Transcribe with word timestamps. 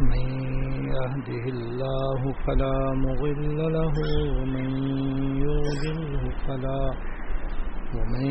من 0.00 0.26
يهده 0.92 1.44
الله 1.56 2.20
فلا 2.46 2.92
مغل 2.94 3.72
له، 3.72 3.94
ومن 4.38 4.68
يغلله 5.46 6.22
فلا، 6.46 6.84
ومن 7.94 8.30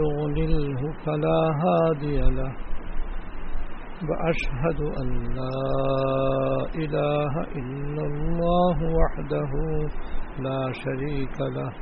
يغلله 0.00 0.92
فلا 1.06 1.40
هادي 1.64 2.20
له. 2.20 2.52
وأشهد 4.08 4.80
أن 5.00 5.08
لا 5.38 5.60
إله 6.74 7.32
إلا 7.60 8.02
الله 8.06 8.76
وحده 9.00 9.52
لا 10.38 10.72
شريك 10.72 11.40
له. 11.40 11.72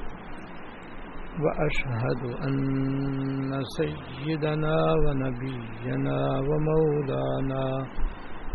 وأشهد 1.44 2.22
أن 2.46 3.62
سيدنا 3.78 4.76
ونبينا 5.04 6.18
ومولانا 6.48 7.64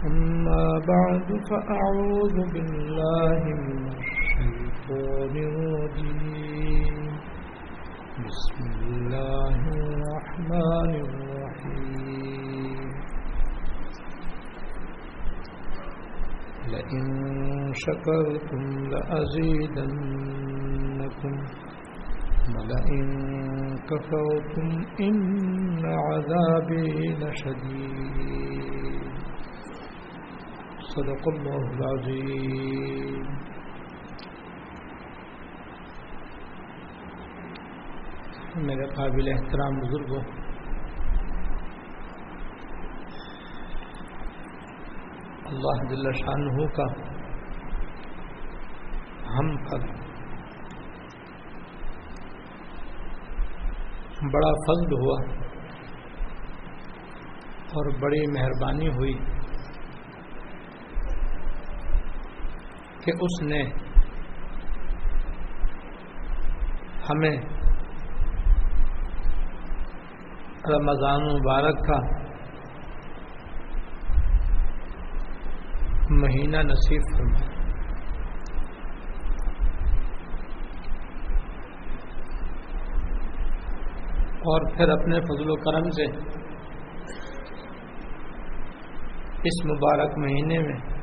أما 0.00 0.66
بعد، 0.88 1.28
فأعوذ 1.50 2.36
بالله 2.52 3.40
من 3.44 3.80
الشيطان 3.98 5.34
الرجيم. 5.50 6.96
بسم 8.26 8.58
الله 8.84 9.60
الرحمن 9.80 10.90
الرحيم. 11.06 12.80
لئن 16.72 17.06
شكرتم 17.72 18.64
لأزيدنكم، 18.92 20.04
ولئن 22.54 23.08
كفرتم 23.90 24.68
إن 25.00 25.18
عذابي 25.84 26.92
لشديد. 27.20 28.99
صدق 30.92 31.26
الله 31.28 31.66
العظيم. 31.72 33.26
میرے 38.68 38.86
قابل 38.94 39.28
احترام 39.32 39.78
بزرگوں 39.80 40.22
اللہ 45.50 45.84
جل 45.90 46.10
شانہ 46.22 46.66
کا 46.76 46.86
ہم 49.38 49.54
پر 49.64 49.86
بڑا 54.32 54.52
فضل 54.66 54.94
ہوا 55.02 55.18
اور 57.72 57.92
بڑی 58.00 58.26
مہربانی 58.32 58.88
ہوئی 58.88 59.14
کہ 63.04 63.12
اس 63.20 63.42
نے 63.42 63.62
ہمیں 67.10 67.36
رمضان 70.68 71.22
مبارک 71.22 71.86
کا 71.86 71.98
مہینہ 76.10 76.56
نصیب 76.56 77.02
فرمایا۔ 77.16 77.50
اور 84.50 84.76
پھر 84.76 84.88
اپنے 84.88 85.20
فضل 85.20 85.50
و 85.50 85.54
کرم 85.54 85.90
سے 85.90 86.04
اس 89.42 89.64
مبارک 89.64 90.18
مہینے 90.18 90.58
میں 90.58 90.99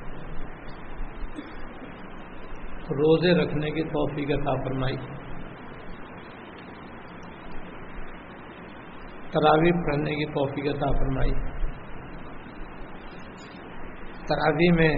روزے 2.89 3.33
رکھنے 3.33 3.71
کی 3.71 3.83
توفیق 3.83 4.31
عطا 4.31 4.53
فرمائی۔ 4.63 4.95
تراوی 9.31 9.71
پڑھنے 9.71 10.11
کی 10.11 10.25
توفیق 10.25 10.75
عطا 10.75 10.91
فرمائی۔ 10.91 11.31
تراوی 14.29 14.71
میں 14.71 14.97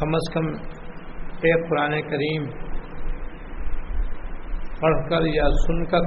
کم 0.00 0.14
از 0.14 0.32
کم 0.34 0.46
ایک 1.42 1.68
قرآن 1.68 2.02
کریم 2.02 2.46
پڑھ 4.80 5.10
کر 5.10 5.26
یا 5.26 5.44
سن 5.66 5.84
کر 5.84 6.00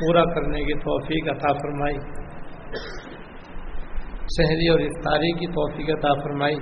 پورا 0.00 0.24
کرنے 0.34 0.64
کی 0.64 0.74
توفیق 0.74 1.28
عطا 1.36 1.52
فرمائی۔ 1.52 1.96
شہری 4.28 4.68
اور 4.68 4.80
افطاری 4.80 5.32
کی 5.32 5.46
توفیق 5.46 5.98
عطا 5.98 6.14
فرمائی۔ 6.14 6.54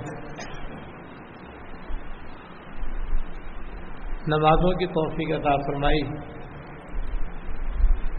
نمازوں 4.27 4.71
کی 4.71 4.85
توفیق 4.85 5.39
عطا 5.39 5.55
فرمائی۔ 5.55 6.01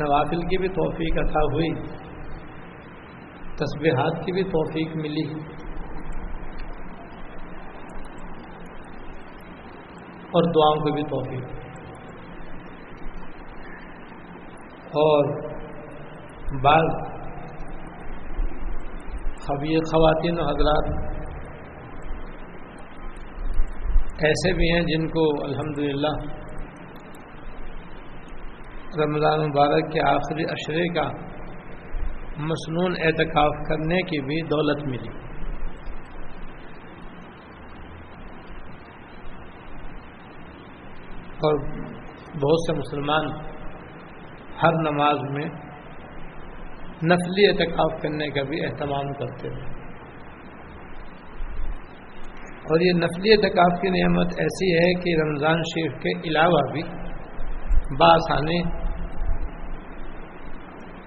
نوافل 0.01 0.41
کی 0.41 0.59
بھی 0.59 0.69
توفیق 0.69 1.19
عطا 1.19 1.45
ہوئی۔ 1.53 1.73
تسبیحات 3.57 4.25
کی 4.25 4.33
بھی 4.33 4.45
توفیق 4.45 4.97
ملی۔ 4.97 5.41
اور 10.31 10.43
دعاؤں 10.43 10.85
کی 10.85 10.93
بھی 10.93 11.03
توفیق۔ 11.03 11.45
اور 14.87 15.51
بعض 16.63 17.08
خبیر 19.49 19.85
خواتین 19.91 20.41
و 20.41 20.49
حضرات 20.49 20.89
ایسے 24.25 24.53
بھی 24.53 24.69
ہیں 24.73 24.81
جن 24.83 25.07
کو 25.09 25.25
الحمدللہ 25.45 26.13
رمضان 28.97 29.41
مبارک 29.41 29.93
کے 29.93 30.01
آخری 30.09 30.45
اشرے 30.51 30.89
کا 30.95 31.09
مصنون 32.51 32.95
اعتکاف 33.01 33.63
کرنے 33.69 34.01
کی 34.03 34.21
بھی 34.21 34.41
دولت 34.49 34.85
ملی۔ 34.87 35.17
اور 41.47 41.59
بہت 42.43 42.65
سے 42.67 42.79
مسلمان 42.79 43.31
ہر 44.63 44.79
نماز 44.83 45.19
میں 45.31 45.49
نفلی 47.03 47.47
اعتکاف 47.47 48.03
کرنے 48.03 48.29
کا 48.29 48.43
بھی 48.43 48.65
اہتمام 48.65 49.13
کرتے 49.13 49.49
ہیں۔ 49.49 49.79
اور 52.59 52.81
یہ 52.81 52.93
نفلی 52.93 53.33
اعتکاف 53.33 53.81
کی 53.81 53.89
نعمت 53.89 54.27
ایسی 54.39 54.75
ہے 54.75 54.95
کہ 54.95 55.21
رمضان 55.23 55.61
شریف 55.61 55.93
کے 55.93 56.29
علاوہ 56.29 56.73
بھی 56.73 56.83
بآسانی 57.99 58.63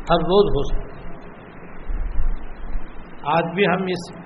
ہر 0.10 0.16
روز 0.16 0.46
ہو 0.46 0.64
سکتے 0.64 0.92
آج 3.24 3.44
بھی 3.56 3.66
ہم 3.66 3.84
اس 3.84 4.22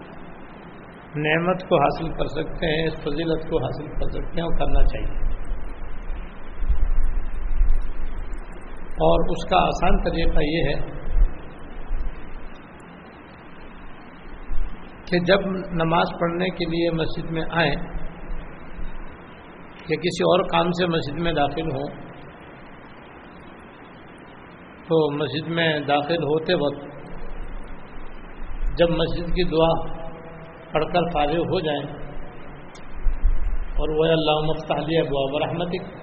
نعمت 1.15 1.61
کو 1.61 1.81
حاصل 1.81 2.09
کر 2.09 2.25
سکتے 2.25 2.67
ہیں، 2.67 2.87
اس 2.87 2.93
فضیلت 2.93 3.49
کو 3.49 3.57
حاصل 3.57 3.87
کر 3.87 4.09
سکتے 4.09 4.41
ہیں 4.41 4.47
اور 4.47 4.57
کرنا 4.57 4.83
چاہیے۔ 4.83 5.35
اور 8.89 9.29
اس 9.29 9.49
کا 9.49 9.57
آسان 9.57 10.03
طریقہ 10.03 10.39
یہ 10.41 10.63
ہے 10.69 11.04
کہ 15.05 15.19
جب 15.25 15.45
نماز 15.73 16.13
پڑھنے 16.19 16.49
کے 16.49 16.65
لیے 16.65 16.91
مسجد 16.91 17.31
میں 17.31 17.43
آئیں 17.51 17.75
یا 19.89 19.97
کسی 20.01 20.23
اور 20.23 20.43
کام 20.51 20.71
سے 20.71 20.85
مسجد 20.87 21.19
میں 21.19 21.33
داخل 21.33 21.67
ہوں، 21.71 21.89
تو 24.87 24.97
مسجد 25.15 25.47
میں 25.49 25.67
داخل 25.87 26.23
ہوتے 26.23 26.55
وقت 26.55 26.83
جب 28.77 28.89
مسجد 28.89 29.27
کی 29.35 29.43
دعا 29.43 29.69
پڑھ 30.71 30.85
کر 30.93 31.11
فارغ 31.13 31.53
ہو 31.53 31.59
جائیں 31.59 31.83
اور 33.77 33.93
وہ 33.97 34.05
اللہ 34.11 34.41
مفتالیہ 34.45 34.99
ابو 34.99 35.23
برحمتک 35.33 35.93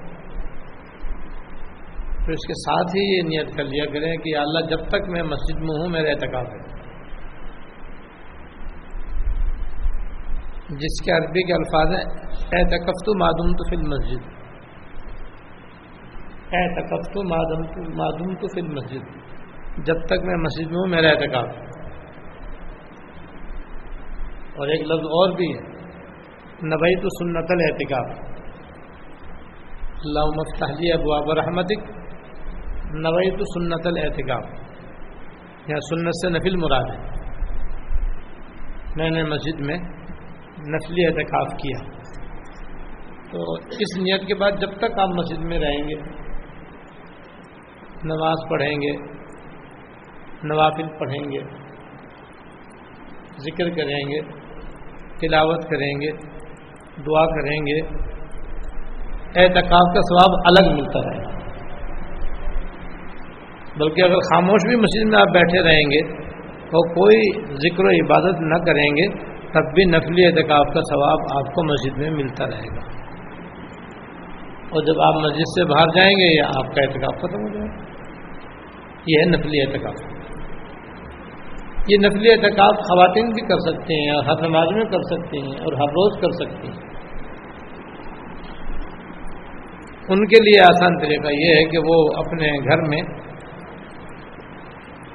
تو 2.27 2.33
اس 2.33 2.47
کے 2.47 2.55
ساتھ 2.55 2.97
ہی 2.97 3.05
یہ 3.05 3.23
نیت 3.23 3.57
کر 3.57 3.65
لیا 3.65 3.85
کریں 3.93 4.11
کہ 4.25 4.37
اللہ 4.37 4.67
جب 4.71 4.89
تک 4.89 5.09
میں 5.09 5.23
مسجد 5.23 5.61
میں 5.61 5.79
ہوں، 5.79 5.89
میرا 5.89 6.11
اعتکاف 6.11 6.49
ہے۔ 6.53 6.72
جس 10.77 11.05
کے 11.05 11.13
عربی 11.13 11.43
کے 11.47 11.53
الفاظ 11.53 11.89
ہیں 11.97 12.05
اعتکف 12.53 13.05
تو 13.07 13.19
معدوم 13.19 13.53
تو 13.53 13.69
فل 13.71 13.89
مسجد 13.89 14.31
اعتکف 16.53 17.13
تو 17.15 17.23
معدوم 17.97 18.35
تو 18.35 18.49
فل 18.49 18.69
مسجد 18.69 19.23
جب 19.87 19.95
تک 20.07 20.25
میں 20.25 20.37
مسجد 20.37 20.67
میں 20.67 20.79
ہوں، 20.79 20.87
میرا 20.87 21.09
اعتکاف۔ 21.09 21.47
اور 24.57 24.69
ایک 24.69 24.81
لفظ 24.81 25.07
اور 25.07 25.31
بھی 25.37 25.55
ہے 25.55 25.61
نبئی 26.67 26.97
تو 27.01 27.09
سنت 27.09 27.51
الاحتکاب 27.51 28.33
اللہ 30.05 30.21
مفتحلی 30.21 30.93
ابواب 30.93 31.31
رحمتک 31.31 31.91
نوئی 32.95 33.31
تو 33.31 33.45
سنت 33.45 33.87
الاحتکاب 33.87 34.43
یا 35.69 35.77
سنت 35.91 36.11
سے 36.11 36.29
نفل 36.29 36.57
مراد 36.57 36.85
ہے۔ 36.91 37.13
میں 38.97 39.11
نے 39.11 39.23
مسجد 39.23 39.61
میں 39.61 39.77
نفلی 40.69 41.07
احتکاب 41.07 41.59
کیا۔ 41.59 42.03
تو 43.31 43.55
اس 43.55 43.99
نیت 43.99 44.27
کے 44.27 44.35
بعد 44.35 44.53
جب 44.61 44.71
تک 44.71 44.99
آپ 44.99 45.09
مسجد 45.09 45.39
میں 45.39 45.59
رہیں 45.59 45.89
گے، 45.89 45.95
نماز 48.05 48.35
پڑھیں 48.51 48.75
گے، 48.75 48.93
نوافل 50.45 50.87
پڑھیں 50.99 51.33
گے، 51.33 51.41
ذکر 53.39 53.71
کریں 53.71 54.09
گے، 54.09 54.21
تلاوت 55.19 55.65
کریں 55.71 56.01
گے، 56.01 56.11
دعا 57.07 57.27
کریں 57.27 57.61
گے، 57.67 57.81
اعتکاف 59.37 59.95
کا 59.95 60.01
ثواب 60.01 60.35
الگ 60.47 60.81
ملتا 60.81 61.01
رہے۔ 61.01 61.23
گا 61.23 61.33
بلکہ 63.77 64.03
اگر 64.03 64.17
خاموش 64.17 64.67
بھی 64.69 64.77
مسجد 64.77 65.11
میں 65.11 65.19
آپ 65.19 65.27
بیٹھے 65.27 65.63
رہیں 65.63 65.85
گے 65.91 66.23
اور 66.59 66.95
کوئی 66.95 67.45
ذکر 67.55 67.85
و 67.85 67.89
عبادت 67.89 68.41
نہ 68.41 68.65
کریں 68.65 68.97
گے 68.97 69.32
تب 69.53 69.75
بھی 69.75 69.85
نفلی 69.85 70.27
اعتکاف 70.27 70.75
کا 70.75 70.81
ثواب 70.81 71.19
آپ 71.37 71.55
کو 71.55 71.65
مسجد 71.65 71.99
میں 71.99 72.11
ملتا 72.11 72.47
رہے 72.47 72.77
گا۔ 72.77 73.03
اور 74.71 74.83
جب 74.83 75.01
آپ 75.03 75.15
مسجد 75.25 75.41
سے 75.41 75.65
باہر 75.65 75.87
جائیں 75.95 76.11
گے 76.11 76.37
یا 76.37 76.47
آپ 76.47 76.75
کا 76.75 76.83
اعتکاف 76.83 77.19
ختم 77.19 77.43
ہو 77.43 77.49
جائے 77.49 77.69
گا۔ 77.69 77.93
یہ 79.07 79.21
ہے 79.21 79.25
نفلی 79.25 79.61
اعتکاف۔ 79.61 80.13
یہ 81.89 81.97
نفلی 82.07 82.31
اعتکاف 82.31 82.77
خواتین 82.77 83.29
بھی 83.29 83.47
کر 83.47 83.59
سکتے 83.59 83.95
ہیں 83.95 84.11
اور 84.11 84.25
ہر 84.25 84.49
نماز 84.49 84.67
میں 84.73 84.85
کر 84.85 85.03
سکتے 85.03 85.39
ہیں 85.39 85.53
اور 85.53 85.73
ہر 85.73 85.89
روز 85.89 86.21
کر 86.21 86.31
سکتے 86.31 86.67
ہیں۔ 86.69 86.93
ان 90.09 90.27
کے 90.27 90.45
لیے 90.45 90.61
آسان 90.61 90.99
طریقہ 90.99 91.29
یہ 91.33 91.57
ہے 91.57 91.65
کہ 91.65 91.79
وہ 91.79 92.09
اپنے 92.17 92.47
گھر 92.47 92.89
میں 92.89 93.01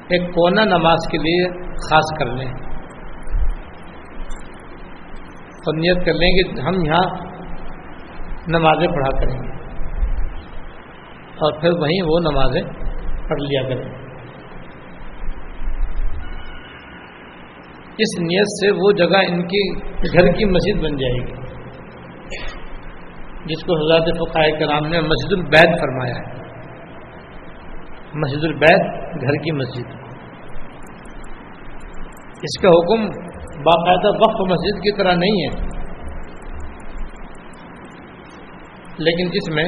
ایک 0.09 0.21
کونا 0.21 0.63
نماز 0.65 1.07
کے 1.11 1.17
لیے 1.17 1.49
خاص 1.59 2.19
کر 2.19 2.25
لیں۔ 2.25 2.66
اور 5.67 5.77
نیت 5.77 6.05
کر 6.05 6.13
لیں 6.13 6.29
کہ 6.29 6.61
ہم 6.61 6.85
یہاں 6.85 7.27
نمازیں 8.47 8.87
پڑھا 8.87 9.19
کریں 9.19 9.39
گے۔ 9.41 9.57
اور 11.17 11.53
پھر 11.61 11.69
وہیں 11.69 12.01
وہ 12.03 12.19
نمازیں 12.19 12.61
پڑھ 13.29 13.41
لیا 13.41 13.63
کریں 13.63 14.07
اس 17.97 18.19
نیت 18.19 18.47
سے 18.47 18.71
وہ 18.71 18.91
جگہ 18.91 19.17
ان 19.27 19.47
کی 19.47 19.79
گھر 20.13 20.31
کی 20.31 20.45
مسجد 20.45 20.83
بن 20.83 20.97
جائے 20.97 21.27
گی۔ 21.27 21.33
جس 23.45 23.63
کو 23.63 23.75
حضرت 23.75 24.17
فقائے 24.17 24.51
کرام 24.51 24.87
نے 24.87 25.01
مسجد 25.01 25.33
البید 25.33 25.79
فرمایا 25.79 26.15
ہے۔ 26.15 26.37
مسجد 28.13 28.43
البید 28.43 28.79
گھر 29.21 29.43
کی 29.43 29.51
مسجد۔ 29.51 29.85
اس 32.41 32.61
کا 32.61 32.69
حکم 32.69 33.26
باقاعدہ 33.63 34.07
وقف 34.07 34.51
مسجد 34.51 34.79
کی 34.79 34.91
طرح 34.97 35.13
نہیں 35.13 35.47
ہے۔ 35.47 35.77
لیکن 38.97 39.29
جس 39.29 39.55
میں 39.55 39.63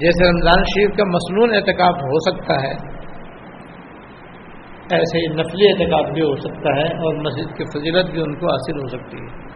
جیسے 0.00 0.30
رمضان 0.30 0.62
شریف 0.62 0.96
کا 0.96 1.04
مصنون 1.08 1.54
اعتکاب 1.54 1.94
ہو 1.94 2.18
سکتا 2.30 2.54
ہے، 2.54 2.98
ایسے 4.90 5.18
ہی 5.18 5.34
نفلی 5.34 5.66
اعتکاب 5.66 6.14
بھی 6.14 6.22
ہو 6.22 6.36
سکتا 6.36 6.76
ہے 6.76 6.86
اور 6.86 7.14
مسجد 7.14 7.56
کی 7.56 7.64
فضیلت 7.64 8.10
بھی 8.10 8.20
ان 8.20 8.34
کو 8.34 8.46
حاصل 8.46 8.80
ہو 8.82 8.86
سکتی 8.86 9.16
ہے۔ 9.16 9.48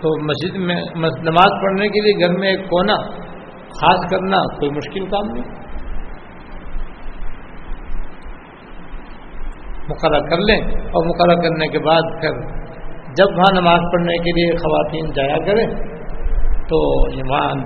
تو 0.00 0.24
مسجد 0.24 0.56
میں 0.56 0.82
نماز 1.22 1.62
پڑھنے 1.62 1.88
کے 1.88 2.00
لیے 2.00 2.26
گھر 2.26 2.38
میں 2.38 2.48
ایک 2.48 2.60
کونا 2.60 2.96
خاص 3.68 4.10
کرنا 4.10 4.36
کوئی 4.36 4.70
مشکل 4.70 5.06
کام 5.06 5.32
نہیں۔ 5.32 5.63
مقرر 9.88 10.28
کر 10.30 10.38
لیں 10.38 10.58
اور 10.88 11.06
مقرر 11.06 11.42
کرنے 11.42 11.66
کے 11.68 11.78
بعد 11.78 12.02
پھر 12.20 12.38
جب 13.16 13.38
وہاں 13.38 13.60
نماز 13.60 13.80
پڑھنے 13.92 14.16
کے 14.16 14.32
لیے 14.32 14.56
خواتین 14.56 15.10
جایا 15.12 15.36
کریں 15.46 15.66
تو 16.68 16.78
ایمان 17.16 17.58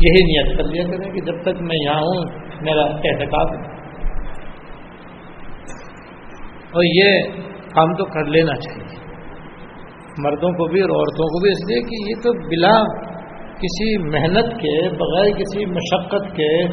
یہی 0.00 0.20
نیت 0.26 0.58
کر 0.58 0.64
لیا 0.64 0.84
کریں 0.84 1.12
کہ 1.12 1.20
جب 1.20 1.42
تک 1.42 1.60
میں 1.60 1.76
یہاں 1.84 2.00
ہوں، 2.00 2.24
میرا 2.60 2.82
احتکاب 2.82 3.54
اور 6.72 6.84
یہ 6.84 7.22
کام 7.74 7.94
تو 7.94 8.04
کر 8.04 8.24
لینا 8.24 8.54
چاہیے۔ 8.54 8.96
مردوں 10.18 10.50
کو 10.52 10.66
بھی 10.66 10.80
اور 10.80 10.90
عورتوں 10.90 11.26
کو 11.26 11.40
بھی، 11.42 11.50
اس 11.50 11.68
لیے 11.68 11.80
کہ 11.82 12.10
یہ 12.10 12.22
تو 12.22 12.32
بلا 12.48 12.76
کسی 13.58 13.98
محنت 13.98 14.54
کے، 14.60 14.88
بغیر 14.96 15.30
کسی 15.34 15.66
مشقت 15.66 16.36
کے، 16.36 16.66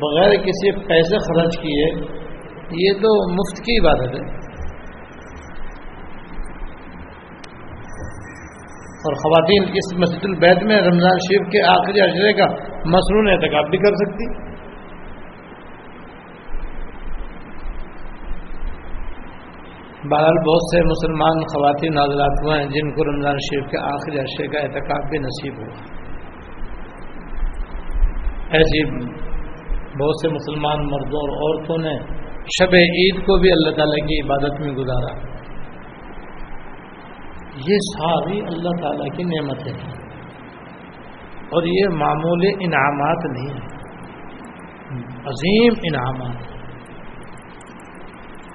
بغیر 0.00 0.34
کسی 0.44 0.72
پیسے 0.72 1.18
خرچ 1.18 1.58
کیے 1.58 1.90
یہ 2.70 2.92
تو 2.92 3.32
مفت 3.32 3.58
کی 3.58 3.80
عبادت 3.80 4.14
ہے۔ 4.14 4.38
اور 8.98 9.14
خواتین 9.14 9.62
اس 9.62 9.98
مسجد 9.98 10.24
البید 10.24 10.62
میں 10.62 10.80
رمضان 10.80 11.16
شریف 11.18 11.50
کے 11.52 11.62
آخری 11.62 12.00
اشرے 12.00 12.32
کا 12.32 12.44
مصنون 12.84 13.28
احتکاب 13.30 13.70
بھی 13.70 13.78
کر 13.78 13.94
سکتی۔ 13.94 14.48
بہرحال 20.10 20.38
بہت 20.48 20.74
سے 20.74 20.82
مسلمان 20.82 21.40
خواتین 21.40 21.98
حضرات 21.98 22.44
ہوئے 22.44 22.60
ہیں 22.60 22.68
جن 22.68 22.90
کو 22.90 23.04
رمضان 23.04 23.34
شریف 23.38 23.70
کے 23.70 23.78
آخری 23.78 24.18
عرصے 24.18 24.46
کا 24.46 24.58
احتکاب 24.58 25.10
بھی 25.10 25.18
نصیب 25.18 25.58
ہوا۔ 25.58 25.98
ایسی 28.50 28.90
بہت 30.00 30.14
سے 30.22 30.28
مسلمان 30.28 30.78
مردوں 30.78 31.20
اور 31.20 31.28
عورتوں 31.28 31.78
نے 31.78 32.18
شب 32.44 32.74
عید 32.74 33.14
کو 33.14 33.40
بھی 33.40 33.52
اللہ 33.52 33.76
تعالیٰ 33.76 34.06
کی 34.06 34.26
عبادت 34.26 34.60
میں 34.60 34.72
گزارا۔ 34.72 35.38
یہ 37.68 37.76
ساری 37.98 38.40
اللہ 38.40 38.82
تعالیٰ 38.82 39.16
کی 39.16 39.22
نعمتیں 39.22 39.72
ہیں۔ 39.72 39.98
اور 41.50 41.62
یہ 41.62 41.88
معمولی 41.88 42.64
انعامات 42.64 43.24
نہیں 43.24 43.54
ہیں۔ 43.54 43.78
عظیم 45.26 45.72
انعامات۔ 45.92 46.44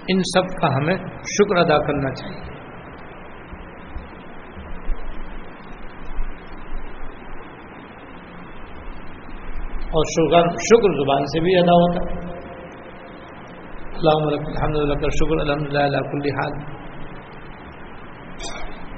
ان 0.07 0.19
سب 0.19 0.61
کا 0.61 0.67
ہمیں 0.75 0.97
شکر 1.21 1.55
ادا 1.55 1.77
کرنا 1.77 2.13
چاہیے۔ 2.13 2.53
اور 9.77 10.03
شکر 10.05 10.49
شکر 10.49 11.03
زبان 11.03 11.25
سے 11.25 11.39
بھی 11.39 11.57
ادا 11.57 11.71
ہوتا۔ 11.71 12.27
ہے 12.27 12.32
الحمد 14.11 14.75
للہ 14.75 14.93
کا 14.93 15.07
شکر 15.07 15.39
الحمد 15.39 15.73
للہ 15.73 15.97
کل 15.97 16.35
حال. 16.35 16.51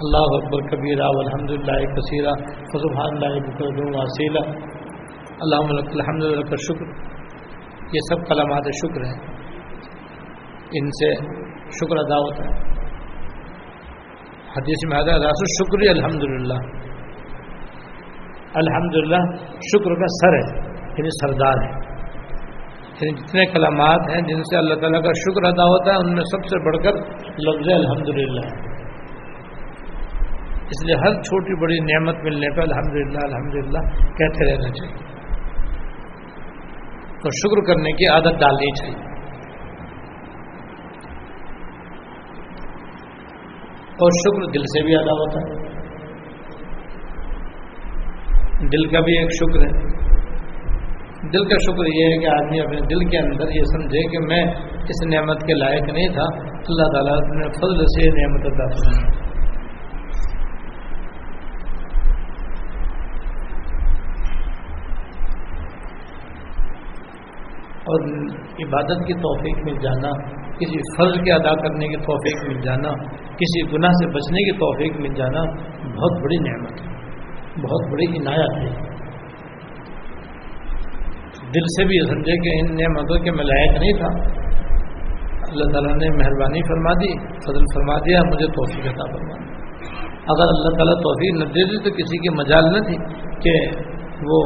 اللہ 0.02 0.36
اکبر 0.38 0.70
کبیرہ 0.70 1.04
الحمد 1.04 1.52
للہ 1.52 1.96
کثیرہ 1.96 2.30
فضبحان 2.54 3.24
اللہ 3.24 4.00
وسیلہ 4.00 4.40
اللہ 5.42 5.56
الحمد 5.56 6.24
للہ 6.24 6.50
کا 6.50 6.56
شکر 6.56 6.86
یہ 7.94 8.00
سب 8.10 8.28
کلامات 8.28 8.64
شکر 8.64 9.04
ہیں۔ 9.06 9.36
ان 10.74 10.90
سے 10.90 11.14
شکر 11.70 11.98
ادا 11.98 12.18
ہوتا 12.18 12.44
ہے۔ 12.44 12.60
حدیث 14.58 14.90
میں 14.90 14.98
آتا 14.98 15.18
راس 15.18 15.44
شکر 15.60 15.90
الحمد 15.90 16.24
للہ 16.24 16.60
الحمد 18.54 18.96
للہ 18.96 19.38
شکر 19.54 19.96
کا 19.96 20.08
سر 20.08 20.34
ہے 20.34 20.68
یعنی 20.98 21.10
سردار 21.10 21.64
ہے۔ 21.64 21.85
یعنی 23.02 23.22
جتنے 23.22 23.46
کلامات 23.46 24.00
ہیں 24.10 24.22
جن 24.22 24.44
سے 24.44 24.58
اللہ 24.58 24.74
تعالیٰ 24.74 25.04
کا 25.04 25.12
شکر 25.12 25.44
ادا 25.44 25.64
ہوتا 25.64 25.92
ہے، 25.92 25.98
ان 25.98 26.14
میں 26.14 26.24
سب 26.24 26.46
سے 26.46 26.66
بڑھ 26.66 26.78
کر 26.78 26.94
لفظ 27.20 27.74
الحمد 27.74 28.10
للہ 28.10 28.76
اس 30.66 30.86
لیے 30.86 30.96
ہر 30.96 31.22
چھوٹی 31.22 31.62
بڑی 31.62 31.80
نعمت 31.80 32.16
ملنے 32.24 32.56
پہ 32.56 32.62
الحمد 32.62 32.96
للہ 32.96 33.20
الحمد 33.24 33.56
للہ 33.56 33.80
کہتے 34.00 34.52
رہنا 34.52 34.70
چاہیے۔ 34.70 34.96
اور 37.06 37.32
شکر 37.32 37.74
کرنے 37.74 37.92
کی 37.92 38.08
عادت 38.08 38.40
ڈالنی 38.40 38.72
چاہیے۔ 38.76 39.16
اور 43.86 44.12
شکر 44.12 44.52
دل 44.52 44.64
سے 44.64 44.84
بھی 44.84 44.96
ادا 44.96 45.12
ہوتا 45.12 45.40
ہے۔ 45.40 45.66
دل 48.68 48.88
کا 48.88 49.00
بھی 49.00 49.20
ایک 49.20 49.30
شکر 49.32 49.60
ہے۔ 49.60 49.95
دل 51.36 51.46
کا 51.46 51.58
شکر 51.64 51.92
یہ 51.94 52.14
ہے 52.14 52.18
کہ 52.18 52.28
آدمی 52.28 52.60
اپنے 52.62 52.82
دل 52.82 53.10
کے 53.10 53.18
اندر 53.18 53.56
یہ 53.56 53.70
سمجھے 53.74 54.04
کہ 54.12 54.20
میں 54.26 54.44
اس 54.86 55.06
نعمت 55.14 55.42
کے 55.42 55.54
لائق 55.54 55.92
نہیں 55.94 56.08
تھا۔ 56.10 56.28
اللہ 56.68 56.92
تعالیٰ 56.94 57.20
نے 57.36 57.50
فضل 57.50 57.86
سے 57.96 58.10
نعمت 58.22 58.46
ادا 58.46 59.16
اور 67.90 68.06
عبادت 68.64 69.06
کی 69.08 69.14
توفیق 69.14 69.58
میں 69.66 69.74
جانا، 69.74 70.12
کسی 70.58 70.80
فرض 70.98 71.24
کے 71.24 71.32
ادا 71.32 71.52
کرنے 71.56 71.88
کی 71.88 71.98
توفیق 71.98 72.48
مل 72.48 72.62
جانا، 72.62 72.94
کسی 73.36 73.62
گناہ 73.74 73.92
سے 73.92 74.08
بچنے 74.08 74.44
کی 74.44 74.58
توفیق 74.58 74.98
مل 74.98 75.14
جانا 75.14 75.44
بہت 75.86 76.24
بڑی 76.24 76.38
نعمت 76.38 76.82
ہے، 76.82 76.88
بہت 77.62 77.92
بڑی 77.92 78.06
عنایت 78.18 78.66
ہے۔ 78.66 78.95
دل 81.56 81.68
سے 81.76 81.86
بھی 81.86 81.96
یہ 81.96 82.08
سمجھے 82.10 82.38
کہ 82.38 82.56
ان 82.60 82.74
نعمتوں 82.76 83.18
کے 83.20 83.32
میں 83.32 83.46
لائق 83.46 83.80
نہیں 83.80 83.98
تھا۔ 83.98 84.12
اللہ 85.46 85.72
تعالیٰ 85.72 85.96
نے 85.96 86.08
مہربانی 86.16 86.62
فرما 86.62 86.94
دی، 86.94 87.12
فضل 87.48 87.66
فرما 87.74 87.98
دیا، 87.98 88.22
مجھے 88.28 88.48
توفیق 88.48 88.88
عطا 88.94 89.10
فرما 89.12 89.36
دی۔ 89.36 89.54
اگر 90.34 90.54
اللہ 90.54 90.78
تعالیٰ 90.78 90.96
توفیق 91.02 91.36
نہ 91.40 91.46
دے 91.46 91.66
دی 91.72 91.84
تو 91.84 91.92
کسی 91.96 92.18
کی 92.18 92.34
مجال 92.36 92.70
نہ 92.72 92.80
تھی 92.80 92.98
کہ 93.44 93.54
وہ 94.24 94.40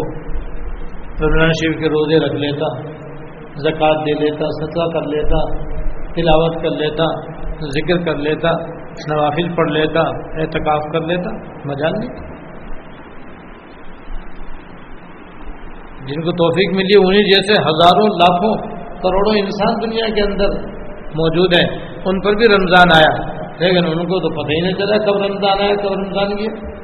رمضان 1.22 1.52
شریف 1.52 1.80
کے 1.80 1.90
روزے 1.90 2.20
رکھ 2.26 2.36
لیتا، 2.36 2.68
زکوٰۃ 3.64 4.06
دے 4.06 4.14
لیتا، 4.20 4.50
صدقہ 4.60 4.90
کر 4.94 5.08
لیتا، 5.08 5.40
تلاوت 6.16 6.62
کر 6.64 6.70
لیتا، 6.70 7.08
ذکر 7.78 8.04
کر 8.06 8.16
لیتا، 8.16 8.52
نوافل 9.10 9.56
پڑھ 9.56 9.72
لیتا، 9.72 10.02
اعتکاف 10.42 10.92
کر 10.94 11.02
لیتا، 11.02 11.32
مجال 11.66 11.92
نہیں 12.00 12.39
جن 16.06 16.22
کو 16.22 16.32
توفیق 16.32 16.76
ملی 16.76 17.08
انہیں 17.08 17.24
جیسے 17.24 17.62
ہزاروں، 17.62 18.08
لاکھوں، 18.08 18.56
کروڑوں 18.78 19.34
انسان 19.40 19.74
دنیا 19.84 20.16
کے 20.16 20.22
اندر 20.22 20.70
موجود 21.16 21.54
ہیں، 21.54 21.80
ان 22.06 22.22
پر 22.22 22.34
بھی 22.36 22.46
رمضان 22.46 22.88
آیا۔ 22.96 23.40
لیکن 23.60 23.86
ان 23.86 24.08
کو 24.08 24.20
تو 24.20 24.30
پتہ 24.30 24.52
ہی 24.52 24.62
نہیں 24.62 24.74
چلا 24.74 24.98
کب 24.98 25.32
رمضان 25.32 25.62
آیا، 25.62 25.76
کب 25.76 25.94
رمضان 25.94 26.38
گیا۔ 26.38 26.80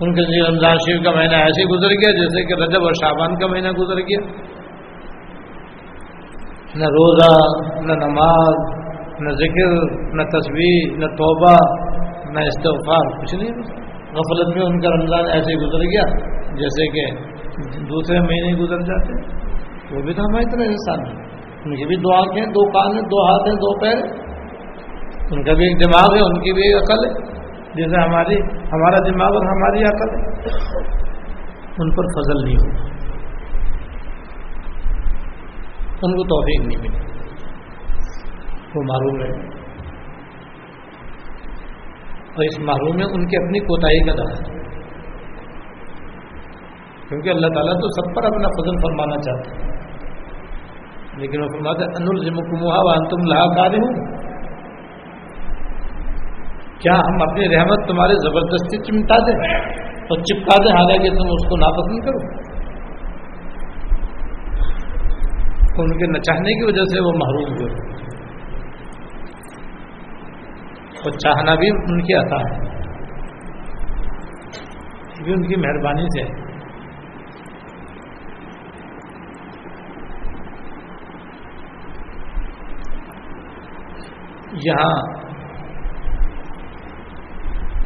ان 0.00 0.14
کے 0.14 0.20
لیے 0.20 0.42
رمضان 0.42 0.76
شریف 0.76 1.04
کا 1.04 1.10
مہینہ 1.10 1.36
ایسے 1.36 1.64
گزر 1.64 1.88
گیا 1.88 2.12
جیسے 2.12 2.42
کہ 2.44 2.62
رجب 2.62 2.82
اور 2.82 2.92
شابان 2.92 3.38
کا 3.38 3.46
مہینہ 3.46 3.68
گزر 3.68 3.96
گیا۔ 3.96 4.20
نہ 6.74 6.84
روزہ، 6.84 7.60
نہ 7.80 7.92
نماز، 7.92 8.76
نہ 9.20 9.28
ذکر، 9.28 9.92
نہ 10.14 10.22
تصویر 10.22 10.98
نہ 10.98 11.06
توبہ، 11.06 11.56
نہ 12.32 12.40
استغفار، 12.40 13.20
کچھ 13.20 13.34
نہیں۔ 13.34 13.50
غفلت 14.14 14.56
میں 14.56 14.66
ان 14.66 14.80
کا 14.80 14.88
رمضان 14.90 15.24
ایسے 15.32 15.66
گزر 15.66 15.78
گیا 15.78 16.18
جیسے 16.54 16.90
کہ 16.90 17.14
دوسرے 17.64 18.20
مہینے 18.20 18.58
گزر 18.58 18.80
جاتے 18.80 19.12
وہ 19.96 20.02
بھی 20.02 20.14
تو 20.14 20.22
ہماری 20.22 20.44
طرح 20.44 20.64
انسان 20.64 21.06
ہے۔ 21.06 21.22
ان 21.64 21.76
کی 21.76 21.86
بھی 21.86 21.96
دو 21.96 22.14
آنکھیں 22.14 22.46
دو 22.46 22.70
کان 22.70 22.94
ہیں، 22.94 23.02
دو 23.02 23.24
ہاتھ 23.24 23.48
ہیں، 23.48 23.56
دو 23.56 23.80
پیر 23.80 23.96
ان 25.30 25.44
کا 25.44 25.52
بھی 25.52 25.64
ایک 25.64 25.84
دماغ 25.84 26.14
ہے، 26.14 26.20
ان 26.20 26.40
کی 26.40 26.52
بھی 26.52 26.62
ایک 26.62 26.82
عقل 26.82 27.04
ہے۔ 27.06 27.36
جیسے 27.74 28.00
ہماری، 28.00 28.34
ہمارا 28.42 28.96
دماغ 29.08 29.34
اور 29.34 29.46
ہماری 29.46 29.84
عقل 29.84 30.18
ہے۔ 30.18 30.26
ان 31.78 31.90
پر 31.90 32.04
فضل 32.04 32.44
نہیں 32.44 32.56
ہوگا 32.56 32.96
ان 36.02 36.16
کو 36.16 36.24
توفیق 36.24 36.66
نہیں 36.66 36.78
ملی۔ 36.78 37.06
وہ 38.74 38.82
معروم 38.82 39.20
ہے 39.20 39.56
اور 42.34 42.44
اس 42.44 42.58
معروم 42.58 42.96
میں 42.96 43.04
ان 43.04 43.26
کی 43.26 43.36
اپنی 43.36 43.58
کوتاہی 43.58 44.00
کا 44.00 44.12
دار 44.12 44.32
ہے 44.32 44.65
کیونکہ 47.08 47.28
اللہ 47.28 47.46
تعالیٰ 47.46 47.72
تو 47.72 47.88
سب 47.88 48.16
پر 48.16 48.24
اپنا 48.24 48.48
فضل 48.48 48.76
فرمانا 48.76 49.16
چاہتے 49.22 49.50
ہیں 49.50 49.76
لیکن 51.16 51.42
وہ 51.42 51.46
فرماتے 51.46 51.84
انل 51.84 53.08
تم 53.10 53.24
لاکار 53.24 53.70
ہوں 53.70 54.16
کیا 56.78 56.92
ہم 56.92 57.22
اپنی 57.22 57.56
رحمت 57.56 57.88
تمہارے 57.88 58.12
زبردستی 58.12 58.78
چمٹا 58.82 59.18
دیں 59.18 59.54
اور 59.94 60.18
چپکا 60.18 60.56
دیں، 60.64 60.74
حالانکہ 60.74 61.08
تم 61.08 61.28
اس 61.30 61.48
کو 61.48 61.56
ناپسند 61.56 62.04
کرو۔ 62.04 62.46
ان 65.82 65.98
کے 65.98 66.06
نہ 66.06 66.18
چاہنے 66.18 66.52
کی 66.52 66.64
وجہ 66.64 66.82
سے 66.82 67.00
وہ 67.00 67.12
محروم 67.12 67.54
ہوئے 67.54 67.72
اور 70.96 71.10
چاہنا 71.10 71.54
بھی 71.54 71.70
ان 71.70 72.02
کی 72.02 72.14
عطا 72.14 72.36
ہے۔ 72.36 72.58
بھی 75.24 75.32
ان 75.32 75.42
کی 75.42 75.56
مہربانی 75.56 76.02
سے 76.02 76.22
ہے۔ 76.22 76.45
یہاں 84.56 85.26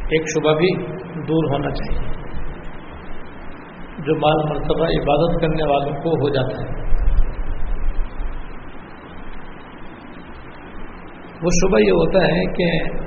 ایک 0.09 0.23
شبہ 0.29 0.53
بھی 0.53 0.87
دور 1.29 1.51
ہونا 1.53 1.71
چاہیے۔ 1.71 2.11
جو 3.99 4.15
بعض 4.15 4.51
مرتبہ 4.51 4.85
عبادت 4.85 5.41
کرنے 5.41 5.71
والوں 5.71 6.03
کو 6.03 6.11
ہو 6.11 6.29
جاتا 6.29 6.63
ہے۔ 6.63 6.81
وہ 11.43 11.49
شبہ 11.63 11.79
یہ 11.79 11.91
ہوتا 11.91 12.19
ہے 12.19 12.53
کہ 12.53 13.01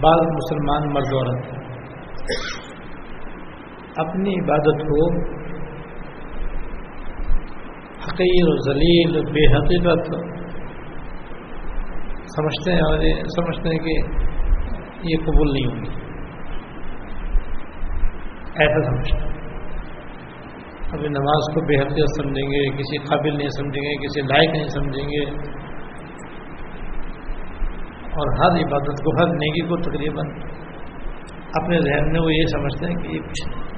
بعض 0.00 0.26
مسلمان 0.26 0.92
مرد 0.92 1.14
عورت 1.14 1.44
اپنی 3.96 4.30
عبادت 4.30 4.82
کو 4.82 5.34
حقیر 8.14 8.44
و 8.46 8.72
ذلیل 8.72 9.20
بے 9.32 9.56
حقیقت 9.56 10.14
سمجھتے 12.36 12.72
ہیں 12.72 12.80
اور 12.80 13.00
یہ 13.02 13.14
سمجھتے 13.14 13.68
ہیں 13.68 13.78
کہ 13.78 14.00
یہ 15.02 15.16
قبول 15.24 15.52
نہیں 15.52 15.66
ہوگی۔ 15.66 15.88
ایسا 18.56 18.82
سمجھتے 18.82 19.18
ہیں۔ 19.18 19.34
ابھی 20.92 21.08
نماز 21.08 21.54
کو 21.54 21.66
بے 21.66 21.76
حقیقت 21.76 22.22
سمجھیں 22.22 22.46
گے، 22.46 22.70
کسی 22.70 22.98
قابل 22.98 23.36
نہیں 23.36 23.48
سمجھیں 23.48 23.82
گے، 23.82 23.96
کسی 23.96 24.20
لائق 24.20 24.50
نہیں 24.50 24.68
سمجھیں 24.68 25.04
گے۔ 25.04 25.24
اور 28.10 28.38
ہر 28.38 28.66
عبادت 28.66 29.02
کو، 29.04 29.22
ہر 29.22 29.34
نیکی 29.34 29.60
کو 29.60 29.76
تقریباً 29.76 30.26
اپنے 31.62 31.78
ذہن 31.78 32.12
میں 32.12 32.20
وہ 32.20 32.34
یہ 32.34 32.46
سمجھتے 32.52 32.86
ہیں 32.86 32.94
کہ 32.94 33.08
یہ 33.08 33.20
کچھ 33.20 33.48
نہیں 33.48 33.74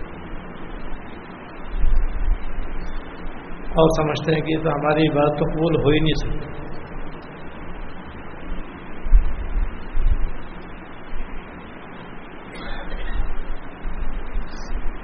اور 3.77 4.03
سمجھتے 4.03 4.35
ہیں 4.35 4.41
کہ 4.41 4.63
تو 4.65 4.71
ہماری 4.71 5.09
بات 5.09 5.39
تو 5.39 5.45
قبول 5.45 5.83
ہو 5.83 5.89
ہی 5.89 5.99
نہیں 5.99 6.15
سکتی۔ 6.15 6.67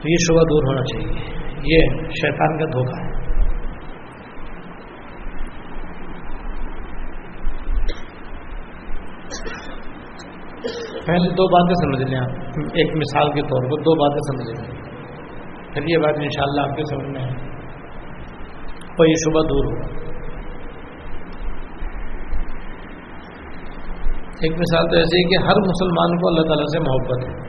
تو 0.03 0.09
یہ 0.09 0.17
شبہ 0.29 0.43
دور 0.43 0.63
ہونا 0.69 0.83
چاہیے۔ 0.85 1.33
یہ 1.65 2.07
شیطان 2.11 2.59
کا 2.59 2.65
دھوکہ 2.65 3.03
ہے۔ 3.03 3.23
پہلے 11.07 11.31
دو 11.31 11.49
باتیں 11.49 11.75
سمجھ 11.75 12.11
لیں 12.11 12.19
آپ۔ 12.19 12.31
ایک 12.75 12.97
مثال 12.97 13.33
کے 13.33 13.43
طور 13.43 13.63
پر 13.63 13.83
دو 13.83 13.95
باتیں 13.95 14.19
سمجھ 14.19 14.61
لیں۔ 14.61 14.81
پھر 15.75 15.83
یہ 15.89 15.99
بات 15.99 16.15
انشاءاللہ 16.17 16.71
آپ 16.71 16.77
کے 16.77 16.85
سمجھ 16.85 17.09
میں 17.09 17.21
ہے۔ 17.21 17.52
تو 19.03 19.09
یہ 19.09 19.15
شبہ 19.15 19.43
دور 19.43 19.65
ہوگا 19.65 20.03
ایک 24.41 24.53
مثال 24.53 24.89
تو 24.91 24.97
ایسی 24.97 25.19
ہے 25.19 25.29
کہ 25.29 25.45
ہر 25.45 25.61
مسلمان 25.61 26.19
کو 26.19 26.29
اللہ 26.29 26.43
تعالیٰ 26.43 26.65
سے 26.65 26.79
محبت 26.79 27.25
ہے۔ 27.29 27.43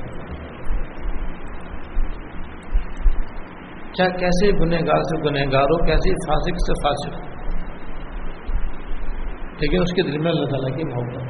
کیا 3.91 4.09
کیسے 4.09 4.51
گنہ 4.59 4.75
گار 4.75 5.01
سے 5.01 5.29
گنہ 5.29 5.51
گار 5.51 5.63
ہو، 5.63 5.85
کیسے 5.85 6.11
فاسق 6.27 6.55
سے 6.67 6.73
فاسق 6.83 7.13
ہو۔ 7.13 7.33
لیکن 9.59 9.81
اس 9.81 9.93
کے 9.93 10.01
دل 10.01 10.17
میں 10.17 10.31
اللہ 10.31 10.45
تعالیٰ 10.45 10.77
کی 10.77 10.83
محبت 10.83 11.21
ہے۔ 11.21 11.29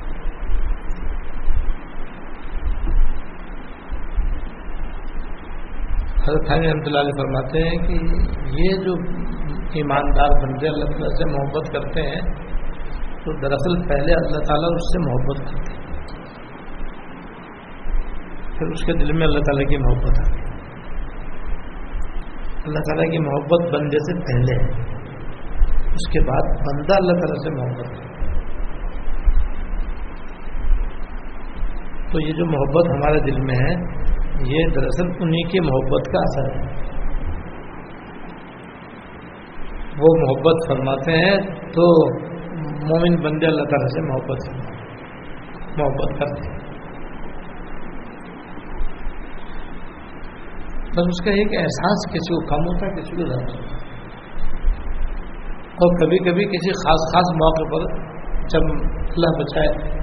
حضرت 6.24 6.48
خان 6.48 6.64
رحمۃ 6.64 6.86
اللہ 6.86 7.00
علیہ 7.00 7.18
فرماتے 7.18 7.60
ہیں 7.60 7.88
کہ 7.88 7.94
یہ 8.62 8.84
جو 8.84 8.94
ایماندار 9.74 10.44
بندے 10.44 10.68
اللہ 10.68 10.86
تعالیٰ 10.86 11.08
سے 11.08 11.26
محبت 11.32 11.74
کرتے 11.74 12.02
ہیں، 12.02 12.22
تو 13.26 13.34
دراصل 13.42 13.88
پہلے 13.88 14.14
اللہ 14.14 14.40
تعالیٰ 14.40 14.70
اس 14.74 14.82
سے 14.82 15.00
محبت 15.00 15.52
کرتے 15.52 15.74
ہیں۔ 15.74 15.84
پھر 18.58 18.68
اس 18.68 18.86
کے 18.86 18.94
دل 18.94 19.14
میں 19.14 19.28
اللہ 19.28 19.40
تعالیٰ 19.40 19.70
کی 19.70 19.78
محبت 19.78 20.20
آتی 20.20 20.44
اللہ 22.66 22.80
تعالیٰ 22.80 23.12
کی 23.12 23.20
محبت 23.20 23.74
بندے 23.74 23.98
سے 23.98 24.20
پہلے 24.20 24.64
ہے۔ 24.64 24.82
اس 25.86 26.10
کے 26.12 26.20
بعد 26.20 26.42
بندہ 26.42 26.94
اللہ 26.94 27.12
تعالیٰ 27.12 27.44
سے 27.44 27.50
محبت 27.50 27.92
ہے۔ 27.92 28.14
تو 32.12 32.20
یہ 32.20 32.34
جو 32.34 32.46
محبت 32.46 32.92
ہمارے 32.92 33.20
دل 33.20 33.42
میں 33.42 33.56
ہے 33.56 34.04
یہ 34.44 34.68
دراصل 34.76 35.08
انہیں 35.20 35.52
کی 35.52 35.60
محبت 35.60 36.12
کا 36.12 36.20
اثر 36.20 36.56
ہے۔ 36.56 36.84
وہ 40.00 40.08
محبت 40.22 40.68
فرماتے 40.68 41.12
ہیں 41.12 41.38
تو 41.72 42.14
مومن 42.88 43.24
بندے 43.24 43.46
اللہ 43.46 43.64
تعالیٰ 43.64 43.88
سے 43.88 44.02
محبت 44.02 44.64
محبت 45.80 46.20
کرتے 46.20 46.50
ہیں۔ 46.50 46.64
بس 50.92 51.00
اس 51.00 51.26
کا 51.26 51.32
ایک 51.32 51.48
احساس 51.60 52.14
کسی 52.14 52.34
کو 52.34 52.46
کم 52.46 52.64
ہوتا 52.64 52.86
ہے، 52.86 53.02
کسی 53.02 53.16
کو 53.16 53.26
زیادہ 53.26 53.42
ہوتا 53.42 53.54
ہے۔ 53.54 53.84
اور 55.74 56.00
کبھی 56.00 56.18
کبھی 56.18 56.46
کسی 56.46 56.72
خاص 56.72 57.16
خاص 57.16 57.36
موقع 57.36 57.76
پر 57.76 58.14
جب 58.48 58.60
اللہ 58.94 59.40
بچائے 59.40 60.03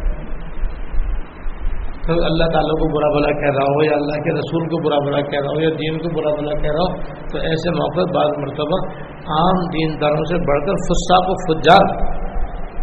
اللہ 2.09 2.45
تعالیٰ 2.45 2.75
کو 2.81 2.87
برا 2.95 3.09
بلا 3.15 3.41
کہہ 3.41 3.57
رہا 3.57 3.65
ہو 3.65 3.85
یا 3.85 3.93
اللہ 3.93 4.13
کے 4.13 4.33
رسول 4.33 4.65
کو 4.65 4.89
برا 4.89 4.99
بلا 5.07 5.21
کہہ 5.21 5.41
رہا 5.41 5.49
ہو 5.49 5.61
یا 5.61 5.69
دین 5.69 5.99
کو 5.99 6.09
برا 6.09 6.35
بلا 6.35 6.61
کہہ 6.61 6.71
رہا 6.71 6.87
ہو، 6.89 6.97
تو 7.33 7.39
ایسے 7.39 7.71
موقع 7.71 8.01
بعض 8.01 8.39
مرتبہ 8.39 8.79
عام 9.11 9.69
دین 9.69 10.01
داروں 10.01 10.25
سے 10.25 10.37
بڑھ 10.37 10.67
کر 10.67 10.73
فسا 10.73 11.19
کو 11.27 11.35
فجار 11.47 11.87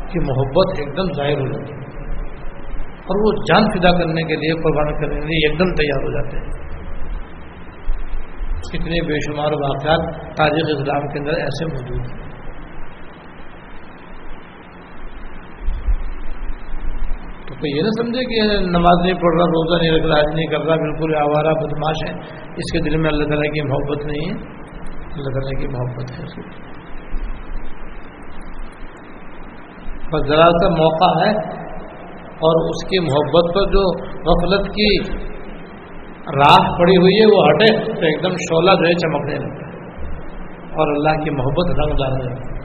کی 0.07 0.19
محبت 0.19 0.79
ایک 0.79 0.97
دم 0.97 1.13
ظاہر 1.13 1.39
ہو 1.39 1.51
جاتی 1.51 1.73
ہے۔ 1.73 1.77
اور 2.93 3.25
وہ 3.25 3.43
جان 3.43 3.63
فدا 3.69 3.97
کرنے 3.97 4.23
کے 4.23 4.35
لیے، 4.35 4.53
قربان 4.53 5.01
کرنے 5.01 5.15
کے 5.15 5.25
لیے 5.25 5.49
ایک 5.49 5.59
دم 5.59 5.73
تیار 5.73 6.03
ہو 6.03 6.11
جاتے 6.11 6.37
ہیں۔ 6.37 6.67
کتنے 8.73 9.07
بے 9.07 9.31
شمار 9.31 9.51
واقعات 9.51 10.35
تاریخ 10.37 10.79
اسلام 10.79 11.07
کے 11.07 11.19
اندر 11.19 11.31
ایسے 11.31 11.65
موجود 11.65 11.99
ہیں۔ 11.99 12.26
تو 17.59 17.67
یہ 17.67 17.81
نہ 17.81 18.03
سمجھے 18.03 18.21
کہ 18.21 18.65
نماز 18.65 19.05
نہیں 19.05 19.13
پڑھ 19.13 19.35
رہا، 19.35 19.45
روزہ 19.45 19.81
نہیں 19.81 19.97
رکھ 19.97 20.05
رہا 20.05 20.17
آج 20.17 20.35
نہیں 20.35 20.45
کر 20.45 20.59
رہا، 20.59 20.75
بالکل 20.75 21.15
آوارہ 21.15 21.53
بدماش 21.53 21.95
ہے 22.07 22.13
اس 22.57 22.71
کے 22.71 22.79
دل 22.79 22.97
میں 22.97 23.09
اللہ 23.09 23.23
تعالیٰ 23.23 23.53
کی 23.53 23.61
محبت 23.61 24.05
نہیں 24.05 24.29
ہے۔ 24.29 24.57
اللہ 25.15 25.39
تعالیٰ 25.39 25.61
کی 25.61 25.67
محبت 25.67 26.11
ہے۔ 26.11 26.25
اس 26.25 26.33
کے 26.33 26.41
بس 30.13 30.27
ذرا 30.27 30.45
سا 30.45 30.69
موقع 30.69 31.25
ہے 31.25 31.31
اور 32.19 32.69
اس 32.69 32.89
کی 32.89 32.99
محبت 32.99 33.55
پر 33.55 33.61
جو 33.61 33.99
غفلت 34.03 34.67
کی 34.67 34.99
راہ 36.27 36.77
پڑی 36.77 36.97
ہوئی 36.97 37.15
ہے، 37.15 37.35
وہ 37.35 37.47
ہٹے 37.47 37.85
تو 37.85 38.05
ایک 38.05 38.23
دم 38.23 38.29
شعلہ 38.29 38.71
جو 38.71 38.87
ہے 38.87 38.93
چمکنے 38.93 39.35
لگتا 39.35 39.67
ہے۔ 39.67 39.67
اور 40.61 40.87
اللہ 40.95 41.23
کی 41.23 41.29
محبت 41.29 41.67
رنگ 41.69 41.97
ڈالنے 41.97 42.23
لگتا 42.23 42.51
ہے۔ 42.51 42.57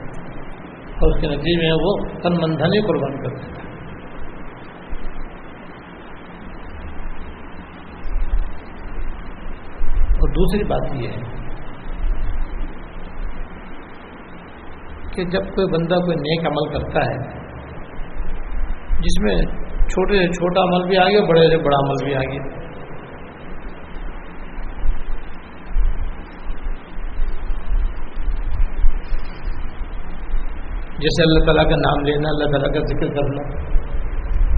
اور 0.89 1.11
اس 1.11 1.21
کے 1.21 1.27
نتیجے 1.27 1.65
میں 1.65 1.73
وہ 1.73 2.19
تن 2.23 2.33
مندھن 2.41 2.65
ہی 2.65 2.81
قربان 2.81 3.17
کر 3.17 3.29
دیتا 3.29 3.57
ہے 3.57 3.63
اور 10.13 10.22
دوسری 10.35 10.63
بات 10.63 10.95
یہ 10.95 11.07
ہے 11.07 11.31
کہ 15.15 15.23
جب 15.23 15.49
کوئی 15.55 15.67
بندہ 15.71 15.95
کوئی 15.95 16.15
نیک 16.17 16.47
عمل 16.47 16.69
کرتا 16.73 17.01
ہے، 17.09 17.17
جس 18.99 19.21
میں 19.21 19.35
چھوٹے 19.87 20.17
سے 20.17 20.27
چھوٹا 20.27 20.61
عمل 20.61 20.87
بھی 20.87 20.97
آ 20.97 21.07
گیا، 21.09 21.21
بڑے 21.29 21.49
سے 21.49 21.57
بڑا 21.57 21.77
عمل 21.77 22.05
بھی 22.05 22.15
آ 22.15 22.21
گیا۔ 22.31 22.51
جیسے 30.97 31.23
اللہ 31.23 31.45
تعالیٰ 31.45 31.63
کا 31.69 31.75
نام 31.75 32.03
لینا، 32.05 32.29
اللہ 32.29 32.51
تعالیٰ 32.51 32.73
کا 32.73 32.81
ذکر 32.89 33.13
کرنا، 33.13 33.43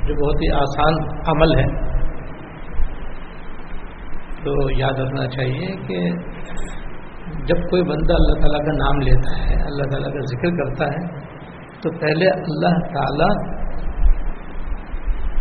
جو 0.07 0.15
بہت 0.15 0.41
ہی 0.41 0.51
آسان 0.55 1.03
عمل 1.27 1.59
ہے۔ 1.59 1.94
تو 4.45 4.53
یاد 4.77 4.99
رکھنا 4.99 5.27
چاہیے 5.27 5.67
کہ 5.88 5.99
جب 7.49 7.62
کوئی 7.69 7.84
بندہ 7.84 8.15
اللہ 8.15 8.39
تعالیٰ 8.41 8.60
کا 8.65 8.73
نام 8.75 8.99
لیتا 8.99 9.36
ہے، 9.38 9.55
اللہ 9.65 9.89
تعالیٰ 9.91 10.12
کا 10.13 10.25
ذکر 10.31 10.55
کرتا 10.58 10.89
ہے، 10.93 11.03
تو 11.81 11.91
پہلے 11.99 12.29
اللہ 12.34 12.79
تعالیٰ 12.93 13.29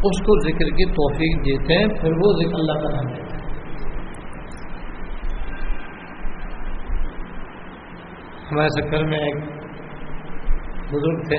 اس 0.08 0.18
کو 0.24 0.36
ذکر 0.40 0.70
کی 0.78 0.86
توفیق 0.94 1.38
دیتے 1.44 1.78
ہیں، 1.78 1.88
پھر 2.00 2.16
وہ 2.22 2.32
ذکر 2.40 2.58
اللہ 2.58 2.80
کا 2.82 2.92
نام 2.96 3.08
لیتا 3.08 3.36
ہے 3.36 3.42
ہمارے 8.50 8.68
چکر 8.80 9.04
میں 9.04 9.18
ایک 9.18 9.36
بزرگ 10.92 11.22
تھے 11.28 11.38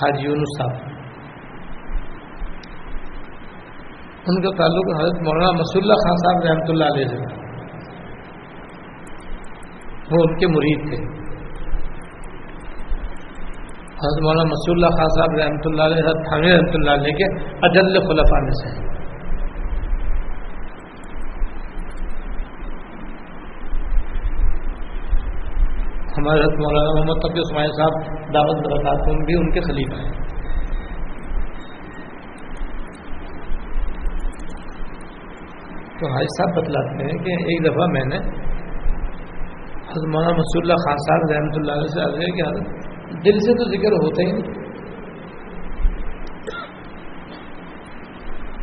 حاجی 0.00 0.24
یونس 0.24 0.56
صاحب۔ 0.58 0.97
ان 4.30 4.40
کا 4.44 4.50
تعلق 4.56 4.88
حضرت 4.94 5.20
مولانا 5.26 5.50
مسول 5.58 5.84
اللہ 5.84 6.00
خان 6.00 6.18
صاحب 6.22 6.42
رحمۃ 6.46 6.72
اللہ 6.72 6.90
علیہ 6.94 7.06
سے 7.12 7.20
وہ 10.10 10.20
ان 10.24 10.34
کے 10.40 10.50
مرید 10.56 10.82
تھے۔ 10.90 10.98
حضرت 14.02 14.20
مولانا 14.26 14.44
مسول 14.50 14.76
اللہ 14.76 14.92
خان 14.98 15.14
صاحب 15.16 15.38
رحمۃ 15.38 15.70
اللہ 15.70 15.88
علیہ، 15.90 16.04
حضرت 16.04 16.28
حامد 16.32 16.52
رحمۃ 16.52 16.76
اللہ 16.80 17.00
علیہ 17.00 17.16
کے 17.22 17.30
اجل 17.68 18.00
خلفا 18.10 18.42
میں 18.44 18.58
سے۔ 18.60 18.74
ہمارے 26.18 26.40
حضرت 26.40 26.60
مولانا 26.60 26.94
محمد 26.94 27.26
تقی 27.26 27.40
اسماعیل 27.40 27.76
صاحب 27.76 28.34
دعوت 28.34 28.66
برکات 28.66 29.14
بھی 29.26 29.34
ان 29.40 29.50
کے 29.50 29.60
خلیفہ 29.60 30.00
ہیں۔ 30.06 30.27
تو 36.00 36.06
حاج 36.06 36.24
صاحب 36.24 36.56
بتلاتے 36.56 37.04
ہیں 37.04 37.24
کہ 37.24 37.30
ایک 37.30 37.64
دفعہ 37.64 37.86
میں 37.86 38.04
نے 38.04 38.16
حضرت 39.74 40.14
مولانا 40.14 40.32
مسول 40.32 40.62
اللہ 40.62 40.74
خان 40.74 40.96
صاحب 40.96 41.30
رحمۃ 41.30 41.54
اللہ 41.54 41.72
علیہ 41.72 41.86
سے 41.86 42.00
عرض 42.00 42.18
کہ 42.18 42.48
حضرت، 42.48 42.88
دل 43.24 43.38
سے 43.38 43.52
تو 43.52 43.64
ذکر 43.64 43.92
ہوتا 43.92 44.22
ہی 44.22 44.32
نہیں۔ 44.32 44.68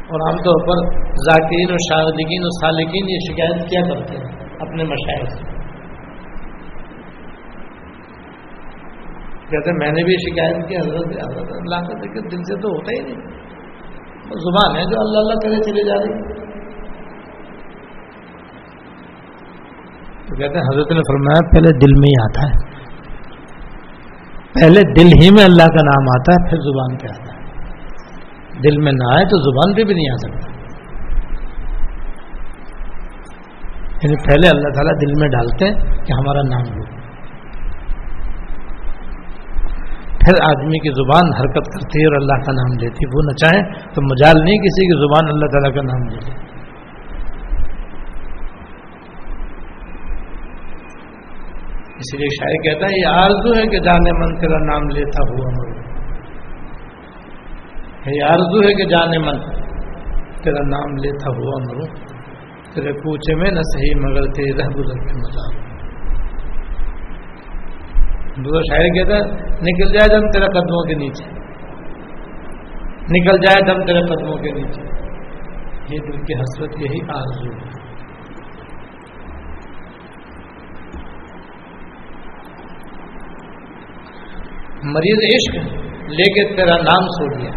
اور 0.06 0.30
عام 0.30 0.38
طور 0.38 0.68
پر 0.68 1.00
ذاکرین 1.02 1.70
اور 1.70 1.78
شاہدین 1.78 2.44
اور 2.44 2.50
سالکین 2.62 3.10
یہ 3.10 3.18
شکایت 3.32 3.70
کیا 3.70 3.82
کرتے 3.82 4.18
ہیں 4.18 4.50
اپنے 4.60 4.84
مشاعر 4.84 5.26
سے؟ 5.26 5.56
کہتے 9.50 9.70
ہیں، 9.70 9.78
میں 9.78 9.92
نے 9.92 10.04
بھی 10.04 10.14
شکایت 10.14 10.70
کی، 10.70 10.78
حضرت 10.78 11.08
حضرت 11.08 11.52
اللہ 11.52 11.76
کا 11.76 12.00
ذکر 12.00 12.22
دل 12.22 12.44
سے 12.44 12.62
تو 12.62 12.70
ہوتا 12.70 13.00
ہی 13.00 13.14
نہیں۔ 13.14 13.36
زبان 14.26 14.76
ہے 14.76 14.82
جو 14.82 15.00
اللہ 15.00 15.18
اللہ 15.18 15.34
کرے 15.34 15.72
چلے 15.72 15.84
جا 15.84 15.96
رہی۔ 15.96 16.35
تو 20.36 20.42
کہتے 20.42 20.54
ہیں 20.54 20.62
حضرت 20.62 20.92
نے 20.92 21.00
فرمایا، 21.00 21.50
پہلے 21.50 21.78
دل 21.78 21.94
میں 21.94 22.10
ہی 22.10 22.24
آتا 22.24 22.50
ہے۔ 22.50 22.76
پہلے 24.54 24.94
دل 24.94 25.08
ہی 25.24 25.30
میں 25.30 25.44
اللہ 25.44 25.64
کا 25.64 25.86
نام 25.86 26.10
آتا 26.10 26.34
ہے، 26.34 26.50
پھر 26.50 26.58
زبان 26.58 26.98
پہ 26.98 27.08
آتا 27.08 27.34
ہے۔ 27.34 27.36
دل 28.64 28.82
میں 28.82 28.92
نہ 28.92 29.16
آئے 29.16 29.26
تو 29.26 29.52
زبان 29.52 29.76
پہ 29.76 29.84
بھی 29.84 29.94
نہیں 29.94 30.14
آ 30.14 30.16
سکتا۔ 30.16 30.56
یعنی 34.04 34.16
پہلے 34.16 34.58
اللہ 34.58 34.70
تعالیٰ 34.74 34.94
دل 35.02 35.20
میں 35.20 35.30
ڈالتے 35.30 35.66
ہیں 35.66 35.76
کہ 36.06 36.14
ہمارا 36.14 36.42
نام 36.42 36.78
لو 36.78 36.84
پھر 40.20 40.34
آدمی 40.50 40.80
کی 40.80 40.92
زبان 40.94 41.42
حرکت 41.42 41.74
کرتی 41.74 42.02
ہے 42.02 42.06
اور 42.06 42.22
اللہ 42.22 42.34
کا 42.34 42.52
نام 42.52 42.78
لیتی 42.80 43.06
وہ 43.06 43.22
نہ 43.26 43.32
چاہے 43.32 43.64
تو 43.94 44.02
مجال 44.02 44.44
نہیں 44.46 44.58
کسی 44.58 44.86
کی 44.86 44.98
زبان 45.00 45.30
اللہ 45.34 45.46
تعالیٰ 45.46 45.76
کا 45.76 45.82
نام 45.82 46.10
لے 46.10 46.16
لے۔ 46.16 46.55
اس 51.96 52.14
لیے 52.16 52.28
شاعر 52.30 52.56
کہتا 52.64 52.86
ہے، 52.86 52.96
یہ 53.02 53.08
آرزو 53.08 53.52
ہے 53.58 53.68
کہ 53.68 53.80
جانے 53.80 54.14
من 54.20 54.40
تیرا 54.40 54.58
نام 54.66 54.88
لیتا 54.90 55.22
ہوا 55.30 55.52
مرو 55.58 55.76
یہ 58.16 58.24
آرزو 58.24 58.64
ہے 58.68 58.74
کہ 58.74 58.86
جانے 58.86 59.18
من 59.18 59.40
تیرا 60.44 60.64
نام 60.68 60.96
لیتا 60.96 61.32
ہوا 61.38 61.62
مرو 61.68 61.86
تیرے 62.74 62.92
کوچے 62.92 63.36
میں 63.36 63.52
نہ 63.52 63.60
صحیح، 63.60 63.96
مگر 64.00 64.28
تیرے 64.32 64.58
رہ 64.58 64.68
گزر 64.68 65.00
کے 65.06 65.14
مزہ 65.14 65.46
دوسرا 68.44 68.62
شاعر 68.70 68.90
کہتا 68.90 69.16
ہے، 69.16 69.56
نکل 69.62 69.94
جائے 69.94 70.10
دم 70.16 70.28
تیرا 70.30 70.46
قدموں 70.46 70.84
کے 70.88 70.96
نیچے۔ 70.96 71.30
نکل 73.12 73.38
جائے 73.38 73.66
دم 73.66 73.86
تیرے 73.86 74.02
قدموں 74.02 74.38
کے 74.38 74.52
نیچے۔ 74.52 74.82
یہ 75.90 76.00
دل 76.00 76.24
کی 76.24 76.34
حسرت، 76.34 76.82
یہی 76.82 77.00
آرزو 77.10 77.52
ہے۔ 77.52 77.85
مریض 84.86 85.20
عشق 85.28 85.74
لے 86.10 86.24
کے 86.24 86.56
تیرا 86.56 86.76
نام 86.76 87.08
سو 87.08 87.38
لیا 87.38 87.52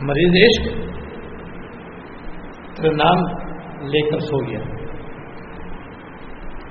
مریض 0.00 0.36
عشق، 0.42 0.78
تیرا 2.76 2.94
نام 2.96 3.24
لے 3.86 4.10
کر 4.10 4.18
سو 4.18 4.50
گیا۔ 4.50 4.58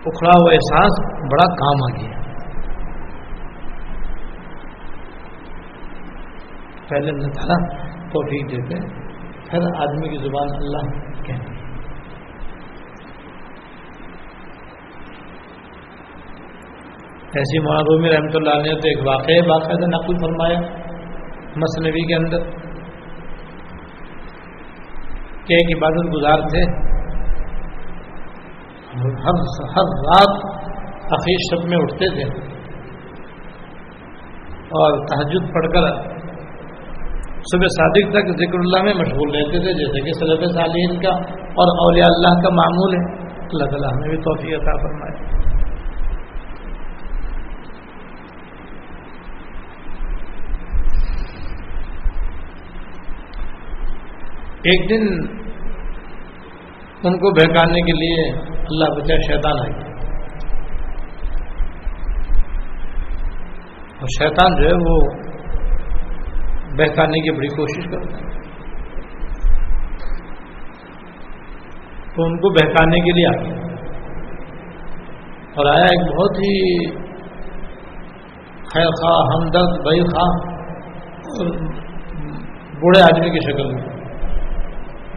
اکھڑا 0.05 0.31
ہوا 0.41 0.51
احساس 0.51 0.99
بڑا 1.31 1.53
کام 1.55 1.83
آ 1.83 2.01
گیا۔ 2.01 2.19
پہلے 6.89 7.09
اللہ 7.09 7.27
تعالیٰ 7.27 7.79
توفیق 8.09 8.51
دیتے، 8.51 8.87
پھر 9.49 9.59
آدمی 9.75 10.09
کی 10.09 10.17
زبان 10.17 10.55
اللہ 10.55 10.89
کہتے 11.23 11.54
ایسی 17.35 17.59
معرومی 17.59 18.09
رحمۃ 18.09 18.35
اللہ 18.35 18.61
نے 18.61 18.71
تو 18.71 18.87
ایک 18.87 19.07
واقعہ 19.07 19.47
باقاعدہ 19.47 19.85
نقل 19.85 20.17
فرمایا 20.17 20.59
مصنوعی 21.55 22.07
کے 22.07 22.15
اندر 22.15 22.39
کہ 25.45 25.53
ایک 25.53 25.77
عبادت 25.77 26.13
گزار 26.13 26.39
تھے۔ 26.39 26.63
ہر 28.95 29.35
ہر 29.75 29.83
رات 29.83 30.45
حقیق 31.13 31.39
شب 31.51 31.69
میں 31.69 31.77
اٹھتے 31.77 32.09
تھے۔ 32.09 32.55
اور 34.65 35.05
تحجد 35.05 35.53
پڑھ 35.53 35.67
کر 35.67 36.09
صبح 37.51 37.67
صادق 37.67 38.11
تک 38.11 38.37
ذکر 38.37 38.59
اللہ 38.59 38.83
میں 38.83 38.93
مشغول 38.93 39.35
رہتے 39.35 39.59
تھے، 39.59 39.73
جیسے 39.73 40.05
کہ 40.05 40.11
صلب 40.13 40.51
صالحین 40.53 41.01
کا 41.01 41.11
اور 41.39 41.87
اولیاء 41.87 42.05
اللہ 42.05 42.41
کا 42.43 42.49
معمول 42.49 42.93
ہے۔ 42.93 43.25
اللہ 43.39 43.65
تعالیٰ 43.65 43.91
ہمیں 43.93 44.09
بھی 44.09 44.17
توفیق 44.17 44.59
عطا 44.61 44.77
فرمائے۔ 44.81 45.34
ایک 54.69 54.89
دن 54.89 55.03
ان 57.03 57.17
کو 57.17 57.31
بہکانے 57.31 57.81
کے 57.81 57.93
لیے 57.97 58.21
اللہ 58.53 58.93
بچا 58.95 59.15
شیطان 59.25 59.59
آئی 59.61 59.73
اور 63.99 64.13
شیطان 64.19 64.55
جو 64.61 64.69
ہے 64.69 64.73
وہ 64.85 64.95
بہکانے 66.77 67.19
کی 67.19 67.31
بڑی 67.31 67.47
کوشش 67.47 67.85
کرتا 67.91 68.17
ہے۔ 68.17 68.23
تو 72.15 72.23
ان 72.23 72.37
کو 72.37 72.49
بہکانے 72.49 72.99
کے 72.99 73.11
لیے 73.11 73.27
آ 73.27 73.31
گیا 73.41 73.55
اور 75.55 75.65
آیا 75.75 75.85
ایک 75.85 76.05
بہت 76.11 76.37
ہی 76.37 76.53
خیر 78.73 78.89
خواہ، 79.01 79.19
ہمدرد 79.33 79.81
بھائی 79.83 80.01
خواہ 80.13 80.33
بوڑھے 82.79 83.01
آدمی 83.01 83.29
کی 83.29 83.51
شکل 83.51 83.73
میں۔ 83.73 83.94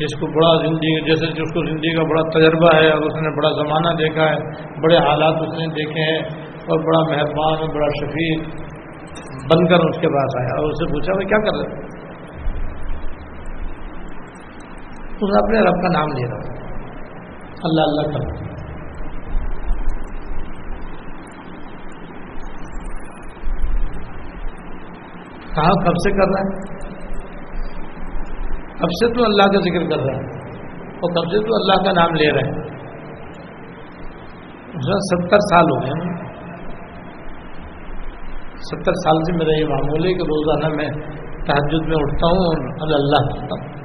جس 0.01 0.13
کو 0.19 0.27
بڑا 0.35 0.51
زندگی 0.63 0.91
جیسے 1.07 1.29
جس 1.37 1.53
کو 1.55 1.63
زندگی 1.69 1.93
کا 1.95 2.03
بڑا 2.11 2.23
تجربہ 2.35 2.75
ہے، 2.75 2.89
اور 2.91 3.07
اس 3.07 3.17
نے 3.23 3.31
بڑا 3.39 3.51
زمانہ 3.57 3.95
دیکھا 4.01 4.27
ہے، 4.33 4.39
بڑے 4.83 4.99
حالات 5.07 5.41
اس 5.47 5.55
نے 5.59 5.67
دیکھے 5.79 6.09
ہیں، 6.11 6.21
اور 6.67 6.83
بڑا 6.89 7.01
مہربان، 7.11 7.65
اور 7.65 7.71
بڑا 7.77 7.89
شفیق 7.97 8.49
بن 9.51 9.67
کر 9.69 9.87
اس 9.89 9.99
کے 10.01 10.09
پاس 10.15 10.37
آیا، 10.39 10.57
اور 10.57 10.71
اس 10.71 10.79
سے 10.79 10.91
پوچھا 10.93 11.17
میں 11.19 11.27
کیا 11.29 11.39
کر 11.47 11.59
رہے 11.61 11.87
اس 15.19 15.31
نے 15.31 15.39
اپنے 15.39 15.61
رب 15.67 15.79
کا 15.83 15.89
نام 15.93 16.11
لے 16.17 16.27
رہا 16.33 16.57
اللہ 17.69 17.89
اللہ 17.91 18.11
کر 18.11 18.27
کہاں 25.55 25.73
کب 25.85 25.97
سے 26.03 26.11
کر 26.19 26.29
رہا 26.33 26.43
ہے؟ 26.43 26.77
کب 28.81 28.91
سے 28.99 29.07
تو 29.14 29.25
اللہ 29.25 29.47
کا 29.55 29.61
ذکر 29.61 29.87
کر 29.91 30.03
رہا 30.07 30.19
ہے 30.19 30.25
اور 30.99 31.14
کب 31.14 31.31
سے 31.31 31.38
تو 31.47 31.55
اللہ 31.55 31.81
کا 31.85 31.93
نام 31.93 32.14
لے 32.14 32.29
رہے 32.33 32.51
ہیں 32.51 32.67
ستر 35.07 35.45
سال 35.53 35.71
ہو 35.73 35.79
گئے 35.85 35.97
ستر 38.69 39.01
سال 39.01 39.23
سے 39.27 39.35
میرا 39.38 39.57
یہ 39.59 39.69
معمول 39.71 40.07
ہے 40.07 40.12
کہ 40.12 40.29
روزانہ 40.29 40.71
میں 40.77 40.87
تحجد 41.49 41.88
میں 41.88 41.99
اٹھتا 41.99 42.31
ہوں 42.31 42.64
اور 42.81 42.95
اللہ 43.01 43.29
کرتا 43.29 43.59
ہوں۔ 43.59 43.77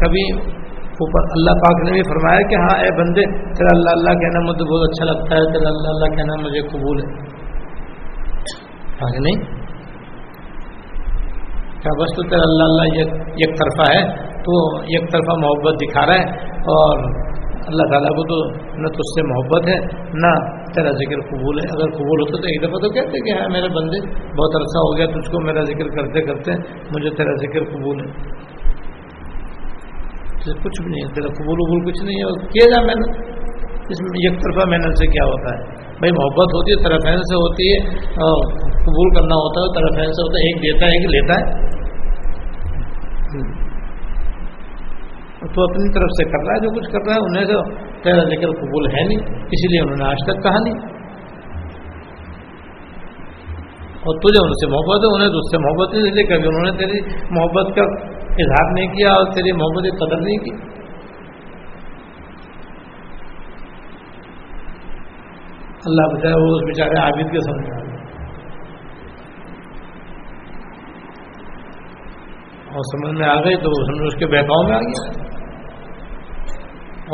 کبھی 0.00 0.22
اوپر 1.02 1.28
اللہ 1.36 1.60
پاک 1.60 1.84
نے 1.84 1.92
بھی 1.92 2.02
فرمایا 2.08 2.48
کہ 2.48 2.54
ہاں 2.62 2.78
اے 2.84 2.88
بندے، 2.96 3.24
تیرا 3.58 3.74
اللہ 3.74 3.94
اللہ 3.98 4.18
کہنا 4.22 4.40
مجھے 4.48 4.66
بہت 4.72 4.88
اچھا 4.88 5.04
لگتا 5.12 5.36
ہے، 5.36 5.44
تیرا 5.52 5.70
اللہ 5.74 5.94
اللہ 5.94 6.16
کہنا 6.16 6.36
مجھے 6.42 6.62
قبول 6.72 7.00
ہے۔ 7.02 7.08
نہیں؟ 9.26 9.57
کیا 11.82 11.92
بس 11.98 12.12
تو 12.16 12.22
تیرا 12.30 12.46
اللہ 12.48 12.70
اللہ 12.70 12.86
ایک 13.42 13.50
طرفہ 13.58 13.88
ہے، 13.90 14.02
تو 14.46 14.54
ایک 14.92 15.04
طرفہ 15.12 15.34
محبت 15.42 15.82
دکھا 15.82 16.06
رہا 16.06 16.20
ہے 16.20 16.24
اور 16.74 17.02
اللہ 17.70 17.88
تعالیٰ 17.92 18.10
کو 18.16 18.22
تو 18.28 18.36
نہ 18.82 18.90
تو 18.92 19.04
اس 19.04 19.10
سے 19.14 19.24
محبت 19.30 19.68
ہے، 19.68 19.76
نہ 20.22 20.32
تیرا 20.76 20.92
ذکر 21.00 21.22
قبول 21.30 21.58
ہے۔ 21.60 21.66
اگر 21.76 21.90
قبول 21.96 22.22
ہوتا 22.22 22.40
تو 22.44 22.50
ایک 22.52 22.62
دفعہ 22.62 22.80
تو 22.84 22.90
کہتے 22.94 23.22
کہ 23.26 23.38
ہاں 23.38 23.48
میرے 23.54 23.68
بندے، 23.74 24.00
بہت 24.38 24.56
عرصہ 24.60 24.84
ہو 24.84 24.92
گیا، 24.98 25.06
تجھ 25.14 25.30
کو 25.32 25.42
میرا 25.46 25.64
ذکر 25.70 25.90
کرتے 25.96 26.22
کرتے 26.28 26.56
مجھے 26.96 27.12
تیرا 27.18 27.34
ذکر 27.42 27.68
قبول 27.72 28.00
ہے۔ 28.02 28.10
کچھ 30.64 30.78
بھی 30.82 30.90
نہیں 30.90 31.02
ہے، 31.02 31.08
تیرا 31.14 31.30
قبول 31.38 31.58
وبول 31.60 31.80
کچھ 31.86 32.02
نہیں 32.02 32.18
ہے، 32.18 32.26
اور 32.26 32.36
کیا 32.52 32.66
جا 32.74 32.80
محنت 32.84 33.90
اس 33.92 33.98
میں 34.04 34.20
ایک 34.20 34.36
طرفہ 34.42 34.64
محنت 34.70 35.00
سے 35.00 35.06
کیا 35.12 35.24
ہوتا 35.28 35.52
ہے؟ 35.54 35.60
بھائی، 35.98 36.12
محبت 36.18 36.54
ہوتی 36.56 36.72
ہے 36.72 36.76
طرفین 36.84 37.24
سے 37.30 37.40
ہوتی 37.42 37.66
ہے، 37.70 37.78
اور 38.26 38.44
قبول 38.86 39.10
کرنا 39.16 39.38
ہوتا 39.40 39.64
ہے 39.64 39.72
طرفین 39.76 40.14
سے 40.18 40.26
ہوتا 40.26 40.40
ہے، 40.40 40.44
ایک 40.48 40.62
دیتا 40.64 40.86
ہے، 40.86 40.98
ایک 40.98 41.06
لیتا 41.14 41.38
ہے۔ 41.38 41.66
تو 45.38 45.62
اپنی 45.62 45.92
طرف 45.92 46.10
سے 46.10 46.24
کر 46.24 46.46
رہا 46.46 46.54
ہے، 46.54 46.60
جو 46.60 46.80
کچھ 46.80 46.90
کر 46.90 46.98
رہا 47.06 47.14
ہے، 47.14 47.20
انہیں 47.20 47.44
تو 47.44 47.62
تیرا 48.02 48.22
ذکر 48.24 48.50
قبول 48.60 48.86
ہے 48.86 49.08
نہیں، 49.08 49.18
اسی 49.46 49.68
لیے 49.68 49.80
انہوں 49.80 49.96
نے 49.96 50.04
آج 50.04 50.16
تک 50.26 50.42
کہا 50.42 50.58
نہیں۔ 50.64 50.98
اور 53.98 54.18
تجھے 54.18 54.46
ان 54.46 54.52
سے 54.52 54.66
محبت 54.66 55.04
ہے، 55.04 55.14
انہیں 55.14 55.28
تو 55.28 55.38
اس 55.38 55.50
سے 55.50 55.58
محبت 55.58 55.94
نہیں 55.94 56.02
لیے 56.02 56.24
کبھی 56.24 56.48
انہوں 56.48 56.62
نے 56.62 56.70
تیری 56.78 57.00
محبت 57.30 57.76
کا 57.76 57.82
اظہار 58.28 58.72
نہیں 58.72 58.86
کیا 58.86 59.12
اور 59.12 59.32
تیری 59.32 59.52
محبت 59.52 59.84
کی 59.84 59.90
قدر 59.90 60.16
نہیں 60.16 60.38
کی۔ 60.38 60.78
اللہ 65.86 66.16
بچائے 66.16 66.34
وہ 66.34 66.56
اس 66.56 66.62
بیچارے 66.66 67.00
عابد 67.00 67.30
کے 67.32 67.38
سمجھا 67.38 67.87
اور 72.78 72.86
سمجھ 72.88 73.12
میں 73.18 73.26
آ 73.28 73.34
گئی 73.44 73.56
تو 73.62 73.70
سمجھ 73.86 74.06
اس 74.08 74.16
کے 74.18 74.26
بہکاؤ 74.32 74.66
میں 74.66 74.74
آ 74.76 74.80
گیا 74.88 75.04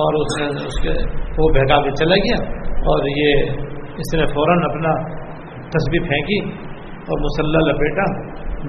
اور 0.03 0.17
اس 0.21 0.33
نے 0.41 0.47
اس 0.69 0.79
کے 0.85 0.95
وہ 1.37 1.49
بہکا 1.55 1.77
کے 1.85 1.93
چلا 2.01 2.17
گیا 2.25 2.39
اور 2.93 3.07
یہ 3.11 4.01
اس 4.03 4.11
نے 4.15 4.25
فوراً 4.33 4.65
اپنا 4.65 4.95
تصویر 5.77 6.09
پھینکی 6.09 6.39
اور 7.05 7.23
مسلح 7.23 7.63
لپیٹا، 7.69 8.05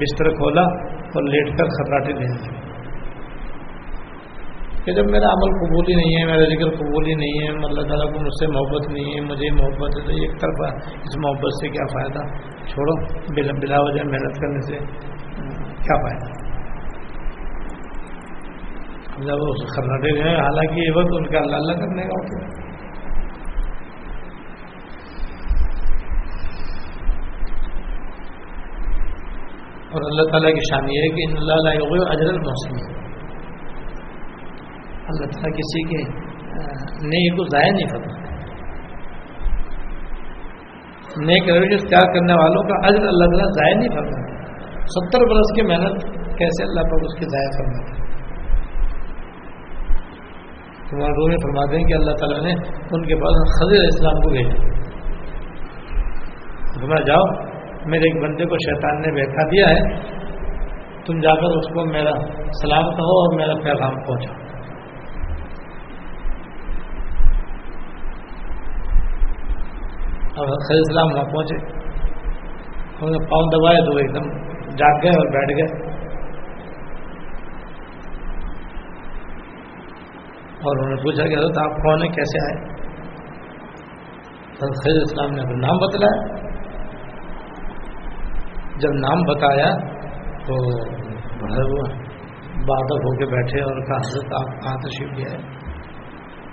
بستر 0.03 0.29
کھولا 0.37 0.63
اور 1.09 1.27
لیٹ 1.33 1.51
کر 1.57 1.73
خطراٹے 1.75 2.15
دینے 2.19 2.37
لگے 2.37 2.63
کہ 4.85 4.93
جب 4.93 5.11
میرا 5.11 5.33
عمل 5.35 5.53
قبول 5.59 5.87
ہی 5.89 5.95
نہیں 5.99 6.15
ہے، 6.15 6.23
میرا 6.31 6.47
ذکر 6.49 6.73
قبول 6.79 7.07
ہی 7.07 7.13
نہیں 7.19 7.37
ہے، 7.41 7.51
اللہ 7.69 7.87
تعالیٰ 7.91 8.09
کو 8.13 8.23
مجھ 8.25 8.33
سے 8.39 8.51
محبت 8.55 8.89
نہیں 8.91 9.13
ہے، 9.13 9.21
مجھے 9.29 9.51
محبت 9.59 9.99
ہے، 9.99 10.05
تو 10.07 10.17
ایک 10.21 10.39
طرف 10.41 10.63
اس 10.87 11.15
محبت 11.25 11.61
سے 11.61 11.75
کیا 11.75 11.85
فائدہ؟ 11.93 12.25
چھوڑو 12.73 12.97
بلا 13.35 13.79
وجہ 13.87 14.09
محنت 14.11 14.41
کرنے 14.41 14.65
سے 14.67 14.81
کیا 15.85 16.01
فائدہ؟ 16.03 16.44
جب 19.19 19.43
اس 19.49 19.75
خرناٹے 19.75 20.23
گئے، 20.23 20.35
حالانکہ 20.35 20.79
یہ 20.79 20.95
وقت 20.95 21.13
ان 21.13 21.27
کا 21.27 21.37
اللہ 21.39 21.55
اللہ 21.55 21.73
کرنے 21.73 22.01
کا 22.01 22.15
ہوتا 22.15 22.39
ہے۔ 22.39 22.63
اور 29.91 30.01
اللہ 30.01 30.29
تعالیٰ 30.31 30.51
کی 30.53 30.59
شان 30.69 30.89
یہ 30.89 31.01
ہے 31.01 31.09
کہ 31.09 31.25
ان 31.29 31.37
اللہ 31.37 31.69
اجر 32.11 32.27
الموسم 32.27 32.75
اللہ 35.07 35.25
تعالیٰ 35.25 35.51
کسی 35.51 35.83
کے 35.83 36.03
نئے 37.07 37.35
کو 37.35 37.45
ضائع 37.51 37.71
نہیں 37.71 37.87
کرتا 37.87 38.23
نیک 41.17 41.49
رویش 41.49 41.73
اختیار 41.73 42.13
کرنے 42.13 42.33
والوں 42.33 42.63
کا 42.63 42.87
عزر 42.87 43.07
اللہ 43.07 43.25
تعالیٰ 43.25 43.51
ضائع 43.51 43.75
نہیں 43.75 43.89
کرتا 43.89 44.23
ستر 44.85 45.25
برس 45.25 45.53
کی 45.55 45.61
محنت 45.61 46.03
کیسے 46.37 46.63
اللہ 46.63 46.81
پر 46.81 47.05
اس 47.05 47.19
کی 47.19 47.25
ضائع 47.25 47.49
کرنا 47.49 48.04
تمہارے 50.89 51.11
روح 51.11 51.27
میں 51.27 51.37
فرما 51.37 51.71
دیں 51.71 51.83
کہ 51.83 51.93
اللہ 51.93 52.11
تعالیٰ 52.11 52.41
نے 52.41 52.51
ان 52.91 53.05
کے 53.05 53.15
پاس 53.15 53.59
خضر 53.59 53.83
اسلام 53.83 54.21
کو 54.21 54.29
بھیجا۔ 54.29 54.75
تمہیں 56.73 57.05
جاؤ، 57.05 57.45
میرے 57.85 58.03
ایک 58.03 58.23
بندے 58.23 58.45
کو 58.45 58.55
شیطان 58.57 59.01
نے 59.01 59.21
بہکا 59.21 59.43
دیا 59.43 59.65
ہے۔ 59.65 60.15
تم 61.05 61.19
جا 61.19 61.35
کر 61.35 61.57
اس 61.57 61.67
کو 61.67 61.85
میرا 61.85 62.11
سلام 62.61 62.83
کہو 62.83 63.21
اور 63.21 63.35
میرا 63.35 63.53
پیغام 63.63 63.95
پہنچاؤ۔ 63.95 64.45
اور 70.37 70.47
خیر 70.47 70.77
اسلام 70.77 71.05
وہاں 71.13 71.23
پہنچے۔ 71.23 71.55
انہوں 73.01 73.09
نے 73.09 73.25
پاؤں 73.25 73.47
دبائے 73.47 73.85
تو 73.85 73.97
ایک 73.97 74.15
دم 74.15 74.29
جاگ 74.65 74.99
گئے 75.03 75.09
اور 75.09 75.31
بیٹھ 75.31 75.51
گئے۔ 75.51 75.94
اور 80.65 80.77
انہوں 80.77 80.95
نے 80.95 81.01
پوچھا 81.03 81.27
کہ 81.27 81.37
حضرت، 81.37 81.57
آپ 81.57 81.75
کون 81.83 82.03
ہیں؟ 82.03 82.11
کیسے 82.11 82.41
آئے؟ 82.45 82.55
حضرت 84.55 84.81
خیر 84.83 85.01
اسلام 85.01 85.31
نے 85.31 85.41
اپنا 85.41 85.57
نام 85.67 85.77
بتلایا۔ 85.77 86.43
جب 88.77 88.95
نام 89.01 89.21
بتایا 89.27 89.67
تو 90.47 90.55
مطلب 91.43 91.73
وہ 91.73 91.83
بادل 92.69 93.03
ہو 93.05 93.11
کے 93.17 93.25
بیٹھے 93.25 93.61
اور 93.61 93.81
کہا، 93.81 93.97
حضرت، 93.97 94.33
آپ 94.33 94.49
کہاں 94.63 94.75
تشریف 94.77 95.13
لیا 95.17 95.31
ہے 95.31 95.37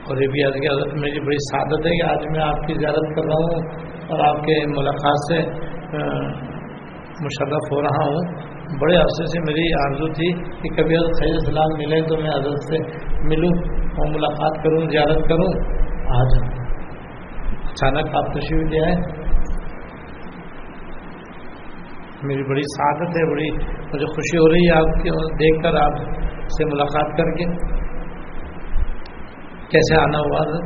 اور 0.06 0.22
یہ 0.22 0.28
بھی 0.28 0.42
کہ 0.60 0.70
حضرت، 0.72 0.94
میری 0.94 1.20
بڑی 1.20 1.36
سعادت 1.50 1.86
ہے 1.86 1.92
کہ 1.96 2.06
آج 2.10 2.26
میں 2.30 2.42
آپ 2.44 2.66
کی 2.66 2.74
زیارت 2.74 3.10
کر 3.16 3.24
رہا 3.24 3.42
ہوں 3.42 3.66
اور 4.06 4.24
آپ 4.28 4.40
کے 4.44 4.56
ملاقات 4.66 5.26
سے 5.28 5.38
مشرف 7.24 7.70
ہو 7.72 7.82
رہا 7.82 8.06
ہوں۔ 8.06 8.50
بڑے 8.80 8.96
عرصے 8.96 9.24
سے 9.26 9.40
میری 9.40 9.64
آرزو 9.84 10.06
تھی 10.12 10.28
کہ 10.62 10.70
کبھی 10.76 10.96
حضرت 10.96 11.18
خیر 11.20 11.34
السلام 11.34 11.78
ملے 11.78 12.00
تو 12.02 12.16
میں 12.16 12.30
حضرت 12.30 12.68
سے 12.68 12.78
ملوں۔ 13.28 13.71
اور 13.92 14.10
ملاقات 14.10 14.64
کروں، 14.64 14.90
زیارت 14.90 15.28
کروں 15.28 15.50
آج 16.20 16.50
اچانک 17.70 18.14
آپ 18.16 18.32
تشریف 18.32 18.72
لیا 18.72 18.86
ہے 18.86 19.22
میری 22.22 22.42
بڑی 22.42 22.62
سعادت 22.62 23.16
ہے، 23.16 23.30
بڑی 23.30 23.50
مجھے 23.94 24.06
خوشی 24.06 24.38
ہو 24.38 24.48
رہی 24.48 24.70
ہے 24.70 24.72
آپ 24.72 25.02
کی 25.02 25.10
دیکھ 25.10 25.62
کر، 25.62 25.74
آپ 25.74 25.96
سے 26.44 26.64
ملاقات 26.64 27.16
کر 27.16 27.24
کے۔ 27.24 27.44
کیسے 29.68 30.00
آنا 30.00 30.18
ہوا؟ 30.18 30.58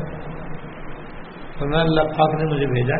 تو 1.59 1.67
میں 1.67 1.79
اللہ 1.79 2.01
پاک 2.01 2.35
نے 2.35 2.55
مجھے 2.55 2.67
بھیجا 2.67 2.97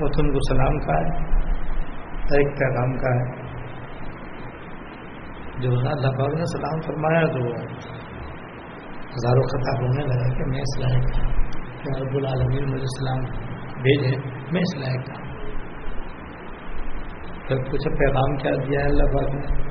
اور 0.00 0.08
تم 0.08 0.32
کو 0.32 0.54
سلام 0.54 0.78
کا 0.78 1.00
ہے، 1.00 1.36
ایک 2.38 2.58
پیغام 2.58 2.96
کا 2.96 3.14
ہے۔ 3.14 3.40
جو 5.58 5.70
اللہ 5.70 6.18
پاک 6.18 6.34
نے 6.34 6.44
سلام 6.44 6.80
فرمایا 6.80 7.26
تو 7.26 7.60
ہزاروں 9.10 9.42
خطاب 9.42 9.82
ہونے 9.82 10.06
لگا 10.06 10.38
کہ 10.38 10.44
میں 10.50 10.60
اس 10.60 10.78
لائق 10.78 11.04
کہ 11.82 12.02
رب 12.02 12.16
العالمین 12.16 12.70
مجھے 12.70 12.84
سلام 12.84 13.20
بھیجے، 13.82 14.16
میں 14.52 14.60
اس 14.60 14.76
لائق 14.76 15.06
تھا۔ 15.06 15.30
پھر 17.48 17.56
کچھ 17.56 17.88
پیغام 17.98 18.36
کیا 18.36 18.50
دیا 18.50 18.80
ہے 18.80 18.84
اللہ 18.84 19.02
پاک 19.02 19.34
نے 19.34 19.70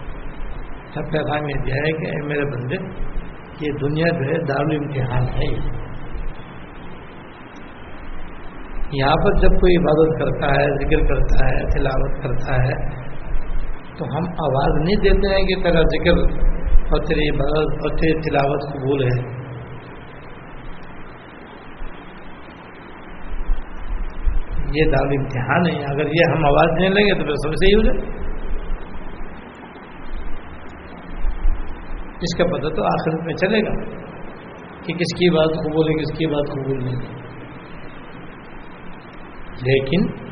پیغام 1.12 1.50
یہ 1.50 1.64
دیا 1.66 1.76
ہے 1.76 1.92
کہ 1.92 2.06
اے 2.06 2.28
میرے 2.28 2.46
بندے، 2.46 2.76
یہ 3.60 3.72
دنیا 3.82 4.08
جو 4.08 4.26
ہے 4.32 4.44
دار 4.44 4.66
امتحان 4.76 5.24
ہے۔ 5.24 5.80
یہاں 8.92 9.16
پر 9.16 9.38
جب 9.42 9.50
کوئی 9.50 9.76
عبادت 9.76 10.20
کرتا 10.20 10.62
ہے، 10.62 10.70
ذکر 10.76 11.08
کرتا 11.08 11.46
ہے، 11.46 11.66
تلاوت 11.70 12.24
کرتا 12.24 12.64
ہے، 12.64 13.00
تو 13.98 14.06
ہم 14.06 14.24
آواز 14.24 14.84
نہیں 14.84 14.96
دیتے 14.96 15.36
ہیں 15.36 15.44
کہ 15.48 15.64
تیرا 15.64 15.82
ذکر 15.82 16.50
اور 16.92 17.02
عبادت 17.02 17.74
اور 17.74 17.98
تلاوت 17.98 18.74
قبول 18.74 19.04
ہے۔ 19.04 19.40
یہ 24.74 24.86
دار 24.86 25.08
امتحان 25.18 25.68
ہے، 25.68 25.92
اگر 25.92 26.06
یہ 26.06 26.32
ہم 26.32 26.46
آواز 26.46 26.80
دینے 26.80 26.90
لگے 26.90 27.20
تو 27.20 27.26
پھر 27.26 27.36
سب 27.36 27.52
سے 27.52 27.66
ہی 27.66 27.76
ہو 27.76 27.82
جائے۔ 27.82 28.20
اس 32.22 32.38
کا 32.38 32.44
پتہ 32.46 32.76
تو 32.76 32.84
آخر 32.84 33.26
میں 33.26 33.34
چلے 33.34 33.62
گا 33.62 34.00
کہ 34.86 34.94
کس 34.94 35.16
کی 35.16 35.30
بات 35.30 35.48
قبول 35.48 35.88
ہے، 35.88 35.94
کس 35.94 36.18
کی 36.18 36.26
بات 36.28 36.52
قبول 36.52 36.84
نہیں۔ 36.84 37.20
لیکن 39.62 40.30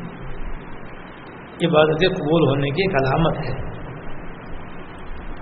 عبادت 1.66 1.98
قبول 1.98 2.48
ہونے 2.48 2.70
کی 2.70 2.82
ایک 2.82 2.94
علامت 2.94 3.36
ہے۔ 3.36 3.68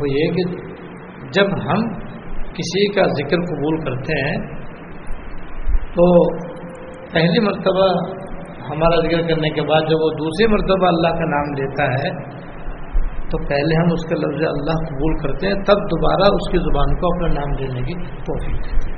وہ 0.00 0.06
یہ 0.08 0.30
کہ 0.30 0.76
جب 1.30 1.46
ہم 1.64 1.80
کسی 2.52 2.92
کا 2.92 3.06
ذکر 3.12 3.42
قبول 3.42 3.76
کرتے 3.80 4.14
ہیں، 4.22 4.36
تو 5.94 6.06
پہلی 7.12 7.40
مرتبہ 7.40 7.88
ہمارا 8.70 9.00
ذکر 9.02 9.22
کرنے 9.28 9.50
کے 9.50 9.62
بعد 9.62 9.80
جب 9.88 10.02
وہ 10.02 10.10
دوسری 10.10 10.46
مرتبہ 10.46 10.86
اللہ 10.86 11.08
کا 11.08 11.24
نام 11.24 11.52
لیتا 11.54 11.86
ہے، 11.92 12.10
تو 13.30 13.38
پہلے 13.38 13.76
ہم 13.76 13.92
اس 13.92 14.04
کے 14.08 14.14
لفظ 14.14 14.44
اللہ 14.48 14.84
قبول 14.88 15.18
کرتے 15.18 15.46
ہیں، 15.46 15.54
تب 15.64 15.78
دوبارہ 15.86 16.28
اس 16.34 16.52
کی 16.52 16.58
زبان 16.58 16.94
کو 16.94 17.14
اپنا 17.14 17.32
نام 17.32 17.54
دینے 17.54 17.82
کی 17.82 17.94
توفیق 18.24 18.58
دیتے 18.64 18.90
ہیں۔ 18.90 18.94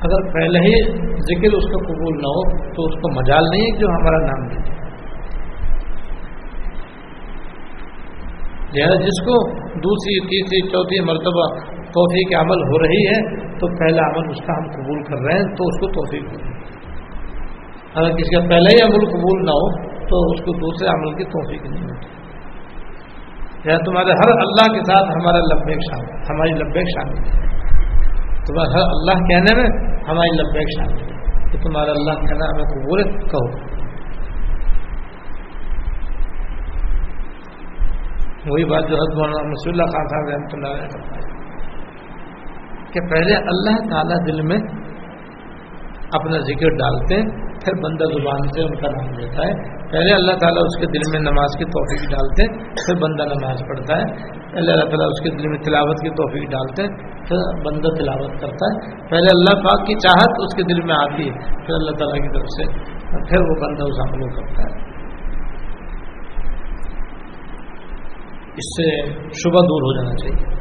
اگر 0.00 0.28
پہلے 0.32 0.58
ہی 0.58 0.76
ذکر 1.20 1.56
اس 1.56 1.64
کا 1.70 1.80
قبول 1.86 2.14
نہ 2.18 2.34
ہو، 2.36 2.44
تو 2.74 2.84
اس 2.84 2.94
کو 3.02 3.10
مجال 3.20 3.50
نہیں 3.50 3.64
ہے 3.64 3.78
جو 3.78 3.88
ہمارا 3.88 4.20
نام 4.26 4.46
دے 4.48 4.60
دے 4.60 4.78
لہٰذا 8.74 8.94
جس 8.94 9.20
کو 9.20 9.50
دوسری، 9.60 10.20
تیسری، 10.20 10.68
چوتھی 10.68 11.00
مرتبہ 11.00 11.70
توفیق 11.76 12.38
عمل 12.38 12.62
ہو 12.62 12.78
رہی 12.78 13.06
ہے، 13.06 13.36
تو 13.58 13.66
پہلا 13.66 14.02
عمل 14.02 14.30
اس 14.30 14.38
کا 14.46 14.52
ہم 14.52 14.70
قبول 14.70 15.02
کر 15.02 15.24
رہے 15.24 15.38
ہیں، 15.38 15.44
تو 15.44 15.64
اس 15.64 15.80
کو 15.80 15.86
توفیق 15.86 16.22
ہو 16.22 16.50
اگر 17.94 18.10
کسی 18.10 18.34
کا 18.34 18.40
پہلے 18.40 18.70
ہی 18.70 18.84
عمل 18.84 19.06
قبول 19.06 19.44
نہ 19.44 19.50
ہو، 19.50 19.90
تو 19.96 20.32
اس 20.32 20.40
کو 20.40 20.52
دوسرے 20.52 20.88
عمل 20.88 21.14
کی 21.14 21.24
توفیق 21.24 21.62
نہیں 21.62 21.82
ہوتی۔ 21.82 22.20
یا 23.70 23.78
تمہارے 23.78 24.10
ہر 24.10 24.30
اللہ 24.30 24.72
کے 24.72 24.78
ساتھ 24.78 25.10
ہمارا 25.10 25.38
لبیک 25.38 25.78
شامل، 25.90 26.32
ہماری 26.32 26.50
لبیک 26.50 26.86
شامل 26.88 27.16
ہے۔ 27.16 27.50
تمہارا 28.46 28.72
ہر 28.72 28.80
اللہ 28.80 29.12
کہنے 29.12 29.60
میں 29.60 29.98
ہماری 30.08 30.36
لبیک 30.42 30.68
شامل 30.78 31.02
ہے۔ 31.02 31.20
کہ 31.52 31.62
تمہارا 31.62 31.90
اللہ 31.90 32.12
کہنا 32.12 32.44
ہمیں 32.46 32.64
قبول 32.64 33.02
کہو۔ 33.02 33.79
وہی 38.46 38.64
بات 38.64 38.86
جو 38.88 38.96
حضرت 38.96 39.16
مولانا 39.16 39.48
مسول 39.48 39.72
اللہ 39.72 39.88
خان 39.94 40.06
صاحب 40.10 40.28
رحمۃ 40.28 40.52
اللہ 40.52 40.68
علیہ 40.68 40.88
کہ 42.92 43.00
پہلے 43.00 43.34
اللہ 43.52 43.80
تعالیٰ 43.90 44.16
دل 44.26 44.40
میں 44.42 44.58
اپنا 46.12 46.38
ذکر 46.38 46.76
ڈالتے، 46.76 47.18
پھر 47.64 47.74
بندہ 47.74 48.06
زبان 48.12 48.48
سے 48.48 48.62
ان 48.62 48.74
کا 48.74 48.88
نام 48.90 49.10
لیتا 49.18 49.46
ہے۔ 49.46 49.52
پہلے 49.90 50.14
اللہ 50.14 50.38
تعالیٰ 50.40 50.62
اس 50.62 50.78
کے 50.80 50.86
دل 50.86 51.04
میں 51.12 51.20
نماز 51.20 51.56
کی 51.58 51.64
توفیق 51.64 52.10
ڈالتے، 52.10 52.46
پھر 52.80 52.98
بندہ 53.00 53.26
نماز 53.34 53.62
پڑھتا 53.68 53.98
ہے۔ 53.98 54.06
پہلے 54.52 54.72
اللہ 54.72 54.88
تعالیٰ 54.90 55.08
اس 55.08 55.20
کے 55.20 55.30
دل 55.30 55.48
میں 55.48 55.58
تلاوت 55.58 56.02
کی 56.02 56.10
توفیق 56.10 56.50
ڈالتے، 56.50 56.86
پھر 57.28 57.44
بندہ 57.64 57.92
تلاوت 57.98 58.40
کرتا 58.40 58.70
ہے۔ 58.70 59.00
پہلے 59.10 59.34
اللہ 59.34 59.60
پاک 59.68 59.86
کی 59.86 59.94
چاہت 59.94 60.40
اس 60.46 60.56
کے 60.56 60.62
دل 60.62 60.80
میں 60.86 60.94
آتی 60.94 61.28
ہے 61.28 61.34
پھر 61.66 61.74
اللہ 61.74 61.98
تعالیٰ 61.98 62.22
کی 62.22 62.38
طرف 62.38 62.56
سے، 62.56 62.70
پھر 63.28 63.40
وہ 63.40 63.60
بندہ 63.60 63.84
اس 63.84 64.00
عمل 64.00 64.28
کرتا 64.28 64.62
ہے۔ 64.62 64.89
اس 68.60 68.70
سے 68.76 69.06
شبہ 69.12 69.60
دور 69.62 69.82
ہو 69.82 69.92
جانا 69.96 70.16
چاہیے۔ 70.16 70.60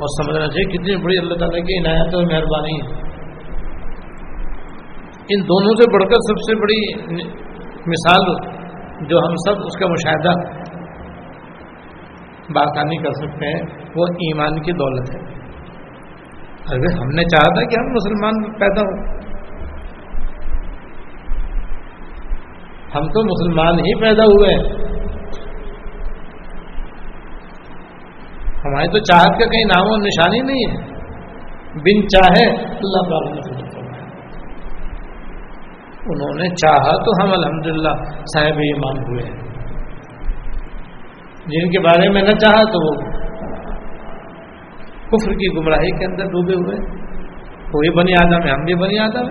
اور 0.00 0.24
سمجھنا 0.24 0.46
چاہیے 0.46 0.70
کتنی 0.70 0.96
بڑی 0.96 1.18
اللہ 1.18 1.34
تعالیٰ 1.34 1.66
کی 1.66 1.78
عنایت 1.78 2.14
اور 2.14 2.22
مہربانی 2.22 2.76
ہے۔ 2.76 3.08
ان 5.30 5.40
دونوں 5.40 5.74
سے 5.74 5.92
بڑھ 5.92 6.02
کر 6.02 6.14
سب 6.14 6.38
سے 6.38 6.54
بڑی 6.60 7.02
مثال 7.86 8.34
جو 9.06 9.18
ہم 9.18 9.34
سب 9.34 9.66
اس 9.66 9.78
کا 9.78 9.86
مشاہدہ 9.86 10.58
باقانی 12.52 12.96
کر 12.96 13.10
سکتے 13.10 13.46
ہیں 13.46 13.78
وہ 13.96 14.04
ایمان 14.04 14.62
کی 14.62 14.72
دولت 14.72 15.14
ہے۔ 15.14 15.20
اگر 16.72 17.00
ہم 17.00 17.08
نے 17.08 17.22
چاہا 17.22 17.54
تھا 17.54 17.62
کہ 17.62 17.76
ہم 17.78 17.92
مسلمان 17.92 18.58
پیدا 18.58 18.80
ہوں۔ 18.80 19.18
ہم 22.94 23.08
تو 23.08 23.24
مسلمان 23.24 23.78
ہی 23.78 24.00
پیدا 24.00 24.24
ہوئے 24.24 24.54
ہیں۔ 24.54 24.87
ہماری 28.64 28.88
تو 28.88 28.98
چاہت 28.98 29.38
کا 29.38 29.44
کہیں 29.44 29.64
نام 29.64 29.86
و 29.86 29.96
نشانی 29.96 30.40
نہیں 30.40 30.70
ہے۔ 30.70 30.98
بن 31.74 32.08
چاہے 32.08 32.50
اللہ 32.60 33.10
پاک 33.10 33.32
نے 33.32 33.68
انہوں 36.06 36.34
نے 36.34 36.48
چاہا 36.48 37.04
تو 37.04 37.24
ہم 37.24 37.32
الحمدللہ 37.32 37.88
صاحب 38.34 38.58
ایمان 38.58 38.98
ہوئے۔ 38.98 39.24
ہیں 39.24 39.48
جن 41.46 41.70
کے 41.70 41.78
بارے 41.78 42.08
میں 42.08 42.22
نہ 42.22 42.30
چاہا 42.30 42.62
تو 42.62 42.86
وہ 42.86 43.10
کفر 45.08 45.32
کی 45.32 45.56
گمراہی 45.56 45.98
کے 45.98 46.04
اندر 46.04 46.24
ڈوبے 46.24 46.54
ہوئے۔ 46.54 46.76
وہی 47.74 47.90
بنی 47.90 48.12
آدم 48.12 48.46
ہے، 48.46 48.50
ہم 48.50 48.64
بھی 48.64 48.74
بنی 48.74 48.98
آدم۔ 48.98 49.26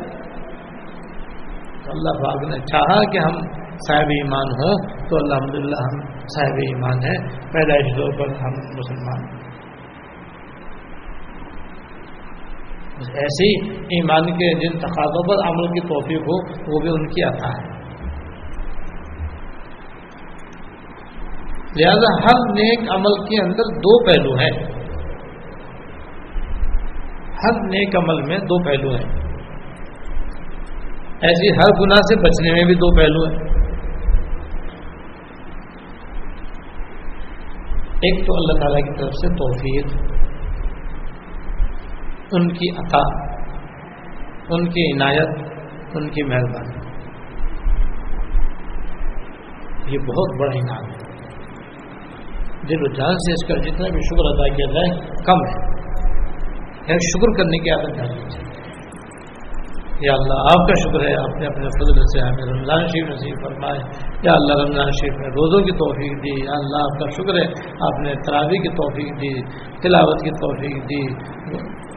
اللہ 1.89 2.23
پاک 2.23 2.43
نے 2.43 2.59
چاہا 2.59 3.11
کہ 3.11 3.17
ہم 3.17 3.39
صاحب 3.87 4.07
ایمان 4.09 4.47
ہوں۔ 4.47 4.96
تو 5.10 5.15
الحمدللہ 5.15 5.76
ہم 5.76 6.00
صاحب 6.10 6.54
ایمان 6.54 6.98
ہیں، 7.04 7.30
پیدائش 7.52 7.98
طور 7.98 8.12
پر 8.20 8.30
ہم 8.30 8.52
مسلمان 8.52 9.48
ایسی 12.98 13.70
ایمان 13.72 14.26
کے 14.26 14.54
جن 14.60 14.80
تقاضوں 14.80 15.28
پر 15.28 15.50
عمل 15.50 15.67
کی 15.67 15.80
توفیق 15.80 16.22
ہو، 16.22 16.54
وہ 16.67 16.80
بھی 16.80 16.89
ان 16.89 17.08
کی 17.08 17.24
عطا 17.24 17.48
ہے۔ 17.48 17.78
لہذا 21.80 22.24
ہر 22.24 22.52
نیک 22.54 22.80
عمل 22.80 23.24
کے 23.24 23.43
اندر 23.43 23.78
دو 23.78 24.06
پہلو 24.06 24.36
ہیں۔ 24.36 24.78
ہر 27.43 27.54
نیک 27.54 27.96
عمل 27.96 28.22
میں 28.22 28.38
دو 28.38 28.63
پہلو 28.63 28.89
ہیں۔ 28.89 29.22
ایسی 31.22 31.50
ہر 31.50 31.82
گناہ 31.82 31.98
سے 31.98 32.20
بچنے 32.20 32.54
میں 32.54 32.63
بھی 32.65 32.76
دو 32.76 32.96
پہلو 32.96 33.24
ہیں۔ 33.24 33.46
ایک 37.97 38.27
تو 38.27 38.33
اللہ 38.33 38.60
تعالیٰ 38.60 38.79
کی 38.79 39.01
طرف 39.01 39.13
سے 39.13 39.29
توفیق، 39.36 39.86
ان 42.31 42.49
کی 42.49 42.71
عطا، 42.71 43.03
ان 44.49 44.69
کی 44.69 44.95
عنایت، 44.95 45.51
ان 45.95 46.10
کی 46.10 46.23
مہربانی۔ 46.23 46.77
یہ 49.93 49.99
بہت 49.99 50.39
بڑا 50.39 50.51
انعام 50.55 50.83
ہے۔ 50.86 51.07
دل 52.69 52.81
و 52.81 52.93
جان 52.93 53.13
سے 53.13 53.33
اس 53.33 53.47
کا 53.47 53.55
جتنا 53.55 53.88
بھی 53.88 54.01
شکر 54.01 54.25
ادا 54.25 54.55
کیا 54.55 54.71
جائے، 54.71 54.99
کم 55.25 55.38
ہے۔ 55.45 55.77
یعنی 56.88 57.19
شکر 57.19 57.38
کرنے 57.38 57.57
کی 57.57 57.69
عادت 57.69 57.97
ڈالنی 57.97 58.29
چاہیے 58.29 58.57
یا 60.01 60.13
اللہ، 60.13 60.33
آپ 60.33 60.67
کا 60.67 60.73
شکر 60.73 61.07
ہے، 61.07 61.15
آپ 61.15 61.38
نے 61.39 61.47
اپنے 61.47 61.67
فضل 61.67 62.01
سے 62.01 62.19
ہمیں 62.21 62.53
رمضان 62.53 62.88
شریف 62.88 63.10
نصیب 63.10 63.36
فرمائے۔ 63.43 63.79
یا 64.23 64.31
اللہ، 64.33 64.53
رمضان 64.53 64.91
شریف 64.91 65.13
میں 65.17 65.27
روزوں 65.27 65.62
کی 65.62 65.71
توفیق 65.71 66.23
دی۔ 66.23 66.45
یا 66.45 66.51
اللہ، 66.51 66.77
آپ 66.77 66.99
کا 66.99 67.10
شکر 67.10 67.36
ہے، 67.36 67.45
آپ 67.71 67.99
نے 67.99 68.13
تراوی 68.27 68.57
کی 68.57 68.69
توفیق 68.69 69.21
دی، 69.21 69.41
تلاوت 69.81 70.23
کی 70.23 70.31
توفیق 70.31 70.83
دی، 70.83 71.13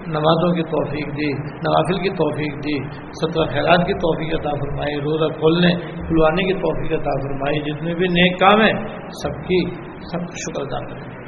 نمازوں 0.07 0.55
کی 0.55 0.63
توفیق 0.63 1.07
دی، 1.07 1.33
نوافل 1.43 2.03
کی 2.03 2.11
توفیق 2.11 2.55
دی، 2.55 2.89
سترہ 3.13 3.45
خیرات 3.45 3.87
کی 3.87 3.95
توفیق 3.95 4.41
عطا 4.41 4.51
فرمائی، 4.51 4.97
روزہ 4.97 5.33
کھولنے، 5.39 5.75
کھلوانے 5.81 6.43
کی 6.43 6.53
توفیق 6.53 6.93
عطا 6.93 7.29
فرمائی۔ 7.29 7.61
جتنے 7.61 7.95
بھی 7.95 8.07
نیک 8.09 8.41
کام 8.41 8.61
ہیں، 8.61 8.89
سب 9.23 9.33
کی 9.49 9.75
سب 10.01 10.19
شکر 10.19 10.63
ادا 10.63 10.87
کریں۔ 10.89 11.21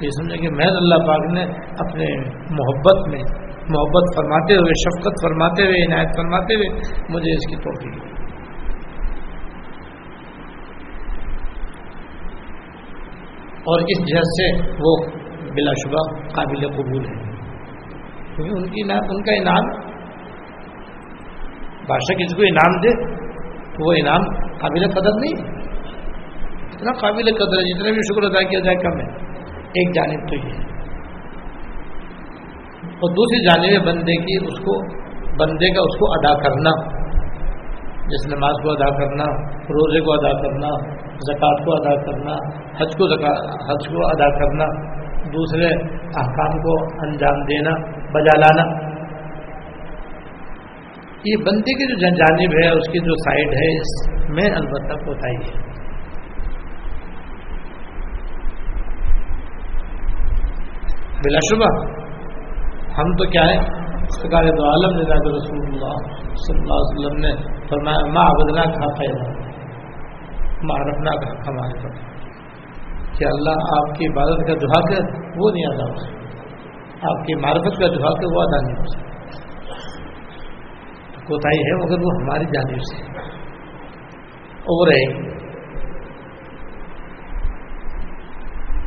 یہ 0.00 0.08
سمجھے 0.08 0.36
کہ 0.38 0.50
محض 0.50 0.76
اللہ 0.76 1.06
پاک 1.06 1.32
نے 1.32 1.42
اپنے 1.78 2.04
محبت 2.50 3.08
میں 3.08 3.41
محبت 3.68 4.16
فرماتے 4.16 4.54
ہوئے، 4.54 4.72
شفقت 4.84 5.22
فرماتے 5.22 5.62
ہوئے، 5.62 5.86
عنایت 5.86 6.08
فرماتے 6.16 6.54
ہوئے، 6.54 6.68
مجھے 7.10 7.32
اس 7.32 7.46
کی 7.50 7.56
توفیق 7.56 8.12
اور 13.66 13.80
اس 13.80 13.98
جہد 13.98 14.30
سے 14.38 14.46
وہ 14.80 14.96
بلا 15.54 15.72
شبہ 15.72 16.26
قابل 16.34 16.68
قبول 16.68 17.04
ہے۔ 17.04 17.22
کیونکہ 18.36 18.54
ان 18.56 18.68
کی 18.68 18.82
ان 18.92 19.22
کا 19.22 19.32
انعام 19.32 19.68
بادشاہ 21.88 22.16
کسی 22.16 22.36
کو 22.36 22.42
انعام 22.42 22.80
دے 22.80 22.94
تو 23.76 23.88
وہ 23.88 23.92
انعام 23.98 24.24
قابل 24.58 24.90
قدر 24.90 25.20
نہیں۔ 25.20 25.52
اتنا 26.74 26.92
قابل 26.92 27.34
قدر 27.34 27.58
ہے 27.58 27.72
جتنے 27.72 27.92
بھی 27.92 28.00
شکر 28.00 28.22
ادا 28.22 28.42
کیا 28.48 28.58
جائے 28.58 28.76
کم 28.76 29.00
ہے۔ 29.00 29.06
ایک 29.62 29.94
جانب 29.94 30.28
تو 30.28 30.34
یہ 30.34 30.61
اور 33.02 33.10
دوسری 33.10 33.46
جانب 33.46 33.88
بندے 33.88 34.12
کی 34.12 34.46
اس 34.46 34.58
کو 34.60 34.80
بندے 35.16 35.74
کا 35.74 35.80
اس 35.80 35.98
کو 35.98 36.12
ادا 36.12 36.42
کرنا، 36.42 36.70
جس 38.06 38.26
نماز 38.26 38.62
کو 38.62 38.70
ادا 38.70 38.90
کرنا، 38.98 39.24
روزے 39.46 40.00
کو 40.00 40.12
ادا 40.12 40.42
کرنا، 40.42 40.68
زکوٰۃ 41.08 41.64
کو 41.64 41.72
ادا 41.72 41.94
کرنا، 42.04 42.32
حج 42.80 42.96
کو 42.98 43.04
حج 43.70 43.88
کو 43.88 44.06
ادا 44.06 44.28
کرنا، 44.38 44.64
دوسرے 45.32 45.66
احکام 45.94 46.58
کو 46.58 46.84
انجام 46.84 47.44
دینا، 47.44 47.70
بجا 48.12 48.38
لانا۔ 48.38 48.92
یہ 51.24 51.36
بندے 51.36 51.72
کی 51.72 51.92
جو 51.92 52.08
جانب 52.08 52.64
ہے، 52.64 52.68
اس 52.68 52.88
کی 52.92 52.98
جو 52.98 53.14
سائڈ 53.14 53.48
ہے، 53.48 53.80
اس 53.80 54.30
میں 54.30 54.50
البتہ 54.56 55.04
کوتاہی 55.04 55.34
ہے۔ 55.34 55.72
بلا 61.24 61.38
شبہ۔ 61.50 62.01
ہم 62.98 63.12
تو 63.12 63.30
کیا 63.30 63.42
ہے؟ 63.42 63.82
سرکار 64.08 64.44
دو 64.44 64.64
عالم 64.64 64.98
نظام 64.98 65.34
رسول 65.34 65.58
اللہ 65.58 66.14
صلی 66.34 66.60
اللہ 66.60 66.72
علیہ 66.72 66.96
وسلم 66.96 67.16
نے 67.16 67.30
فرمایا 67.68 68.12
ماں 68.12 68.30
بدنا 68.30 68.62
کھا 68.62 68.86
پیدا 68.98 69.30
ماں 70.62 70.76
رکھنا 70.76 71.10
کا 71.10 71.50
ہمارے 71.50 71.82
پر۔ 71.82 71.88
کہ 73.18 73.24
اللہ 73.24 73.50
آپ 73.50 73.94
کی 73.94 74.12
عبادت 74.12 74.46
کا 74.46 74.54
جو 74.54 74.68
حق 74.68 74.90
ہے 74.90 75.32
وہ 75.38 75.50
نہیں 75.50 75.74
ادا 75.74 75.90
ہو 75.90 75.96
سکتا۔ 75.96 76.22
آپ 77.10 77.26
کی 77.26 77.34
معرفت 77.34 77.78
کا 77.78 77.86
جو 77.86 78.06
حق 78.06 78.16
ہے 78.16 78.36
وہ 78.36 78.42
ادا 78.42 78.66
نہیں 78.66 78.78
ہو 78.78 78.84
سکتا۔ 78.84 79.08
کوتاہی 81.26 81.58
ہے 81.58 81.84
مگر 81.84 82.04
وہ 82.04 82.10
ہماری 82.22 82.44
جانب 82.44 82.76
سے۔ 82.76 83.18
اور 84.58 84.88
رہے۔ 84.88 85.32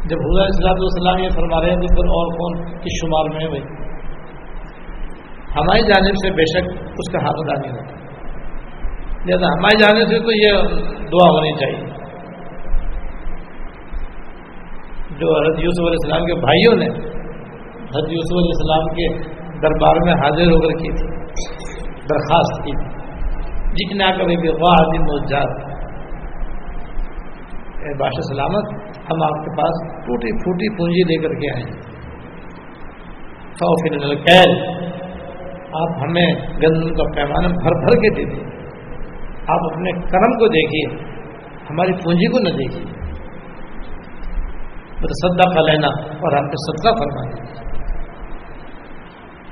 جب 0.06 0.18
حضرت 0.18 0.46
السلام 0.46 0.76
السلام 0.80 1.18
یہ 1.18 1.30
فرما 1.30 1.62
رہے 1.62 1.70
ہیں 1.70 1.76
تو 1.76 1.88
پھر 1.88 2.06
اور 2.06 2.34
کون 2.34 2.78
کس 2.78 3.02
شمار 3.02 3.30
میں 3.30 3.46
ہے؟ 3.46 3.48
بھائی 3.48 3.85
ہماری 5.58 5.80
جانب 5.80 6.16
سے 6.16 6.32
بے 6.32 6.44
شک 6.44 6.84
اس 6.88 7.12
کا 7.12 7.20
حق 7.20 7.36
ادا 7.38 7.62
نہیں 7.62 7.72
ہوتا۔ 7.72 7.96
لہٰذا 9.26 9.46
ہماری 9.46 9.78
جانب 9.78 10.08
سے 10.08 10.20
تو 10.20 10.32
یہ 10.32 10.52
دعا 10.90 11.30
ہونی 11.30 11.60
چاہیے۔ 11.60 11.96
جو 15.20 15.28
حضرت 15.28 15.64
یوسف 15.64 15.80
علیہ 15.80 15.98
السلام 16.04 16.26
کے 16.26 16.34
بھائیوں 16.34 16.76
نے 16.76 16.86
حضرت 17.80 18.12
یوسف 18.12 18.36
علیہ 18.36 18.54
السلام 18.56 18.86
کے 18.88 19.18
دربار 19.62 19.96
میں 19.96 20.14
حاضر 20.14 20.42
ہو 20.42 20.62
کر 20.62 20.78
کی 20.78 20.92
تھی، 20.92 21.08
درخواست 21.96 22.66
کی 22.66 22.72
تھی۔ 22.72 22.96
جتنا 23.74 24.12
کبھی 24.12 24.38
بھی 24.38 24.50
واہ 24.50 24.84
دن 24.94 25.02
مجھات 25.02 25.76
بادشاہ 28.00 28.34
سلامت، 28.34 28.74
ہم 28.84 29.24
آپ 29.24 29.46
کے 29.46 29.58
پاس 29.58 29.96
ٹوٹی 30.06 30.44
پھوٹی 30.44 30.78
پونجی 30.78 31.04
لے 31.04 31.28
کر 31.28 31.34
کے 31.34 31.56
آئے۔ 31.56 31.96
تو 33.60 33.74
پھر 33.74 34.75
آپ 35.76 36.04
ہمیں 36.04 36.28
گندم 36.64 36.94
کا 36.94 37.04
پیمانہ 37.16 37.48
بھر 37.48 37.80
بھر 37.80 38.02
کے 38.02 38.10
دے 38.16 38.26
دیں۔ 38.26 38.44
آپ 39.48 39.60
اپنے 39.72 39.92
کرم 39.92 40.38
کو 40.38 40.48
دیکھیے، 40.48 41.08
ہماری 41.70 41.92
پونجی 41.92 42.28
کو 42.28 42.40
نہ 42.40 42.58
دیکھیے۔ 42.58 43.06
سدا 45.22 45.54
کا 45.54 45.62
لینا 45.62 45.88
اور 45.88 46.38
ہم 46.38 46.48
پہ 46.48 46.60
صدقہ 46.60 46.90
فرما 47.00 47.24
دیجیے 47.24 47.64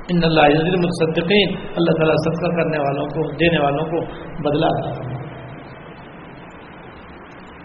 ان 0.08 0.24
اللہ 0.24 0.40
متصدقین، 0.78 1.54
اللہ 1.76 1.90
تعالیٰ 1.90 2.14
صدقہ 2.24 2.48
کرنے 2.56 2.78
والوں 2.78 3.06
کو، 3.06 3.30
دینے 3.32 3.62
والوں 3.62 3.84
کو 3.84 4.00
بدلا 4.42 4.68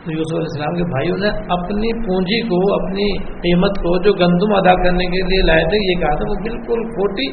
تو 0.04 0.12
یوسف 0.12 0.36
علیہ 0.36 0.50
السلام 0.50 0.76
کے 0.76 0.84
بھائیوں 0.84 1.18
نے 1.18 1.30
اپنی 1.30 1.94
پونجی 2.06 2.42
کو، 2.42 2.74
اپنی 2.74 3.08
قیمت 3.18 3.72
کو 3.78 4.04
جو 4.04 4.14
گندم 4.14 4.54
ادا 4.54 4.74
کرنے 4.84 5.06
کے 5.06 5.22
لیے 5.22 5.42
لائے 5.46 5.64
تھے، 5.64 5.94
یہ 5.94 6.00
کہا 6.00 6.16
تھا، 6.16 6.30
وہ 6.30 6.36
بالکل 6.44 6.84
کھوٹی 6.90 7.28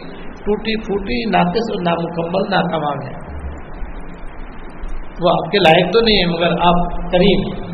ٹوٹی 0.47 0.75
پھوٹی 0.81 1.23
ناقص 1.31 1.71
اور 1.75 1.81
نامکمل 1.83 2.51
ناکمام 2.51 3.07
ہے۔ 3.07 3.15
وہ 5.23 5.31
آپ 5.31 5.51
کے 5.53 5.59
لائق 5.59 5.93
تو 5.93 6.01
نہیں 6.01 6.19
ہے، 6.19 6.27
مگر 6.27 6.53
آپ 6.71 7.09
قریب 7.11 7.65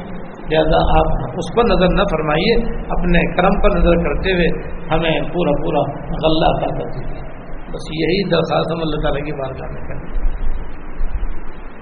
لہٰذا 0.50 0.78
آپ 1.00 1.36
اس 1.42 1.48
پر 1.56 1.64
نظر 1.64 1.92
نہ 1.92 2.02
فرمائیے، 2.02 2.54
اپنے 2.88 3.20
کرم 3.36 3.60
پر 3.60 3.76
نظر 3.76 4.00
کرتے 4.04 4.32
ہوئے 4.32 4.48
ہمیں 4.90 5.28
پورا 5.34 5.52
پورا 5.62 5.82
غلہ 6.24 6.48
ادا 6.48 6.70
کر 6.76 6.88
دیجیے۔ 6.88 7.22
بس 7.70 7.86
یہی 8.00 8.24
درخواست 8.30 8.72
ہم 8.72 8.82
اللہ 8.82 9.02
تعالیٰ 9.02 9.24
کی 9.24 9.32
بات 9.32 9.58
کرنے 9.58 9.80
کریں 9.86 10.02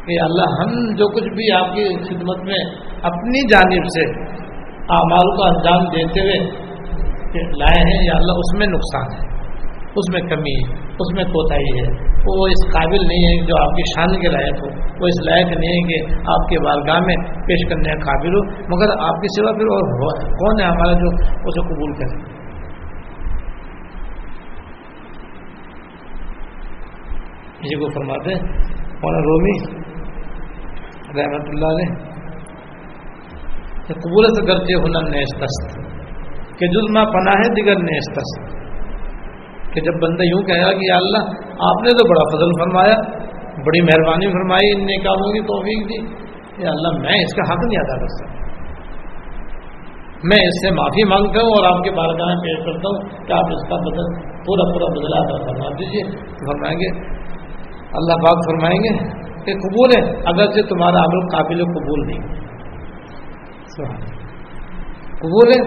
کہ 0.06 0.18
اللہ 0.22 0.54
ہم 0.60 0.94
جو 0.94 1.08
کچھ 1.08 1.28
بھی 1.28 1.52
آپ 1.52 1.74
کی 1.74 1.88
خدمت 2.04 2.44
میں 2.44 2.60
اپنی 3.02 3.48
جانب 3.48 3.88
سے 3.96 4.04
اعمال 4.98 5.34
کا 5.36 5.48
انجام 5.48 5.88
دیتے 5.96 6.20
ہوئے 6.20 6.38
لائے 7.58 7.80
ہیں 7.80 8.06
یا 8.06 8.12
اللہ 8.16 8.32
اس 8.32 8.58
میں 8.58 8.66
نقصان 8.66 9.12
ہے۔ 9.12 9.29
اس 9.94 10.06
میں 10.12 10.20
کمی 10.30 10.54
ہے، 10.56 10.64
اس 11.02 11.08
میں 11.14 11.24
کوتاہی 11.30 11.70
ہے۔ 11.76 11.86
وہ 12.26 12.46
اس 12.48 12.60
قابل 12.72 13.04
نہیں 13.04 13.22
ہے 13.24 13.30
جو 13.46 13.54
آپ 13.58 13.72
کی 13.76 13.84
شان 13.90 14.12
کے 14.20 14.28
لائق 14.32 14.58
ہو، 14.64 14.68
وہ 15.00 15.08
اس 15.08 15.20
لائق 15.26 15.54
نہیں 15.54 15.72
ہے 15.72 15.80
کہ 15.88 15.96
آپ 16.34 16.42
کے 16.48 16.60
والگاہ 16.64 17.00
میں 17.06 17.16
پیش 17.46 17.64
کرنے 17.70 17.88
کا 17.88 17.96
قابل 18.02 18.36
ہو، 18.36 18.42
مگر 18.72 18.92
آپ 19.06 19.16
کی 19.22 19.30
سوا 19.36 19.52
پھر 19.52 19.72
اور 19.76 19.88
کون 20.36 20.60
ہے 20.60 20.66
ہمارا 20.66 20.98
جو 21.00 21.08
اسے 21.44 21.64
قبول 21.70 21.96
کرے؟ 22.00 22.18
یہ 27.62 27.80
کو 27.80 27.88
فرماتے 27.94 28.34
ہیں 28.34 29.18
رومی 29.24 29.56
رحمت 31.16 31.48
اللہ 31.48 31.74
نے 31.76 31.88
قبولت 34.00 34.36
کرتے 34.48 34.74
ہونا 34.76 35.00
نیستست، 35.06 35.78
کہ 36.58 36.66
جزما 36.74 37.02
پناہ 37.12 37.44
دیگر 37.54 37.78
نیستست۔ 37.84 38.59
کہ 39.74 39.80
جب 39.80 39.94
بندہ 40.02 40.22
یوں 40.22 40.42
کہا 40.42 40.72
کہ 40.72 40.88
یا 40.88 40.96
اللہ، 40.96 41.18
آپ 41.44 41.82
نے 41.82 41.90
تو 41.90 42.08
بڑا 42.08 42.36
فضل 42.36 42.50
فرمایا، 42.60 42.94
بڑی 43.66 43.80
مہربانی 43.82 44.26
فرمائی، 44.26 44.70
ان 44.74 44.86
نے 44.86 44.96
کاموں 44.96 45.32
کی 45.32 45.40
توفیق 45.40 45.88
دی۔ 45.88 46.30
یا 46.62 46.70
اللہ، 46.70 46.88
میں 46.88 47.12
اس 47.12 47.34
کا 47.34 47.52
حق 47.52 47.58
نہیں 47.64 47.80
ادا 47.80 48.00
کر 48.00 48.06
سکتا۔ 48.06 48.40
میں 50.24 50.46
اس 50.46 50.68
سے 50.68 50.74
معافی 50.74 51.08
مانگتا 51.08 51.40
ہوں 51.42 51.48
اور 51.48 51.76
آپ 51.76 51.84
کے 51.84 51.90
بارگاہ 51.90 52.26
میں 52.26 52.36
پیش 52.36 52.64
کرتا 52.64 52.88
ہوں 52.88 53.26
کہ 53.26 53.32
آپ 53.32 53.44
اس 53.44 53.68
کا 53.68 53.76
بدل، 53.76 54.20
پورا 54.22 54.72
پورا 54.72 54.92
بدلا 54.92 55.26
کر 55.28 55.44
فرما 55.44 55.68
دیجیے 55.68 56.18
فرمائیں 56.20 56.78
گے۔ 56.78 57.20
اللہ 57.92 58.12
پاک 58.12 58.38
فرمائیں 58.50 58.80
گے 58.80 58.98
کہ 59.44 59.52
قبول 59.52 59.90
ہے، 59.96 60.10
اگرچہ 60.10 60.68
تمہارا 60.68 60.98
عمل 60.98 61.36
قابل 61.36 61.64
قبول 61.64 62.06
نہیں۔ 62.06 62.40
قبول 65.20 65.48
ہے، 65.48 65.60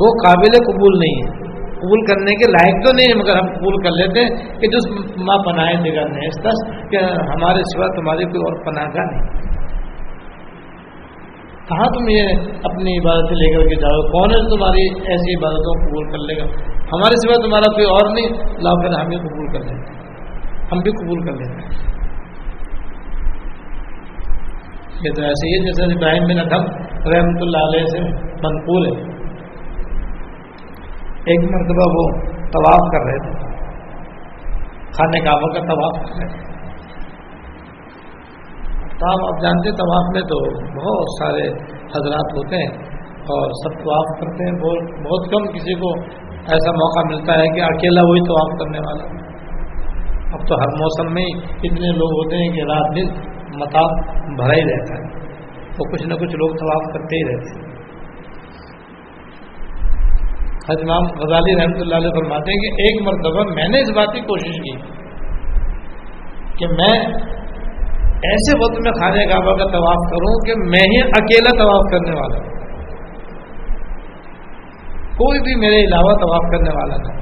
وہ 0.00 0.06
قابل 0.26 0.72
قبول 0.72 0.98
نہیں 0.98 1.28
ہے۔ 1.28 1.45
قبول 1.76 2.04
کرنے 2.06 2.34
کے 2.34 2.50
لائق 2.50 2.86
تو 2.86 2.92
نہیں 2.96 3.10
ہے 3.12 3.18
مگر 3.18 3.36
ہم 3.36 3.48
قبول 3.54 3.82
کر 3.82 3.90
لیتے 3.90 4.20
ہیں 4.20 4.60
کہ 4.60 4.68
جس 4.68 4.86
ماں 5.16 5.38
پناہ 5.38 5.72
جگہ 5.72 6.04
نہیں 6.12 6.26
اس 6.26 6.38
طرح 6.42 6.86
کہ 6.90 7.02
ہمارے 7.30 7.64
سوا 7.72 7.86
تمہاری 7.86 8.24
کوئی 8.24 8.42
اور 8.42 8.64
پناہ 8.64 8.86
گاہ 8.94 9.10
نہیں۔ 9.10 9.54
کہاں 11.68 11.86
تم 11.94 12.08
یہ 12.08 12.28
اپنی 12.62 12.92
عبادت 12.98 13.32
لے 13.32 13.54
کر 13.54 13.68
کے 13.68 13.74
جاؤ؟ 13.74 14.02
کون 14.10 14.30
ہے 14.30 14.42
تمہاری 14.50 14.82
ایسی 15.12 15.34
عبادتوں 15.38 15.74
کو 15.74 15.86
قبول 15.86 16.10
کر 16.10 16.18
لے 16.18 16.38
گا؟ 16.38 16.44
ہمارے 16.92 17.16
سوا 17.16 17.46
تمہارا 17.46 17.72
کوئی 17.72 17.86
اور 17.86 18.14
نہیں، 18.14 18.28
لاؤ 18.62 18.76
پھر 18.82 19.00
ہم 19.00 19.08
بھی 19.08 19.16
قبول 19.16 19.48
کر 19.52 19.64
لیں 19.64 19.78
ہم 20.72 20.78
بھی 20.78 20.90
قبول 20.90 21.24
کر 21.26 21.32
لیتے 21.32 21.62
ہیں۔ 21.62 21.94
یہ 25.04 25.10
تو 25.16 25.22
ایسے 25.22 25.48
ہی 25.48 25.64
جیسے 25.64 25.94
ابراہیم 25.94 26.24
بن 26.24 26.38
ادم 26.38 26.64
رحمۃ 27.12 27.40
اللہ 27.40 27.66
علیہ 27.68 27.86
سے 27.86 28.00
منقول 28.44 28.86
ہے۔ 28.86 29.15
ایک 31.26 31.40
مرتبہ 31.44 31.94
وہ 31.94 32.20
طواف 32.30 32.92
کر 32.92 33.06
رہے 33.06 33.18
تھے۔ 33.18 33.56
کھانے 34.92 35.20
کعبہ 35.20 35.52
کا 35.52 35.60
طواف 35.60 36.08
کر 36.08 36.16
رہے 36.18 36.28
تھے۔ 36.28 36.46
طواف 39.00 39.34
آپ 39.34 39.42
جانتے 39.42 39.70
طواف 39.70 40.14
میں 40.14 40.22
تو 40.22 40.38
بہت 40.60 41.04
سارے 41.18 41.48
حضرات 41.72 42.36
ہوتے 42.36 42.56
ہیں 42.56 42.96
اور 43.08 43.50
سب 43.50 43.84
طواف 43.84 44.20
کرتے 44.20 44.44
ہیں۔ 44.44 44.60
بہت 44.60 45.00
بہت 45.00 45.30
کم 45.30 45.52
کسی 45.52 45.74
کو 45.74 45.94
ایسا 46.28 46.72
موقع 46.72 47.08
ملتا 47.08 47.32
ہے 47.32 47.46
کہ 47.46 47.60
اکیلا 47.60 48.00
وہی 48.08 48.20
طواف 48.20 48.58
کرنے 48.58 48.78
والا۔ 48.78 49.26
اب 50.32 50.48
تو 50.48 50.54
ہر 50.54 50.66
موسم 50.66 51.14
میں 51.14 51.26
اتنے 51.46 51.96
لوگ 51.96 52.24
ہوتے 52.24 52.36
ہیں 52.36 52.52
کہ 52.52 52.60
رات 52.62 52.96
دن 52.96 53.36
متاث 53.60 54.16
بھرا 54.36 54.54
ہی 54.54 54.62
رہتا 54.62 54.94
ہے۔ 54.94 55.02
تو 55.76 55.92
کچھ 55.92 56.06
نہ 56.06 56.14
کچھ 56.14 56.36
لوگ 56.36 56.48
طواف 56.48 56.92
کرتے 56.92 57.16
ہی 57.16 57.36
رہتے 57.36 57.60
ہیں۔ 57.60 57.65
امام 60.68 61.04
غزالی 61.04 61.56
رحمۃ 61.60 61.80
اللہ 61.80 61.94
علیہ 61.94 62.10
فرماتے 62.10 62.50
ہیں 62.50 62.58
کہ 62.60 62.82
ایک 62.82 63.02
مرتبہ 63.02 63.54
میں 63.54 63.68
نے 63.68 63.80
اس 63.80 63.90
بات 63.90 64.14
کی 64.14 64.20
کوشش 64.20 64.56
کی 64.56 64.72
کہ 66.58 66.66
میں 66.66 66.98
ایسے 68.22 68.58
وقت 68.58 68.80
میں 68.80 68.92
خانہ 68.92 69.20
کعبہ 69.30 69.56
کا 69.56 69.64
طواف 69.64 70.10
کروں 70.10 70.46
کہ 70.46 70.54
میں 70.56 70.84
ہی 70.90 71.00
اکیلا 71.00 71.56
طواف 71.58 71.90
کرنے 71.90 72.10
والا 72.20 72.38
ہوں۔ 72.38 72.54
کوئی 75.16 75.40
بھی 75.40 75.54
میرے 75.54 75.76
علاوہ 75.76 76.14
طواف 76.14 76.50
کرنے 76.50 76.70
والا 76.70 76.96
تھا 76.96 77.14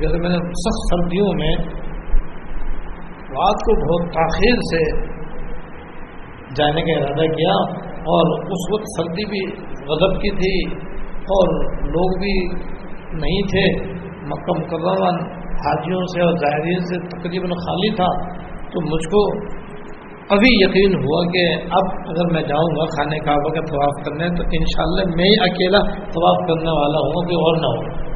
جیسے 0.00 0.18
میں 0.18 0.28
نے 0.28 0.36
سخت 0.36 0.94
سردیوں 0.94 1.34
میں 1.34 1.56
رات 3.30 3.54
کو 3.54 3.78
بہت 3.84 4.12
تاخیر 4.12 4.54
سے 4.54 4.84
جانے 6.54 6.82
کا 6.82 6.98
ارادہ 6.98 7.32
کیا 7.32 7.56
اور 7.88 8.38
اس 8.40 8.72
وقت 8.72 8.84
سردی 8.96 9.26
بھی 9.26 9.67
غضب 9.88 10.20
کی 10.22 10.30
تھی 10.30 10.76
اور 11.14 11.64
لوگ 11.86 12.18
بھی 12.18 12.46
نہیں 13.12 13.42
تھے۔ 13.42 13.98
مکہ 14.26 14.58
مکرمہ 14.58 15.16
حاجیوں 15.38 16.00
سے 16.00 16.20
اور 16.22 16.32
ظاہرین 16.32 16.80
سے 16.80 17.18
تقریباً 17.18 17.50
خالی 17.50 17.94
تھا۔ 17.94 18.38
تو 18.72 18.80
مجھ 18.80 19.10
کو 19.10 19.48
ابھی 20.30 20.48
یقین 20.50 20.94
ہوا 20.94 21.32
کہ 21.32 21.54
اب 21.70 22.08
اگر 22.08 22.32
میں 22.32 22.42
جاؤں 22.42 22.76
گا 22.76 22.84
کھانے 22.84 23.18
کعبہ 23.18 23.54
کا 23.54 23.60
طواف 23.60 24.04
کرنے 24.04 24.28
تو 24.28 24.42
انشاءاللہ 24.52 25.16
میں 25.16 25.30
اکیلا 25.40 25.78
طواف 25.94 26.48
کرنے 26.48 26.70
والا 26.70 26.98
ہوں 26.98 27.28
کہ 27.28 27.34
اور 27.34 27.56
نہ 27.56 27.66
ہو۔ 27.66 28.08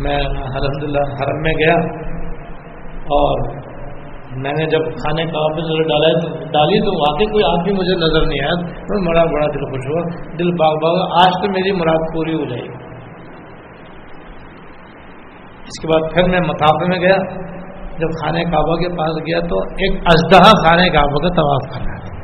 میں 0.00 0.16
الحمد 0.16 0.84
للہ 0.84 0.98
حرم 0.98 1.42
میں 1.42 1.52
گیا 1.52 1.74
اور 2.92 3.65
میں 4.36 4.52
نے 4.52 4.66
جب 4.66 4.80
کھانے 4.96 5.24
کعبہ 5.24 5.54
پہ 5.54 5.60
نظر 5.60 5.82
ڈالا 5.88 6.08
تو 6.18 6.28
ڈالی 6.52 6.80
تو 6.80 6.98
واقعی 7.00 7.26
کوئی 7.26 7.44
آدمی 7.44 7.72
مجھے 7.72 7.94
نظر 7.94 8.26
نہیں 8.26 8.44
آیا 8.44 8.56
بڑا 9.06 9.24
بڑا 9.24 9.46
دل 9.46 9.64
خوش 9.64 9.86
ہوا۔ 9.86 10.02
دل 10.38 10.50
باغ 10.50 10.74
باغ 10.82 10.96
آج 11.20 11.32
تو 11.42 11.50
میری 11.52 11.72
مراد 11.72 12.14
پوری 12.14 12.34
ہو 12.34 12.44
جائے 12.44 12.62
گی۔ 12.62 12.74
اس 15.66 15.80
کے 15.82 15.88
بعد 15.88 16.14
پھر 16.14 16.22
میں 16.22 16.40
مطافے 16.40 16.88
میں 16.88 16.98
گیا۔ 16.98 17.16
جب 17.98 18.08
خانہ 18.22 18.38
کعبہ 18.38 18.76
کے 18.76 18.88
پاس 18.88 19.10
گیا 19.10 19.40
تو 19.40 19.58
ایک 19.58 20.02
اژدہ 20.06 20.42
خانہ 20.42 20.88
کعبہ 20.88 21.22
کا 21.22 21.28
طواف 21.28 21.74
کر 21.74 21.86
رہا 21.86 21.98
تھا۔ 21.98 22.16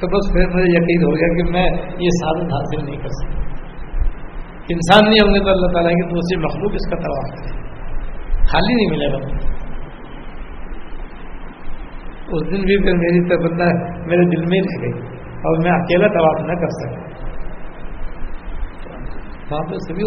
تو 0.00 0.06
بس 0.06 0.32
پھر 0.32 0.46
مجھے 0.46 0.70
یقین 0.70 1.04
ہو 1.04 1.10
گیا 1.10 1.28
کہ 1.36 1.50
میں 1.50 1.66
یہ 1.98 2.08
سادت 2.08 2.52
حاصل 2.52 2.84
نہیں 2.84 2.96
کر 2.96 3.08
سکتا۔ 3.08 3.49
انسان 4.72 5.10
نہیں 5.10 5.26
ہوں 5.26 5.34
گے 5.34 5.44
تو 5.44 5.50
اللہ 5.50 5.66
تعالیٰ 5.66 5.90
کی 5.90 6.08
دوسری 6.08 6.44
مخلوق 6.44 6.72
اس 6.74 6.90
کا 6.90 6.96
طواف 6.96 7.38
کرے۔ 7.38 7.60
خالی 8.46 8.74
نہیں 8.74 8.90
ملے 8.90 9.12
گا۔ 9.12 9.50
اس 12.30 12.52
دن 12.52 12.60
بھی 12.62 12.82
پھر 12.82 12.92
میری 12.92 13.24
تبدیل 13.24 13.72
میرے 14.06 14.36
دل 14.36 14.44
میں 14.46 14.60
رہ 14.60 14.82
گئی 14.82 14.92
اور 15.24 15.58
میں 15.62 15.72
اکیلا 15.72 16.06
طواف 16.06 16.46
نہ 16.46 16.54
کر 16.60 16.68
سکتا 16.68 17.10
وہاں 19.50 19.70
پہ 19.70 19.74
سبھی 19.74 20.04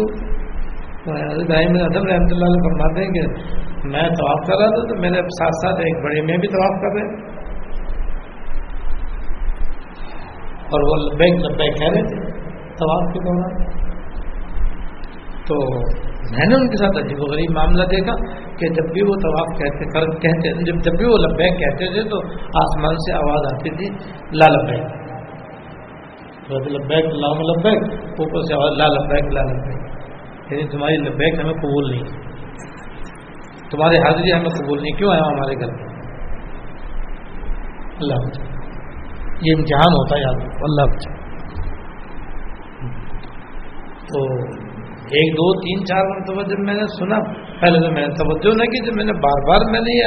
ادم 1.06 2.06
رحمۃ 2.06 2.30
اللہ 2.30 2.44
علیہ 2.44 2.62
فرماتے 2.64 3.04
ہیں 3.04 3.10
کہ 3.10 3.20
میں 3.84 4.02
طواف 4.02 4.46
کر 4.46 4.54
رہا 4.54 4.68
تھا 4.68 4.88
تو 4.88 5.00
میرے 5.00 5.20
ساتھ 5.22 5.54
ساتھ 5.54 5.80
ایک 5.80 6.04
بڑے 6.04 6.22
میں 6.22 6.36
بھی 6.36 6.48
طواف 6.48 6.80
کر 6.82 6.94
رہے 6.94 7.34
اور 10.64 10.80
وہ 10.80 10.96
لبیک 10.96 11.34
لبیک 11.34 11.78
کہہ 11.78 11.88
رہے 11.88 12.02
تھے 12.02 12.32
طواف 12.76 13.12
کے 13.12 13.20
دوران۔ 13.20 13.83
تو 15.48 15.80
میں 16.36 16.48
نے 16.48 16.54
ان 16.54 16.68
کے 16.68 16.76
ساتھ 16.76 17.04
عجیب 17.04 17.18
و 17.20 17.24
غریب 17.24 17.50
معاملہ 17.50 17.84
دیکھا 17.84 18.12
کہ 18.56 18.68
جب 18.68 18.92
بھی 18.92 19.02
وہ 19.02 19.14
طواف 19.14 19.58
کہتے 19.58 19.84
کہتے 20.18 20.64
جب 20.64 20.82
جب 20.82 20.92
بھی 20.98 21.06
وہ 21.06 21.16
لبیک 21.18 21.58
کہتے 21.58 21.92
تھے 21.92 22.08
تو 22.08 22.18
آسمان 22.64 22.96
سے 22.96 23.14
آواز 23.14 23.54
آتی 23.54 23.70
تھی، 23.70 23.88
لا 24.32 24.46
لبیک۔ 24.48 24.82
لبیک 26.50 27.04
اللہ 27.04 27.26
لبیک۔ 27.26 27.92
اوپر 28.20 28.40
سے 28.40 28.76
لا 28.78 28.86
لبیک 28.86 29.32
لا 29.32 29.42
لبیک۔ 29.42 30.52
یعنی 30.52 30.68
تمہاری 30.68 30.96
لبیک 30.96 31.40
ہمیں 31.40 31.52
قبول 31.52 31.90
نہیں۔ 31.90 32.04
تمہاری 33.70 33.96
حاضری 33.96 34.32
ہمیں 34.32 34.64
قبول 34.64 34.82
نہیں۔ 34.82 34.96
کیوں 34.96 35.12
آیا 35.12 35.22
ہمارے 35.26 35.60
گھر 35.60 35.66
میں 35.66 35.94
اللہ 38.00 38.14
بچا 38.14 38.42
جی۔ 38.42 38.54
یہ 39.40 39.54
امتحان 39.56 39.92
ہوتا 39.92 40.16
ہے 40.16 40.22
یاد۔ 40.22 40.48
اللہ 40.62 40.92
بچا 40.92 41.14
جی۔ 41.14 41.24
تو 44.06 44.24
ایک، 45.04 45.34
دو، 45.34 45.60
تین، 45.60 45.84
چار 45.86 46.04
مرتبہ 46.04 46.42
جب 46.42 46.58
میں 46.58 46.74
نے 46.74 46.82
سنا۔ 46.98 47.18
پہلے 47.60 47.80
تو 47.80 47.92
میں 47.92 48.02
نے 48.02 48.14
توجہ 48.14 48.56
نہ 48.56 48.62
کی، 48.62 48.86
جب 48.86 48.92
میں 48.96 49.04
نے 49.04 49.12
بار 49.12 49.48
بار 49.48 49.70
میں 49.70 49.80
نے 49.80 49.98
یہ 49.98 50.06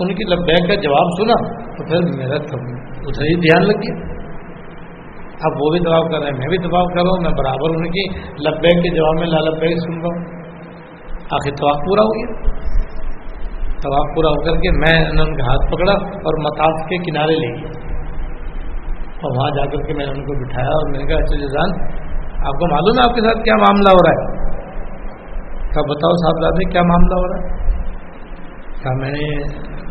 ان 0.00 0.14
کی 0.14 0.34
لبیک 0.34 0.68
کا 0.68 0.74
جواب 0.74 1.06
سنا، 1.18 1.64
تو 1.76 1.84
پھر 1.84 2.16
میرا 2.16 2.34
ادھر 2.34 3.22
ہی 3.22 3.34
دھیان 3.34 3.62
لگ 3.64 3.78
گیا 3.78 4.14
اب 5.34 5.52
وہ 5.60 5.70
بھی 5.70 5.78
دباؤ 5.78 6.02
کر 6.02 6.18
رہے 6.18 6.26
ہیں، 6.26 6.38
میں 6.38 6.48
بھی 6.48 6.58
دباؤ 6.58 6.84
کر 6.84 6.94
رہا 6.94 7.10
ہوں، 7.10 7.22
میں 7.22 7.30
برابر 7.30 7.70
ان 7.70 7.90
کی 7.90 8.18
لبیک 8.18 8.82
کے 8.82 8.96
جواب 8.96 9.18
میں 9.18 9.26
لال 9.26 9.58
بیگ 9.60 9.76
سن 9.76 10.00
رہا 10.00 10.06
ہوں۔ 10.06 10.44
آخر 11.24 11.50
طواف 11.50 11.76
پورا 11.86 12.02
ہو 12.02 12.08
گیا۔ 12.08 12.54
طواف 13.82 14.14
پورا 14.14 14.28
ہو 14.28 14.44
کر 14.44 14.60
کے 14.60 14.70
میں 14.70 15.12
نے 15.12 15.22
ان 15.22 15.36
کا 15.36 15.44
ہاتھ 15.44 15.70
پکڑا 15.70 15.92
اور 15.92 16.42
متاث 16.42 16.88
کے 16.88 16.96
کنارے 16.96 17.34
لے 17.34 17.56
گیا۔ 17.56 17.68
اور 19.14 19.36
وہاں 19.36 19.50
جا 19.50 19.64
کر 19.64 19.86
کے 19.86 19.94
میں 19.94 20.06
نے 20.06 20.12
ان 20.12 20.24
کو 20.26 20.44
بٹھایا 20.44 20.68
اور 20.68 20.90
میں 20.90 20.98
نے 20.98 21.06
کہا 21.06 21.16
اچھا 21.16 21.36
جی 21.36 21.46
جزان 21.46 22.03
آپ 22.44 22.56
کو 22.60 22.66
معلوم 22.70 22.98
ہے 22.98 23.04
آپ 23.08 23.14
کے 23.14 23.22
ساتھ 23.22 23.44
کیا 23.44 23.54
معاملہ 23.56 23.92
ہو 23.92 24.00
رہا 24.04 24.14
ہے؟ 24.14 24.32
کیا 25.68 25.84
بتاؤ 25.90 26.16
صاحب 26.22 26.58
کیا 26.72 26.82
معاملہ 26.82 27.20
ہو 27.20 27.28
رہا 27.28 27.38
ہے؟ 27.38 27.62
کیا 28.82 28.92
میں 28.98 29.10
نے 29.10 29.28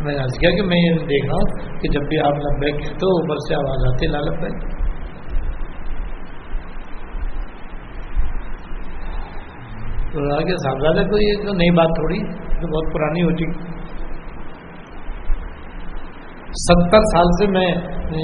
میں 0.04 0.14
نے 0.14 0.28
کیا 0.40 0.50
کہ 0.50 0.64
میں 0.64 0.78
یہ 0.78 1.02
دیکھ 1.06 1.26
رہا 1.26 1.36
ہوں 1.36 1.80
کہ 1.80 1.90
جب 1.90 2.08
بھی 2.08 2.20
آپ 2.20 2.40
لبیک 2.40 2.80
کہتے 2.80 3.06
ہو 3.06 3.18
اوپر 3.18 3.44
سے 3.48 3.56
آواز 3.56 3.86
آتی 3.88 4.06
ہے 4.06 4.12
لال 4.12 4.30
بیگ 4.38 4.58
تو 10.12 10.24
آگے 10.36 10.58
صاحبزادہ 10.64 11.06
کو 11.10 11.22
یہ 11.22 11.46
تو 11.46 11.54
نئی 11.54 11.76
بات 11.76 11.96
تھوڑی 11.96 12.20
تو 12.60 12.68
بہت 12.68 12.94
پرانی 12.94 13.22
ہو 13.22 13.32
چکی 13.32 13.72
ستر 16.64 17.08
سال 17.14 17.32
سے 17.38 17.48
میں 17.52 17.70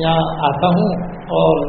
یہاں 0.01 0.25
آتا 0.49 0.67
ہوں 0.73 1.07
اور 1.37 1.63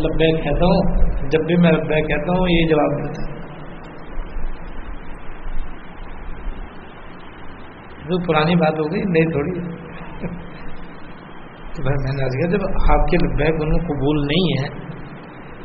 لبیک 0.00 0.42
کہتا 0.44 0.70
ہوں 0.70 0.94
جب 1.32 1.46
بھی 1.46 1.56
میں 1.62 1.72
لبیک 1.72 2.08
کہتا 2.08 2.38
ہوں 2.38 2.48
یہ 2.50 2.68
جواب 2.70 2.94
ملتا 2.96 3.22
ہے۔ 3.22 3.34
جو 8.08 8.18
پرانی 8.26 8.54
بات 8.56 8.80
ہو 8.80 8.84
گئی، 8.90 9.00
نئی 9.14 9.30
تھوڑی 9.30 9.54
تو 11.74 11.84
بھائی 11.86 12.02
میں 12.02 12.12
نے 12.18 12.50
جب 12.50 12.66
آپ 12.92 13.08
کے 13.08 13.18
لبیک 13.22 13.62
انہوں 13.62 13.80
قبول 13.88 14.20
نہیں 14.26 14.52
ہے، 14.58 14.68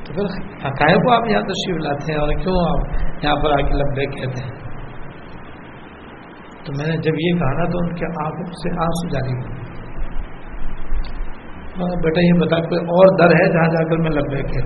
تو 0.06 0.14
پھر 0.14 0.32
حقائق 0.64 1.04
کو 1.04 1.12
آپ 1.16 1.28
یہاں 1.30 1.44
تشریف 1.50 1.78
لاتے 1.84 2.12
ہیں، 2.12 2.20
اور 2.22 2.34
کیوں 2.40 2.56
آپ 2.64 3.24
یہاں 3.24 3.36
پر 3.44 3.54
آ 3.58 3.60
کے 3.68 3.78
لبے 3.82 4.08
کہتے 4.16 4.46
ہیں؟ 4.46 4.56
تو 6.66 6.74
میں 6.80 6.88
نے 6.88 6.96
جب 7.06 7.22
یہ 7.22 7.38
کہا 7.40 7.52
نا، 7.60 7.68
تو 7.72 7.84
ان 7.84 7.94
کے 8.00 8.10
آنکھوں 8.24 8.48
سے 8.64 8.74
آنسو 8.86 9.12
جاری 9.14 9.38
بیٹا 12.02 12.22
یہ 12.22 12.40
بتا، 12.40 12.58
کوئی 12.64 12.82
اور 12.96 13.16
در 13.20 13.32
ہے 13.36 13.46
جہاں 13.54 13.70
جا 13.74 13.84
کر 13.90 14.02
میں 14.02 14.12
لبیک 14.12 14.50
ہے 14.56 14.64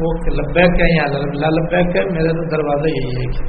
وہ 0.00 0.12
لبیک 0.34 0.80
ہے 0.80 0.88
یہاں 0.96 1.08
لا 1.34 1.48
لبیک 1.48 1.96
ہے 1.96 2.04
میرا 2.10 2.32
تو 2.32 2.48
دروازہ 2.50 2.88
یہی 2.88 3.14
ہے 3.18 3.30
کہ 3.30 3.44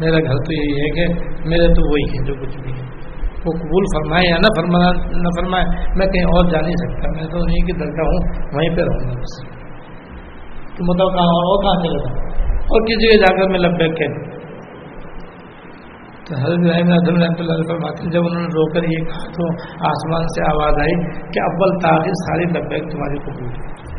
میرا 0.00 0.18
گھر 0.18 0.42
تو 0.46 0.52
یہی 0.52 0.80
ہے 0.80 0.90
کہ 0.90 1.12
میرے 1.48 1.68
تو 1.74 1.90
وہی 1.90 2.18
ہے 2.18 2.24
جو 2.24 2.34
کچھ 2.34 2.58
بھی 2.58 2.72
ہے 2.72 3.00
وہ 3.46 3.52
قبول 3.52 3.84
فرمائے 3.94 4.30
یا 4.30 4.36
نہ 4.36 4.48
فرمانا 4.56 4.88
نہ 5.10 5.28
فرمائے، 5.28 5.64
میں 5.96 6.06
کہیں 6.06 6.24
اور 6.24 6.50
جا 6.50 6.60
نہیں 6.60 6.74
سکتا۔ 6.74 7.10
میں 7.10 7.28
تو 7.28 7.38
انہیں 7.38 7.66
کی 7.66 7.72
درکا 7.72 8.02
ہوں، 8.02 8.26
وہیں 8.56 8.76
پہ 8.76 8.80
رہوں 8.80 9.08
گا 9.08 9.20
بس۔ 9.20 9.60
تو 10.76 10.84
مطلب 10.84 11.14
کہاں 11.14 11.38
اور 11.44 11.62
کہاں 11.62 11.84
چلے 11.84 12.02
گا 12.04 12.10
اور 12.56 12.80
کسی 12.80 13.08
جگہ 13.08 13.24
جا 13.24 13.36
کر 13.36 13.48
میں 13.50 13.58
لبیک 13.58 13.96
کہ 13.98 14.06
تو 16.26 16.36
حضرت 16.36 16.58
ابراہیم 16.58 16.90
رحمۃ 16.90 17.38
اللہ 17.38 17.62
فرماتے 17.68 18.10
جب 18.10 18.20
انہوں 18.20 18.42
نے 18.42 18.48
رو 18.48 18.66
کر 18.72 18.82
یہ 18.82 19.04
کہا 19.04 19.30
تو 19.30 19.48
آسمان 19.92 20.26
سے 20.26 20.44
آواز 20.50 20.80
آئی 20.80 20.92
کہ 21.32 21.40
اول 21.40 21.78
تاخیر 21.78 22.12
ساری 22.12 22.44
لبیک 22.44 22.92
تمہاری 22.92 23.18
قبول 23.18 23.48
ہے۔ 23.48 23.89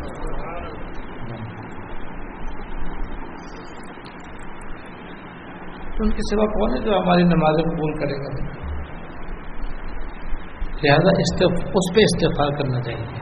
ان 6.02 6.10
کی 6.18 6.24
سوا 6.28 6.46
کون 6.52 6.74
ہے 6.74 6.80
جو 6.84 6.92
ہماری 6.96 7.24
نمازیں 7.30 7.64
قبول 7.64 7.92
کرے 8.02 8.18
گا؟ 8.22 8.30
لہٰذا 10.84 11.12
اس 11.20 11.88
پہ 11.96 12.04
استفار 12.04 12.54
کرنا 12.60 12.80
چاہیے 12.86 13.20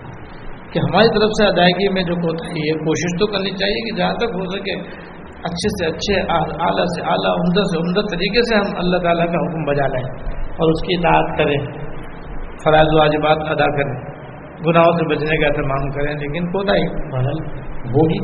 کہ 0.75 0.83
ہماری 0.83 1.11
طرف 1.15 1.33
سے 1.39 1.47
ادائیگی 1.47 1.89
میں 1.95 2.03
جو 2.11 2.17
ہوتا 2.21 2.51
ہے، 2.51 2.67
یہ 2.67 2.83
کوشش 2.85 3.17
تو 3.21 3.27
کرنی 3.33 3.53
چاہیے 3.63 3.81
کہ 3.87 3.97
جہاں 3.97 4.15
تک 4.23 4.37
ہو 4.41 4.45
سکے 4.53 4.77
اچھے 5.49 5.71
سے 5.75 5.87
اچھے، 5.89 6.17
اعلیٰ 6.37 6.87
سے 6.95 7.05
اعلیٰ، 7.13 7.35
عمدہ 7.43 7.63
سے 7.71 7.79
عمدہ 7.81 8.03
طریقے 8.13 8.43
سے 8.49 8.57
ہم 8.57 8.73
اللہ 8.83 9.05
تعالیٰ 9.07 9.27
کا 9.35 9.45
حکم 9.45 9.69
بجا 9.71 9.87
لیں 9.95 10.03
اور 10.57 10.73
اس 10.73 10.83
کی 10.89 10.97
اطاعت 10.97 11.31
کریں، 11.39 11.59
فرائض 12.65 12.97
واجبات 12.99 13.47
ادا 13.55 13.69
کریں۔ 13.79 13.95
گناہوں 14.67 14.93
سے 14.99 15.07
بچنے 15.11 15.37
کا 15.43 15.47
اہتمام 15.49 15.85
کریں، 15.93 16.13
لیکن 16.23 16.49
کوتاہی 16.55 16.89
بدل 17.13 17.39
ہوگی 17.93 18.21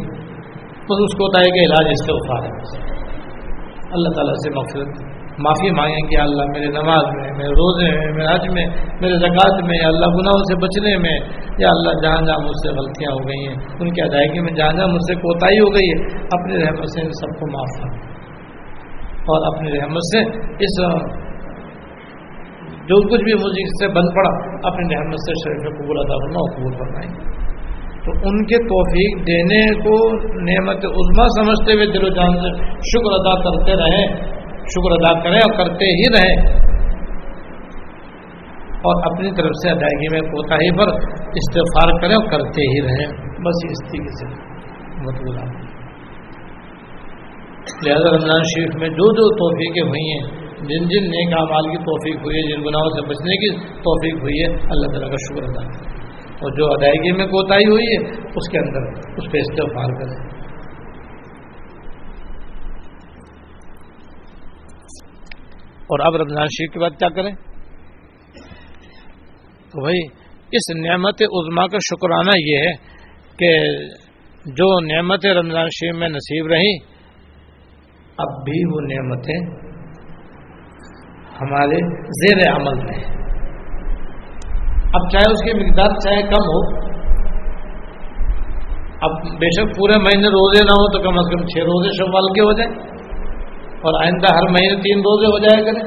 بس 0.89 1.01
اس 1.05 1.15
کوتاہی 1.21 1.55
کا 1.55 1.63
علاج 1.69 1.87
استفار 1.93 2.45
ہے۔ 2.49 2.95
اللہ 3.95 4.11
تعالیٰ 4.16 4.34
سے 4.45 4.51
مغفرت 4.55 5.05
معافی 5.45 5.70
مانگیں 5.76 6.07
کہ 6.11 6.16
اللہ، 6.20 6.47
میرے 6.53 6.68
نماز 6.74 7.09
میں، 7.16 7.30
میرے 7.39 7.57
روزے 7.57 7.89
میں، 7.97 8.12
میرے 8.12 8.26
حج 8.26 8.47
میں، 8.53 8.64
میرے 9.01 9.16
زکوٰۃ 9.24 9.59
میں، 9.66 9.76
یا 9.80 9.89
اللہ 9.89 10.14
گناہوں 10.14 10.45
سے 10.51 10.57
بچنے 10.62 10.93
میں، 11.03 11.16
یا 11.64 11.68
اللہ 11.70 11.99
جہاں 12.03 12.20
جہاں 12.28 12.39
مجھ 12.45 12.57
سے 12.62 12.72
غلطیاں 12.78 13.12
ہو 13.12 13.20
گئی 13.28 13.43
ہیں، 13.49 13.57
ان 13.80 13.91
کی 13.91 14.03
ادائیگی 14.03 14.45
میں 14.47 14.55
جہاں 14.57 14.72
جہاں 14.78 14.89
مجھ 14.95 15.03
سے 15.09 15.16
کوتاہی 15.24 15.59
ہو 15.59 15.68
گئی 15.74 15.91
ہے، 15.91 15.99
اپنی 16.39 16.62
رحمت 16.62 16.95
سے 16.95 17.05
ان 17.05 17.12
سب 17.20 17.34
کو 17.41 17.51
معاف 17.53 17.76
کر 17.80 19.34
اور 19.34 19.47
اپنی 19.53 19.78
رحمت 19.78 20.09
سے 20.11 20.24
اس 20.66 20.80
جو 22.89 22.97
کچھ 23.11 23.22
بھی 23.24 23.34
مجھے 23.34 23.62
اس 23.62 23.72
سے 23.80 23.87
بند 23.95 24.11
پڑا، 24.16 24.32
اپنی 24.68 24.84
رحمت 24.91 25.22
سے 25.28 25.39
شریف 25.39 25.64
قبول 25.78 26.03
ادا 26.03 26.18
کرنا 26.18 26.43
اور 26.43 26.51
قبول 26.57 26.74
کرنا 26.80 27.07
تو 28.07 28.13
ان 28.29 28.45
کے 28.45 28.59
توفیق 28.65 29.15
دینے 29.27 29.61
کو 29.79 29.95
نعمت 30.43 30.85
عظما 30.91 31.25
سمجھتے 31.37 31.73
ہوئے 31.73 31.87
دل 31.87 32.05
و 32.05 32.09
جان 32.09 32.37
سے 32.43 32.51
شکر 32.91 33.15
ادا 33.17 33.33
کرتے 33.41 33.77
رہیں 33.77 34.03
شکر 34.75 34.95
ادا 34.97 35.13
کریں 35.21 35.39
اور 35.39 35.55
کرتے 35.57 35.89
ہی 36.01 36.05
رہیں 36.15 36.45
اور 38.89 39.03
اپنی 39.11 39.31
طرف 39.31 39.57
سے 39.63 39.71
ادائیگی 39.71 40.13
میں 40.13 40.21
کوتا 40.31 40.55
ہی 40.55 40.71
پر 40.77 40.93
استفار 41.43 41.93
کریں 42.01 42.15
اور 42.15 42.29
کرتے 42.31 42.69
ہی 42.75 42.85
رہیں 42.87 43.07
بس 43.47 43.65
اس 43.71 43.83
طریقے 43.89 44.15
سے۔ 44.19 44.31
مطلب 45.07 45.43
لہذا 47.87 48.11
رمضان 48.11 48.49
شریف 48.53 48.77
میں 48.77 48.89
جو 48.89 49.13
جو 49.13 49.29
توفیقیں 49.37 49.83
ہوئی 49.83 50.07
ہیں، 50.13 50.23
جن 50.69 50.89
جن 50.89 51.11
نیک 51.11 51.35
اعمال 51.35 51.71
کی 51.71 51.83
توفیق 51.83 52.25
ہوئی 52.25 52.39
ہے، 52.39 52.43
جن 52.43 52.65
گناہوں 52.65 52.91
سے 52.91 53.09
بچنے 53.09 53.37
کی 53.37 53.57
توفیق 53.59 54.23
ہوئی 54.23 54.41
ہے، 54.41 54.55
اللہ 54.71 54.87
تعالیٰ 54.87 55.11
کا 55.11 55.17
شکر 55.17 55.43
ادا 55.43 55.69
کریں 55.69 55.95
اور 56.37 56.53
جو 56.53 56.66
ادائیگی 56.66 57.12
میں 57.12 57.26
کوتاہی 57.26 57.70
ہوئی 57.70 57.84
ہے، 57.84 58.11
اس 58.34 58.49
کے 58.51 58.59
اندر 58.59 58.99
اس 59.16 59.32
پہ 59.32 59.39
استفار 59.39 60.01
کریں۔ 60.01 60.37
اور 65.89 66.07
اب 66.07 66.16
رمضان 66.16 66.47
شریف 66.47 66.72
کے 66.72 66.78
بعد 66.78 66.91
کیا 66.91 67.09
کریں؟ 67.09 67.34
تو 69.70 69.82
بھائی، 69.82 69.99
اس 70.53 70.76
نعمت 70.87 71.22
عظما 71.22 71.66
کا 71.66 71.78
شکرانہ 71.78 72.30
یہ 72.37 72.57
ہے 72.57 72.72
کہ 73.37 73.59
جو 74.45 74.80
نعمت 74.80 75.26
رمضان 75.26 75.66
شریف 75.66 75.97
میں 75.97 76.09
نصیب 76.09 76.47
رہی، 76.47 76.76
اب 78.18 78.45
بھی 78.45 78.64
وہ 78.64 78.80
نعمتیں 78.80 79.66
ہمارے 81.41 82.07
زیر 82.09 82.53
عمل 82.53 82.84
میں 82.84 82.99
ہیں۔ 82.99 83.36
اب 84.97 85.07
چاہے 85.12 85.30
اس 85.32 85.40
کی 85.47 85.55
مقدار 85.61 85.94
چاہے 86.05 86.20
کم 86.32 86.51
ہو، 86.51 86.61
اب 89.07 89.16
بے 89.40 89.49
شک 89.55 89.72
پورے 89.78 89.97
مہینے 90.03 90.28
روزے 90.34 90.62
نہ 90.66 90.76
ہو 90.80 90.84
تو 90.92 91.01
کم 91.07 91.18
از 91.22 91.26
کم 91.32 91.42
چھ 91.49 91.66
روزے 91.70 91.90
شوال 91.97 92.28
کے 92.36 92.47
ہو 92.49 92.53
جائیں 92.61 92.70
اور 93.88 93.99
آئندہ 94.03 94.30
ہر 94.36 94.47
مہینے 94.55 94.78
تین 94.84 95.03
روزے 95.07 95.32
ہو 95.32 95.40
جائے 95.44 95.64
کریں 95.66 95.82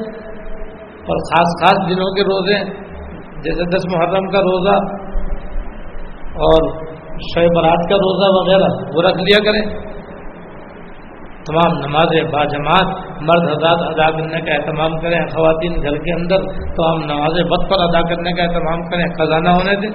اور 1.11 1.23
خاص 1.29 1.55
خاص 1.61 1.79
دنوں 1.89 2.11
کے 2.17 2.25
روزے، 2.27 2.57
جیسے 3.45 3.65
دس 3.71 3.87
محرم 3.91 4.29
کا 4.33 4.41
روزہ 4.45 4.75
اور 6.47 6.67
شہ 7.27 7.47
برات 7.55 7.87
کا 7.89 7.97
روزہ 8.01 8.27
وغیرہ، 8.35 8.67
وہ 8.95 9.05
رکھ 9.05 9.21
لیا 9.21 9.39
کریں 9.45 9.63
تمام 11.49 11.79
نمازیں 11.79 12.23
باجماعت 12.23 12.95
مرد 13.21 13.49
حضرات 13.49 13.79
ادا 13.81 14.11
کرنے 14.11 14.41
کا 14.41 14.53
اہتمام 14.53 14.99
کریں، 14.99 15.19
خواتین 15.19 15.71
گھر 15.81 15.97
کے 15.97 16.13
اندر 16.13 16.37
تمام 16.75 16.99
نمازیں 16.99 17.43
بد 17.43 17.69
پر 17.69 17.75
ادا 17.79 18.01
کرنے 18.01 18.31
کا 18.31 18.43
اہتمام 18.43 18.81
کریں، 18.81 19.05
خزانہ 19.17 19.49
ہونے 19.49 19.75
دیں، 19.75 19.89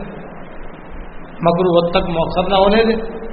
مکرو 1.43 1.77
وقت 1.77 1.95
تک 1.95 2.11
مؤخر 2.11 2.49
نہ 2.49 2.55
ہونے 2.55 2.85
دیں۔ 2.85 3.25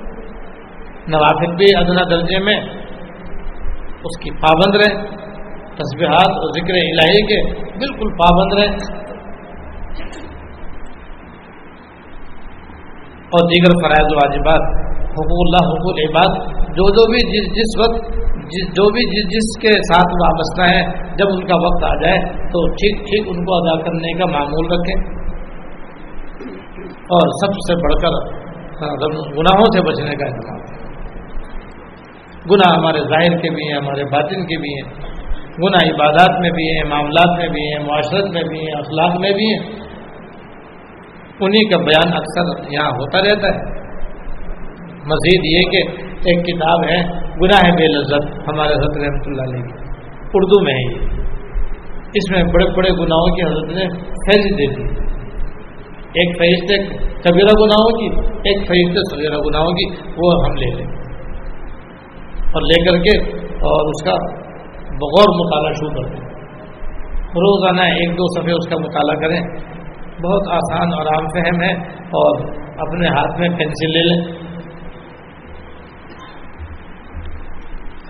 نوافل 1.07 1.55
بھی 1.55 1.65
ادنا 1.77 2.03
درجے 2.09 2.39
میں 2.39 2.55
اس 4.03 4.19
کی 4.23 4.31
پابند 4.31 4.75
رہیں۔ 4.75 5.05
تصبیحات 5.75 6.31
اور 6.31 6.49
ذکر 6.49 6.73
الہی 6.73 7.21
کے 7.21 7.59
بالکل 7.77 8.09
پابند 8.09 8.53
رہیں۔ 8.53 9.01
اور 13.33 13.47
دیگر 13.47 13.71
فرائض 13.83 14.13
واجبات 14.13 14.90
حقوق 15.11 15.41
اللہ 15.41 15.69
حقوق 15.69 15.95
عباد، 16.09 16.51
جو 16.53 16.89
جو 16.89 17.11
بھی 17.11 17.31
جس 17.31 17.55
جس 17.55 17.79
وقت، 17.79 18.13
جس 18.51 18.67
جو 18.67 18.89
بھی 18.89 19.01
جس 19.01 19.33
جس 19.33 19.61
کے 19.61 19.71
ساتھ 19.71 20.13
وابستہ 20.13 20.61
ہیں، 20.61 21.15
جب 21.17 21.25
ان 21.33 21.47
کا 21.47 21.55
وقت 21.55 21.83
آ 21.83 21.95
جائے، 21.95 22.19
تو 22.23 22.67
ٹھیک 22.67 22.97
ٹھیک 22.99 23.27
ان 23.27 23.45
کو 23.45 23.53
ادا 23.53 23.81
کرنے 23.81 24.17
کا 24.17 24.25
معمول 24.25 24.65
رکھیں۔ 24.65 25.21
اور 26.91 27.45
سب 27.45 27.53
سے 27.53 27.75
بڑھ 27.75 27.93
کر 27.93 28.41
ہاں، 28.81 28.95
گناہوں 29.37 29.65
سے 29.73 29.81
بچنے 29.81 30.15
کا 30.15 30.25
اہتمام 30.25 30.61
گناہ 32.51 32.77
ہمارے 32.77 32.99
ظاہر 32.99 33.37
کے 33.37 33.49
بھی 33.49 33.67
ہیں، 33.67 33.75
ہمارے 33.75 34.03
باطن 34.03 34.45
کے 34.45 34.57
بھی 34.57 34.69
ہیں۔ 34.69 34.93
گناہ 35.59 35.95
عبادات 35.95 36.41
میں 36.41 36.49
بھی 36.49 36.63
ہیں، 36.63 36.89
معاملات 36.89 37.39
میں 37.39 37.47
بھی 37.47 37.61
ہیں، 37.61 37.83
معاشرت 37.85 38.31
میں 38.31 38.43
بھی 38.43 38.59
ہیں، 38.59 38.79
اخلاق 38.79 39.19
میں 39.19 39.31
بھی 39.31 39.53
ہیں۔ 39.53 39.59
انہیں 41.39 41.69
کا 41.69 41.77
بیان 41.77 42.13
اکثر 42.13 42.73
یہاں 42.73 42.89
ہوتا 42.89 43.17
رہتا 43.19 43.47
ہے۔ 43.47 43.80
مزید 45.05 45.45
یہ 45.45 45.61
کہ 45.71 46.01
ایک 46.11 46.45
کتاب 46.45 46.83
ہے، 46.83 47.03
گناہ 47.41 47.75
بے 47.75 47.87
لذت، 47.87 48.49
ہمارے 48.49 48.73
حضرت 48.73 48.97
رحمۃ 48.97 49.21
اللہ 49.25 49.41
علیہ 49.41 49.63
کی۔ 49.63 49.73
اردو 50.33 50.63
میں 50.63 50.73
ہے 50.73 50.93
یہ۔ 50.93 51.21
اس 52.13 52.31
میں 52.31 52.43
بڑے 52.43 52.77
بڑے 52.77 52.89
گناہوں 52.89 53.35
کی 53.35 53.43
حضرت 53.43 53.77
نے 53.77 53.89
فہرست 53.99 54.57
دے 54.57 54.75
دی۔ 54.75 54.83
ایک 56.13 56.37
فہرست 56.37 56.89
کبیرہ 57.23 57.59
گناہوں 57.59 57.89
کی، 57.89 58.29
ایک 58.29 58.67
فہرست 58.67 59.15
سغیرہ 59.15 59.37
گناہوں 59.37 59.71
کی، 59.71 59.95
وہ 60.17 60.45
ہم 60.45 60.55
لے 60.55 60.75
لیں۔ 60.75 60.85
اور 62.41 62.61
لے 62.61 62.85
کر 62.85 62.97
کے 62.97 63.37
اور 63.45 63.87
اس 63.87 64.03
کا 64.03 64.41
بغور 64.87 65.35
مطالعہ 65.35 65.73
شروع 65.73 65.89
کر 65.89 66.09
دیں۔ 66.09 66.31
روزانہ 67.21 67.81
ایک 67.81 68.13
دو 68.13 68.41
صفحے 68.41 68.51
اس 68.51 68.67
کا 68.67 68.75
مطالعہ 68.77 69.15
کریں۔ 69.15 69.71
بہت 70.23 70.41
آسان 70.51 70.93
اور 70.93 71.05
عام 71.05 71.27
فہم 71.27 71.61
ہے 71.61 71.73
اور 71.97 72.39
اپنے 72.87 73.07
ہاتھ 73.07 73.39
میں 73.39 73.49
پینسل 73.49 73.91
لے 73.91 73.99
لیں۔ 73.99 74.51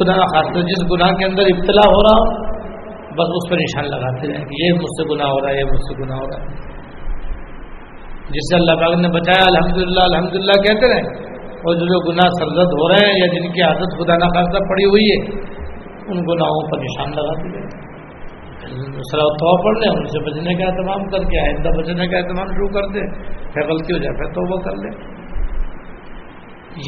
خدا 0.02 0.16
نہ 0.16 0.62
جس 0.62 0.84
گناہ 0.91 1.12
کے 1.12 1.26
اندر 1.26 1.41
ابتلا 1.41 1.88
ہو 1.88 2.04
رہا 2.04 2.18
ہو، 2.20 2.52
بس 3.12 3.30
اس 3.30 3.49
پر 3.49 3.58
نشان 3.58 3.86
لگاتے 3.86 4.28
رہیں 4.28 4.45
کہ 4.45 4.66
یہ 4.66 4.74
مجھ 4.74 4.91
سے 4.91 5.14
گناہ 5.14 5.28
ہو 5.28 5.41
رہا 5.41 5.54
ہے، 5.54 5.60
یہ 5.60 5.64
مجھ 5.64 5.82
سے 5.82 6.04
گناہ 6.04 6.18
ہو 6.18 6.26
رہا 6.26 6.43
ہے۔ 6.43 6.72
جس 8.30 8.49
سے 8.49 8.56
اللہ 8.56 8.72
پاک 8.72 8.99
نے 8.99 9.08
بچایا 9.08 9.43
الحمد 9.47 9.78
للہ 9.78 10.02
الحمد 10.02 10.36
للہ 10.36 10.62
کہتے 10.62 10.93
رہے 10.93 11.32
اور 11.41 11.76
جو 11.76 11.86
جو 11.86 12.12
گناہ 12.12 12.30
سرزد 12.39 12.74
ہو 12.80 12.89
رہے 12.89 13.08
ہیں 13.08 13.14
یا 13.14 13.28
جن 13.34 13.54
کی 13.54 13.62
عادت 13.62 13.97
خدا 13.97 14.18
نہ 14.18 14.26
خاصہ 14.26 14.64
پڑی 14.70 14.86
ہوئی 14.86 15.06
ہے، 15.06 15.39
ان 16.08 16.18
گناہوں 16.18 16.72
پر 16.72 16.78
نشان 16.78 17.12
لگاتے 17.12 17.58
رہے 17.58 17.82
دوسرا 18.72 19.22
تو 19.22 19.64
پڑھ 19.64 19.80
لیں 19.80 19.95
ان 19.97 20.06
سے 20.06 20.20
بچنے 20.20 20.54
کا 20.54 20.70
اہتمام 20.70 21.10
کر 21.10 21.20
کے، 21.20 21.39
آئندہ 21.39 21.70
بچنے 21.70 22.08
کا 22.08 22.18
اہتمام 22.18 22.47
شروع 22.47 22.68
کر 22.68 22.88
دیں، 22.93 23.08
پھر 23.54 23.62
غلطی 23.62 23.93
ہو 23.93 23.97
جائے، 23.97 24.18
پھر 24.18 24.26
تو 24.26 24.54
وہ 24.54 24.62
کر 24.62 24.72
لیں۔ 24.72 25.22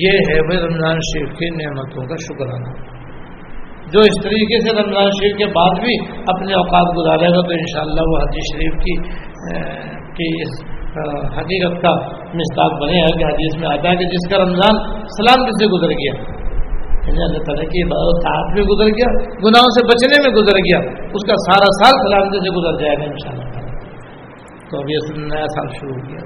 یہ 0.02 0.10
ہے 0.10 0.42
بھائی 0.42 0.60
رمضان 0.60 0.98
شریف 0.98 1.30
کی 1.38 1.50
نعمتوں 1.50 2.08
کا 2.08 2.16
شکرانہ۔ 2.16 2.93
جو 3.94 4.04
اس 4.10 4.20
طریقے 4.26 4.60
سے 4.66 4.76
رمضان 4.76 5.10
شریف 5.18 5.34
کے 5.40 5.48
بعد 5.56 5.82
بھی 5.82 5.96
اپنے 6.34 6.54
اوقات 6.60 6.94
گزارے 7.00 7.32
گا، 7.34 7.42
تو 7.50 7.58
انشاءاللہ 7.58 8.06
وہ 8.12 8.22
حدیث 8.22 8.54
شریف 8.54 8.78
کی 8.86 8.96
کہ 10.20 10.30
اس 10.44 10.62
حقیقت 11.36 11.76
کا 11.84 11.92
مستاق 12.40 12.74
بنے 12.82 12.98
ہے 13.04 13.12
کہ 13.20 13.26
حدیث 13.28 13.56
میں 13.62 13.68
آتا 13.70 13.92
ہے 13.92 14.00
کہ 14.02 14.08
جس 14.12 14.26
کا 14.32 14.40
رمضان 14.42 14.80
سلامتی 15.16 15.56
سے 15.62 15.70
گزر 15.74 15.94
گیا؟ 16.02 16.14
یعنی 17.06 17.24
اللہ 17.24 17.42
تعالیٰ 17.48 17.66
کی 17.72 17.82
ساتھ 18.26 18.54
میں 18.58 18.66
گزر 18.68 18.92
گیا، 19.00 19.08
گناہوں 19.46 19.72
سے 19.78 19.86
بچنے 19.88 20.20
میں 20.26 20.32
گزر 20.36 20.60
گیا، 20.68 20.80
اس 21.18 21.26
کا 21.30 21.38
سارا 21.46 21.72
سال 21.80 21.98
سلامتی 22.04 22.44
سے 22.46 22.54
گزر 22.58 22.78
جائے 22.84 22.96
گا 23.02 23.10
ان 23.10 23.18
شاء 23.24 23.34
اللہ 23.34 23.48
تو 24.70 24.82
ابھی 24.82 24.96
اصل 25.00 25.18
نیا 25.34 25.50
سال 25.56 25.68
شروع 25.80 25.96
ہو 25.96 26.04
گیا۔ 26.06 26.22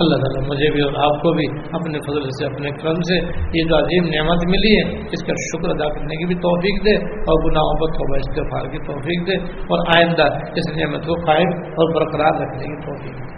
اللہ 0.00 0.16
تعالیٰ 0.16 0.48
مجھے 0.48 0.72
بھی 0.72 0.80
اور 0.82 0.92
آپ 1.04 1.22
کو 1.22 1.32
بھی 1.32 1.44
اپنے 1.72 1.98
فضل 1.98 2.28
سے، 2.28 2.46
اپنے 2.46 2.70
کرم 2.70 2.94
سے 2.94 3.14
یہ 3.58 3.68
جو 3.68 3.76
عظیم 3.76 4.04
نعمت 4.04 4.44
ملی 4.46 4.72
ہے، 4.76 4.98
اس 4.98 5.22
کا 5.26 5.32
شکر 5.32 5.68
ادا 5.68 5.88
کرنے 5.94 6.16
کی 6.16 6.24
بھی 6.24 6.34
توفیق 6.34 6.84
دے 6.84 6.96
اور 7.14 7.50
گناہوں 7.50 7.74
پر 7.80 7.92
توبہ 7.98 8.16
استفار 8.16 8.68
کی 8.72 8.78
توفیق 8.78 9.26
دے 9.26 9.36
اور 9.62 9.78
آئندہ 9.96 10.22
اس 10.54 10.76
نعمت 10.76 11.06
کو 11.06 11.14
قائم 11.14 11.48
اور 11.48 11.94
برقرار 11.94 12.40
رکھنے 12.42 12.64
کی 12.64 12.86
توفیق 12.86 13.14
دے۔ 13.18 13.36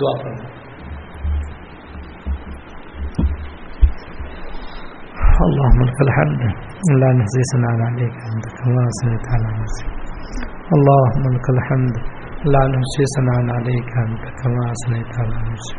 دعا 0.00 0.22
کرنا 0.22 0.56
اللهم 5.44 5.80
لك 5.84 6.00
الحمد، 6.00 6.42
لا 7.00 7.12
نحصي 7.12 7.42
ثناء 7.52 7.86
عليك 7.86 8.14
انت 8.34 8.44
كما 8.58 8.82
اثنيت 8.82 9.24
على 9.32 9.48
نفسك۔ 9.60 9.88
اللهم 10.72 11.34
لك 11.34 11.50
الحمد 11.50 12.15
لا 12.54 12.62
نحصي 12.74 13.04
ثناء 13.16 13.40
عليك 13.58 13.90
انت 14.06 14.22
كما 14.40 14.62
اثنيت 14.76 15.12
على 15.22 15.36
نفسك 15.50 15.78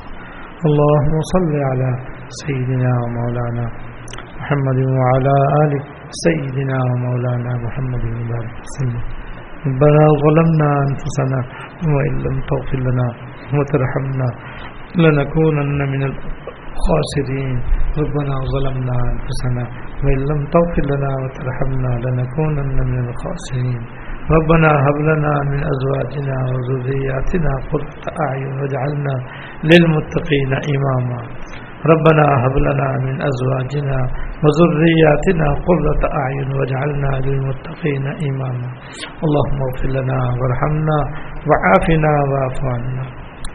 اللهم 0.67 1.13
صل 1.33 1.51
على 1.69 1.89
سيدنا 2.43 2.91
ومولانا 3.03 3.65
محمد 4.39 4.79
وعلى 4.99 5.35
ال 5.63 5.71
سيدنا 6.25 6.77
ومولانا 6.89 7.51
محمد 7.65 8.03
وبارك 8.17 8.55
وسلم 8.65 9.03
ربنا 9.67 10.03
ظلمنا 10.23 10.69
انفسنا 10.89 11.39
وان 11.93 12.13
لم 12.25 12.35
تغفر 12.49 12.79
لنا 12.87 13.07
وترحمنا 13.57 14.27
لنكونن 15.03 15.79
من 15.93 16.01
الخاسرين 16.09 17.55
ربنا 18.01 18.35
ظلمنا 18.53 18.95
أنفسنا 19.13 19.63
وإن 20.03 20.19
لم 20.31 20.39
تغفر 20.55 20.83
لنا 20.93 21.11
وترحمنا 21.23 21.91
لنكونن 22.05 22.77
من 22.91 22.97
الخاسرين 23.09 23.81
ربنا 24.35 24.71
هب 24.85 24.97
لنا 25.09 25.33
من 25.51 25.59
أزواجنا 25.73 26.37
وذرياتنا 26.53 27.51
قرة 27.71 28.03
أعين 28.25 28.51
واجعلنا 28.59 29.15
للمتقين 29.69 30.51
إماما. 30.75 31.19
ربنا 31.91 32.25
هب 32.43 32.55
لنا 32.67 32.89
من 33.05 33.15
أزواجنا 33.29 33.97
وذرياتنا 34.43 35.47
قرة 35.67 36.01
أعين 36.21 36.49
واجعلنا 36.57 37.11
للمتقين 37.25 38.05
إماما. 38.29 38.69
اللهم 39.25 39.59
اغفر 39.67 39.89
لنا 39.97 40.19
وارحمنا 40.39 40.97
وعافنا 41.49 42.11
واعف 42.31 42.59
عنا. 42.73 43.05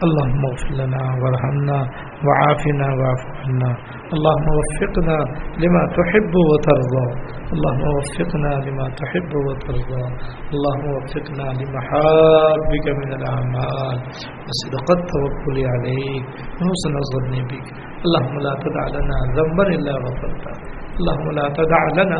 اللهم 0.05 0.41
اغفر 0.51 0.71
لنا 0.81 1.03
وارحمنا 1.21 1.77
وعافنا 2.25 2.87
واعف 2.99 3.23
عنا. 3.43 3.71
اللهم 4.15 4.47
وفقنا 4.59 5.17
لما 5.63 5.83
تحب 5.97 6.33
وترضى. 6.49 7.05
اللهم 7.53 7.85
وفقنا 7.97 8.51
لما 8.67 8.85
تحب 9.01 9.31
وترضى. 9.47 10.03
اللهم 10.53 10.85
وفقنا 10.97 11.47
لمحابك 11.59 12.85
من 13.01 13.09
الأعمال. 13.19 13.97
وصدق 14.47 14.87
التوكل 14.97 15.57
عليك. 15.73 16.25
وحسن 16.59 16.93
الظن 17.03 17.33
بك. 17.49 17.67
اللهم 18.05 18.35
لا 18.45 18.53
تدع 18.63 18.85
لنا 18.97 19.17
ذنبا 19.37 19.65
إلا 19.77 19.93
غفرته. 20.05 20.53
اللهم 20.99 21.27
لا 21.39 21.47
تدع 21.59 21.83
لنا 21.99 22.19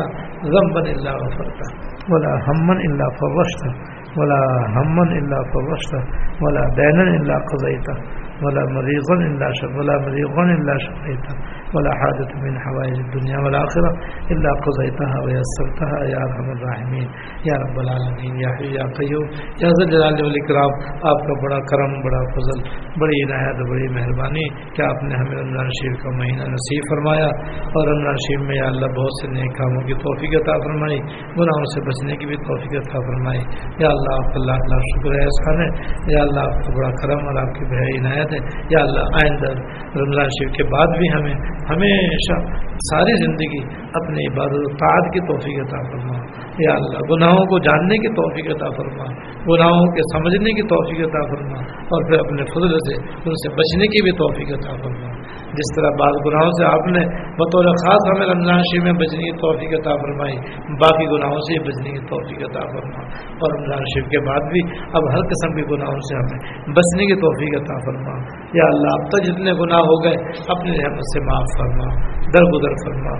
ذنبا 0.54 0.82
إلا 0.94 1.10
غفرته. 1.22 1.68
ولا 2.12 2.32
هما 2.46 2.74
إلا 2.86 3.06
فرشته 3.20 3.72
ولا 4.18 4.40
هما 4.76 5.04
إلا 5.18 5.38
فرشته 5.52 6.02
ولا 6.42 6.62
دينا 6.80 7.04
إلا 7.18 7.36
قضيته. 7.50 7.96
ولا 8.42 8.64
مريضا 8.76 9.16
اللہ 9.24 9.52
شف 9.60 9.76
ولا 9.78 9.96
مريضا 10.06 10.46
اللہ 10.54 10.78
شفیتا 10.86 11.34
ولا 11.74 11.90
حاجة 11.90 12.32
من 12.42 12.56
حوائج 12.56 12.98
الدنيا 13.04 13.38
والآخرة 13.44 13.90
إلا 14.32 14.50
قضيتها 14.64 15.18
ويسرتها 15.24 15.98
يا 16.08 16.22
أرحم 16.26 16.50
الراحمين. 16.50 17.08
يا 17.50 17.56
رب 17.58 17.78
العالمين. 17.78 18.34
يا 18.40 18.48
حي، 18.48 18.74
يا 18.74 18.86
قيوم. 18.98 19.26
يا 19.62 19.68
ذا 19.68 19.84
الجلال 19.84 20.22
والإكرام. 20.22 20.70
آپ 20.94 21.18
کا 21.26 21.32
بڑا 21.42 21.58
کرم، 21.58 21.92
بڑا 22.00 22.20
فضل، 22.34 22.58
بڑی 23.00 23.24
عنایت، 23.24 23.70
بڑی 23.70 23.88
مہربانی 23.88 24.48
کہ 24.48 24.82
آپ 24.82 25.02
نے 25.02 25.14
ہمیں 25.14 25.42
رمضان 25.42 25.66
شریف 25.66 26.02
کا 26.02 26.10
مہینہ 26.10 26.42
نصیب 26.42 26.82
فرمایا 26.90 27.26
اور 27.64 27.88
رمضان 27.88 28.16
شریف 28.16 28.40
میں 28.40 28.56
یا 28.56 28.64
اللہ 28.64 28.86
بہت 28.86 29.12
سے 29.22 29.28
نیک 29.28 29.58
کاموں 29.58 29.82
کی 29.82 29.94
توفیق 29.94 30.42
عطا 30.42 30.52
فرمائی، 30.52 30.98
گناہوں 31.08 31.64
سے 31.64 31.80
بچنے 31.80 32.16
کی 32.16 32.26
بھی 32.26 32.36
توفیق 32.36 32.88
عطا 32.88 33.00
فرمائی۔ 33.00 33.40
یا 33.78 33.88
اللہ، 33.88 34.14
آپ 34.14 34.32
اللہ 34.34 34.52
اللہ 34.52 34.78
شکر 34.78 35.12
ہے 35.12 35.24
احسان 35.24 35.62
ہے 35.62 35.68
یا 36.14 36.22
اللہ، 36.22 36.40
آپ 36.40 36.62
کا 36.62 36.76
بڑا 36.76 36.90
کرم 36.90 37.26
اور 37.26 37.48
آپ 37.48 37.54
کی 37.54 37.64
بہت 37.64 38.00
عنایت 38.00 38.32
ہے۔ 38.32 38.38
یا 38.70 38.78
اللہ، 38.80 39.00
آئندہ 39.00 39.50
رمضان 39.98 40.26
شریف 40.26 40.52
کے 40.56 40.64
بعد 40.64 40.86
بھی 40.86 41.08
ہمیں 41.14 41.34
ہمیشہ 41.70 42.64
ساری 42.74 43.26
زندگی 43.26 43.74
اپنی 43.94 44.34
عبادت 44.34 44.52
و 44.52 44.76
تعداد 44.76 45.12
کی 45.12 45.20
توفیق 45.20 45.66
عطا 45.66 45.90
فرما۔ 45.90 46.18
یا 46.58 46.74
اللہ، 46.74 46.98
گناہوں 47.12 47.46
کو 47.46 47.58
جاننے 47.58 47.96
کی 47.98 48.08
توفیق 48.08 48.56
عطا 48.56 48.70
فرما۔ 48.76 49.04
گناہوں 49.48 49.92
کے 49.92 50.18
سمجھنے 50.18 50.50
کی 50.50 50.62
توفیق 50.62 51.00
عطا 51.00 51.22
فرما۔ 51.26 51.58
اور 51.60 52.10
پھر 52.10 52.18
اپنے 52.18 52.44
فضل 52.44 52.76
سے، 52.76 52.94
ان 53.02 53.34
سے 53.34 53.48
بچنے 53.48 53.86
کی 53.86 54.02
بھی 54.02 54.12
توفیق 54.12 54.48
عطا 54.58 54.76
فرما۔ 54.82 55.08
جس 55.34 55.76
طرح 55.76 55.90
بعض 55.90 56.14
گناہوں 56.26 56.50
سے 56.50 56.64
آپ 56.64 56.86
نے 56.86 57.00
بطور 57.34 57.64
خاص 57.64 58.16
ہمیں 58.16 58.26
رمضان 58.26 58.58
شریف 58.58 58.82
میں 58.82 58.92
بچنے 58.92 59.30
کی 59.30 59.32
توفیق 59.32 59.80
عطا 59.80 59.96
فرمائی، 59.96 60.36
باقی 60.80 61.06
گناہوں 61.06 61.38
سے 61.38 61.60
بچنے 61.60 61.90
کی 61.90 61.98
توفیق 61.98 62.50
عطا 62.50 62.60
فرما۔ 62.60 63.02
اور 63.28 63.58
رمضان 63.58 63.78
شریف 63.78 64.08
کے 64.08 64.28
بعد 64.28 64.52
بھی 64.52 64.60
اب 64.92 65.12
ہر 65.12 65.20
قسم 65.20 65.56
کے 65.56 65.62
گناہوں 65.62 65.98
سے 65.98 66.16
ہمیں 66.16 66.40
بچنے 66.72 67.06
کی 67.06 67.14
توفیق 67.14 67.62
عطا 67.62 67.78
فرما۔ 67.78 68.18
یا 68.54 68.64
اللہ، 68.64 68.88
اب 68.92 69.08
تک 69.08 69.24
جتنے 69.24 69.52
گناہ 69.52 69.78
ہو 69.78 70.04
گئے 70.04 70.14
اپنی 70.48 70.70
رحمت 70.70 71.00
سے 71.00 71.20
معاف 71.24 71.53
فرما، 71.58 72.14
درگزر 72.34 72.74
فرما، 72.84 73.14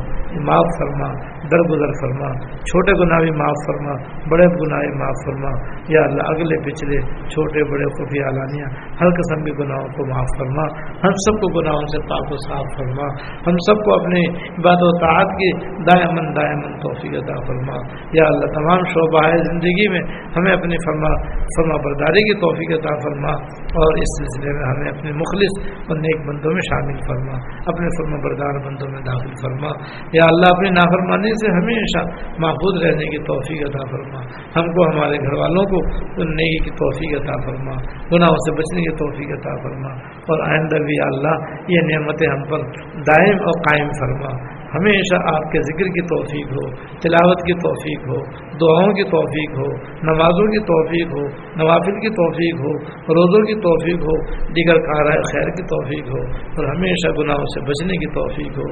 معاف 0.45 0.67
فرما، 0.79 1.09
درگزر 1.53 1.93
فرما، 2.01 2.47
چھوٹے 2.49 2.93
گناہ 2.93 3.19
بھی 3.19 3.31
معاف 3.31 3.61
فرما، 3.67 3.93
بڑے 4.31 4.47
گناہ 4.47 4.99
معاف 4.99 5.15
فرما۔ 5.27 5.51
یا 5.89 6.03
اللہ، 6.03 6.23
اگلے 6.27 6.65
پچھلے 6.65 7.01
چھوٹے 7.29 7.71
بڑے 7.71 7.85
خفی 7.85 8.19
علانیہ 8.29 8.65
ہر 9.01 9.11
قسم 9.11 9.45
کے 9.45 9.53
گناہوں 9.53 9.89
کو 9.89 10.07
معاف 10.07 10.27
فرما۔ 10.39 10.63
ہم 10.81 11.11
سب 11.11 11.41
کو 11.41 11.61
گناہوں 11.61 11.87
سے 11.87 11.99
پاک 12.03 12.33
و 12.33 12.37
صاف 12.37 12.79
فرما۔ 12.79 13.07
ہم 13.47 13.57
سب 13.67 13.85
کو 13.85 13.95
اپنے 13.95 14.21
عباد 14.61 14.77
و 14.81 14.99
تعات 14.99 15.27
کی 15.27 15.53
دائمن 15.67 16.37
دائمن 16.37 16.79
توفیق 16.81 17.25
عطا 17.25 17.47
فرما۔ 17.47 17.77
یا 18.13 18.25
اللہ، 18.25 18.47
تمام 18.55 18.85
شعبہ 18.85 19.37
زندگی 19.37 19.89
میں 19.89 20.01
ہمیں 20.37 20.53
اپنی 20.53 20.77
فرما 20.85 21.35
فرما 21.45 21.77
برداری 21.77 22.35
کی 22.35 22.41
توفیق 22.41 22.81
عطا 22.81 22.95
فرما 22.95 23.33
اور 23.59 23.99
اس 23.99 24.11
سلسلے 24.19 24.53
میں 24.53 24.63
ہمیں 24.63 24.91
اپنے 24.91 25.13
مخلص 25.13 25.81
اور 25.89 25.97
نیک 25.97 26.29
بندوں 26.29 26.53
میں 26.53 26.61
شامل 26.61 26.97
فرما۔ 27.09 27.39
اپنے 27.67 27.87
فرما 27.87 28.14
بردار 28.23 28.67
بندوں 28.67 28.89
میں 28.89 29.01
داخل 29.01 29.31
فرما۔ 29.43 29.69
یا 30.13 30.25
اللہ، 30.25 30.47
اپنی 30.57 30.71
نافرمانی 30.71 31.31
سے 31.31 31.51
ہمیشہ 31.53 32.33
محفوظ 32.39 32.83
رہنے 32.83 33.05
کی 33.05 33.19
توفیق 33.19 33.69
عطا 33.69 33.85
فرما۔ 33.91 34.21
ہم 34.57 34.73
کو، 34.73 34.97
ہمارے 34.97 35.17
گھر 35.17 35.33
والوں 35.33 35.65
کو 35.65 35.99
سننے 35.99 36.65
کی 36.65 36.71
توفیق 36.71 37.21
عطا 37.21 37.47
فرما۔ 37.47 37.73
گناہوں 38.13 38.37
سے 38.37 38.53
بچنے 38.53 38.81
کی 38.83 38.97
توفیق 38.97 39.39
عطا 39.39 39.63
فرما۔ 39.63 39.89
اور 40.11 40.51
آئندہ 40.51 40.77
بھی 40.77 40.95
اللہ، 41.03 41.55
یہ 41.69 41.81
نعمتیں 41.95 42.29
ہم 42.29 42.43
پر 42.43 42.59
دائم 43.03 43.35
اور 43.35 43.61
قائم 43.71 43.89
فرما۔ 43.89 44.54
ہمیشہ 44.75 45.21
آپ 45.35 45.53
کے 45.53 45.61
ذکر 45.61 45.89
کی 45.95 46.03
توفیق 46.07 46.53
ہو، 46.53 46.71
تلاوت 47.01 47.43
کی 47.47 47.55
توفیق 47.55 48.09
ہو، 48.09 48.21
دعاؤں 48.63 48.93
کی 48.93 49.05
توفیق 49.05 49.59
ہو، 49.59 49.69
نمازوں 50.03 50.47
کی 50.47 50.59
توفیق 50.65 51.13
ہو، 51.13 51.25
نوافل 51.57 52.01
کی 52.01 52.09
توفیق 52.09 52.61
ہو، 52.61 52.73
روزوں 53.15 53.43
کی 53.43 53.55
توفیق 53.61 54.03
ہو، 54.03 54.17
دیگر 54.49 54.79
کار 54.79 55.11
خیر 55.23 55.51
کی 55.51 55.63
توفیق 55.63 56.09
ہو، 56.09 56.23
اور 56.57 56.65
ہمیشہ 56.65 57.13
گناہوں 57.19 57.45
سے 57.45 57.61
بچنے 57.61 57.97
کی 57.97 58.07
توفیق 58.15 58.59
ہو۔ 58.59 58.69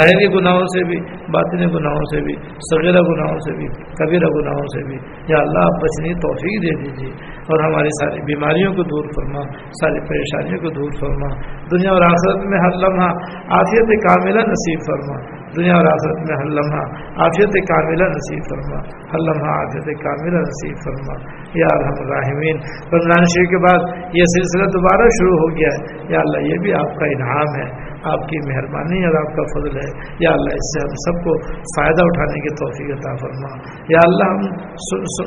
ظاہری 0.00 0.26
گناہوں 0.34 0.64
سے 0.64 0.84
بھی، 0.84 1.00
باطنی 1.30 1.66
گناہوں 1.66 2.04
سے 2.14 2.20
بھی 2.20 2.34
سغیرہ 2.70 3.00
گناہوں 3.00 3.38
سے 3.38 3.56
بھی، 3.56 3.66
کبیرہ 3.94 4.32
گناہوں 4.38 4.66
سے 4.66 4.86
بھی۔ 4.86 4.96
یا 5.28 5.36
اللہ 5.40 5.58
آپ 5.58 5.80
بچنے 5.80 6.08
کی 6.08 6.14
توفیق 6.14 6.62
دے 6.62 6.84
دیجیے 6.84 7.12
اور 7.50 7.64
ہماری 7.64 7.88
ساری 7.88 8.20
بیماریوں 8.20 8.72
کو 8.72 8.82
دور 8.82 9.04
فرما، 9.04 9.42
ساری 9.52 10.00
پریشانیوں 10.08 10.60
کو 10.60 10.68
دور 10.68 10.90
فرما۔ 11.00 11.28
دنیا 11.70 11.90
اور 11.90 12.02
آخرت 12.02 12.46
میں 12.46 12.58
ہر 12.58 12.70
لمحہ 12.70 13.10
آفیت 13.58 14.02
کاملہ 14.02 14.40
نصیب 14.40 14.80
فرما۔ 14.86 15.40
دنیا 15.56 15.76
اور 15.76 15.84
آخرت 15.84 16.30
میں 16.30 16.36
ہر 16.36 16.44
لمحہ 16.44 16.84
آفیت 17.16 17.52
کاملہ 17.68 18.04
نصیب 18.04 18.42
فرما۔ 18.50 18.78
ہر 19.12 19.18
لمحہ 19.18 19.50
آفیت 19.50 19.98
کاملہ 20.02 20.36
نصیب 20.36 20.76
فرما۔ 20.84 21.40
یا 21.54 21.66
الحم 21.72 21.98
الرحمین 22.00 22.56
رمضان 22.92 23.24
شریف 23.24 23.50
کے 23.50 23.58
بعد 23.58 23.94
یہ 24.14 24.22
سلسلہ 24.24 24.66
دوبارہ 24.66 25.08
شروع 25.08 25.38
ہو 25.38 25.56
گیا 25.56 25.68
ہے۔ 25.68 26.12
یا 26.12 26.20
اللہ، 26.20 26.40
یہ 26.40 26.58
بھی 26.58 26.72
آپ 26.74 26.98
کا 26.98 27.06
انعام 27.06 27.60
ہے۔ 27.60 27.89
آپ 28.04 28.28
کی 28.28 28.52
مہربانی 28.52 29.04
اور 29.04 29.14
آپ 29.14 29.36
کا 29.36 29.42
فضل 29.42 29.76
ہے۔ 29.76 30.16
یا 30.20 30.30
اللہ، 30.30 30.50
اس 30.50 30.68
سے 30.72 30.80
ہم 30.82 30.94
سب 30.94 31.24
کو 31.24 31.52
فائدہ 31.60 32.02
اٹھانے 32.04 32.40
کی 32.40 32.54
توفیق 32.54 32.98
عطا 32.98 33.16
فرما۔ 33.16 33.56
یا 33.88 33.98
اللہ، 34.04 34.24
ہم 34.24 34.60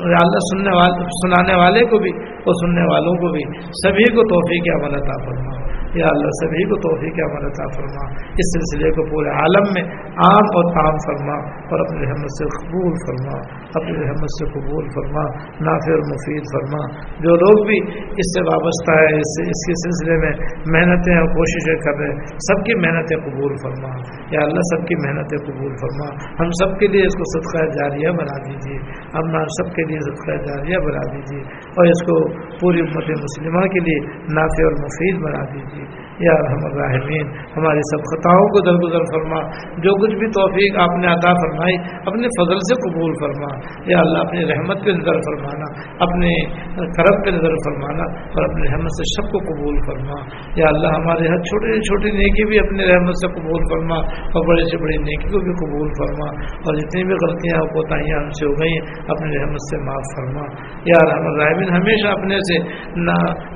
یا 0.09 0.17
اللہ، 0.21 0.37
سننے 0.37 0.75
والے 0.75 1.03
سنانے 1.03 1.55
والے 1.55 1.85
کو 1.85 1.97
بھی 1.97 2.11
اور 2.17 2.67
سننے 2.67 2.93
والوں 2.93 3.13
کو 3.13 3.31
بھی 3.31 3.59
سبھی 3.59 4.03
کو 4.03 4.23
توفیق 4.23 4.73
عمل 4.75 4.95
عطا 4.95 5.25
فرما۔ 5.25 5.62
یا 5.93 6.07
اللہ 6.07 6.31
سبھی 6.41 6.63
کو 6.63 6.75
توفیق 6.75 7.13
عمل 7.13 7.45
عطا 7.45 7.67
فرما۔ 7.75 8.03
اس 8.13 8.47
سلسلے 8.53 8.91
کو 8.91 9.05
پورے 9.05 9.29
عالم 9.29 9.63
میں 9.73 9.83
عام 10.03 10.45
اور 10.55 10.73
تام 10.73 10.95
فرما 10.95 11.37
اور 11.39 11.79
اپنی 11.79 12.05
رحمت 12.05 12.31
سے 12.31 12.45
قبول 12.45 12.93
فرما، 12.93 13.37
اپنی 13.75 14.03
رحمت 14.03 14.31
سے 14.39 14.45
قبول 14.53 14.85
فرما، 14.95 15.23
نافع 15.61 15.91
اور 15.91 15.99
مفید 15.99 16.43
فرما۔ 16.53 16.81
جو 17.19 17.35
لوگ 17.35 17.67
بھی 17.67 17.77
اس 17.97 18.27
سے 18.33 18.41
وابستہ 18.41 18.91
ہے 18.91 19.15
اس 19.15 19.31
سے 19.35 19.41
اس 19.41 19.65
کے 19.65 19.73
سلسلے 19.83 20.17
میں 20.17 20.33
محنتیں 20.71 21.17
اور 21.17 21.27
کوششیں 21.27 21.75
کر 21.75 21.99
رہے 21.99 22.07
ہیں، 22.07 22.25
سب 22.25 22.65
کی 22.65 22.75
محنتیں 22.75 23.17
قبول 23.17 23.55
فرما۔ 23.63 23.89
یا 24.31 24.39
اللہ، 24.43 24.59
سب 24.59 24.87
کی 24.87 24.95
محنتیں 24.95 25.37
قبول 25.45 25.75
فرما۔ 25.75 26.15
ہم 26.39 26.49
سب 26.49 26.79
کے 26.79 26.87
لیے 26.87 27.05
اس 27.05 27.15
کو 27.15 27.23
صدقہ 27.33 27.65
جاریہ 27.65 28.09
بنا 28.09 28.37
دیجیے۔ 28.37 28.77
ہم 29.13 29.43
سب 29.43 29.75
کے 29.75 29.83
لیے 29.83 29.99
صدقہ 29.99 30.31
جاریہ 30.31 30.77
بنا 30.77 31.15
دیجیے۔ 31.15 31.41
اور 31.63 31.85
اس 31.85 32.01
کو 32.01 32.29
پوری 32.59 32.79
امت 32.79 33.09
مسلمہ 33.09 33.61
کے 33.61 33.79
لیے 33.79 33.99
نافع 34.33 34.63
اور 34.63 34.71
مفید 34.71 35.21
بنا 35.21 35.43
دیجیے۔ 35.53 35.82
یا 36.19 36.33
رحم 36.33 36.61
الرحمین 36.63 37.27
ہماری 37.57 37.79
سب 37.79 37.97
خطاؤں 37.97 38.47
کو 38.47 38.59
درگزر 38.65 39.03
فرما، 39.13 39.41
جو 39.77 40.01
کچھ 40.01 40.15
بھی 40.15 40.27
توفیق 40.27 40.79
آپ 40.79 40.99
نے 40.99 41.07
عطا 41.07 41.33
فرمائی، 41.33 41.75
اپنے 42.05 42.27
فضل 42.27 42.57
سے 42.57 42.89
قبول 42.89 43.13
فرما۔ 43.21 43.59
یا 43.85 43.99
اللہ، 43.99 44.19
اپنی 44.19 44.45
رحمت 44.45 44.85
پہ 44.85 44.89
نظر 44.89 45.13
فرمانا 45.13 45.67
اپنے 45.99 46.29
کرم 46.75 47.21
پہ 47.23 47.29
نظر 47.29 47.55
فرمانا 47.55 48.03
اور 48.03 48.49
اپنی 48.49 48.67
رحمت 48.67 48.91
سے 48.91 49.21
سب 49.21 49.31
کو 49.31 49.37
قبول 49.37 49.75
فرما۔ 49.85 50.19
یا 50.55 50.65
اللہ، 50.67 50.87
ہمارے 50.87 51.27
ہر 51.27 51.37
چھوٹی 51.37 51.81
چھوٹی 51.81 52.11
نیکی 52.17 52.45
بھی 52.45 52.59
اپنی 52.59 52.83
رحمت 52.83 53.13
سے 53.13 53.27
قبول 53.27 53.61
فرما 53.71 53.95
اور 54.11 54.47
بڑے 54.47 54.63
سے 54.63 54.77
بڑی 54.77 54.97
نیکی 54.97 55.29
کو 55.29 55.39
بھی 55.39 55.53
قبول 55.53 55.87
فرما۔ 55.87 56.41
اور 56.53 56.75
جتنی 56.75 57.03
بھی 57.03 57.13
غلطیاں 57.13 57.61
کوتاہیاں 57.61 58.19
ہم 58.19 58.29
سے 58.29 58.45
ہو 58.45 58.51
گئی 58.51 58.71
ہیں 58.71 58.81
اپنی 59.07 59.37
رحمت 59.39 59.61
سے 59.61 59.77
معاف 59.77 60.03
فرما۔ 60.15 60.45
یا 60.85 61.13
رحم 61.13 61.25
الرحمین 61.25 61.69
ہمیشہ 61.69 62.07
اپنے 62.07 62.37
سے 62.37 62.59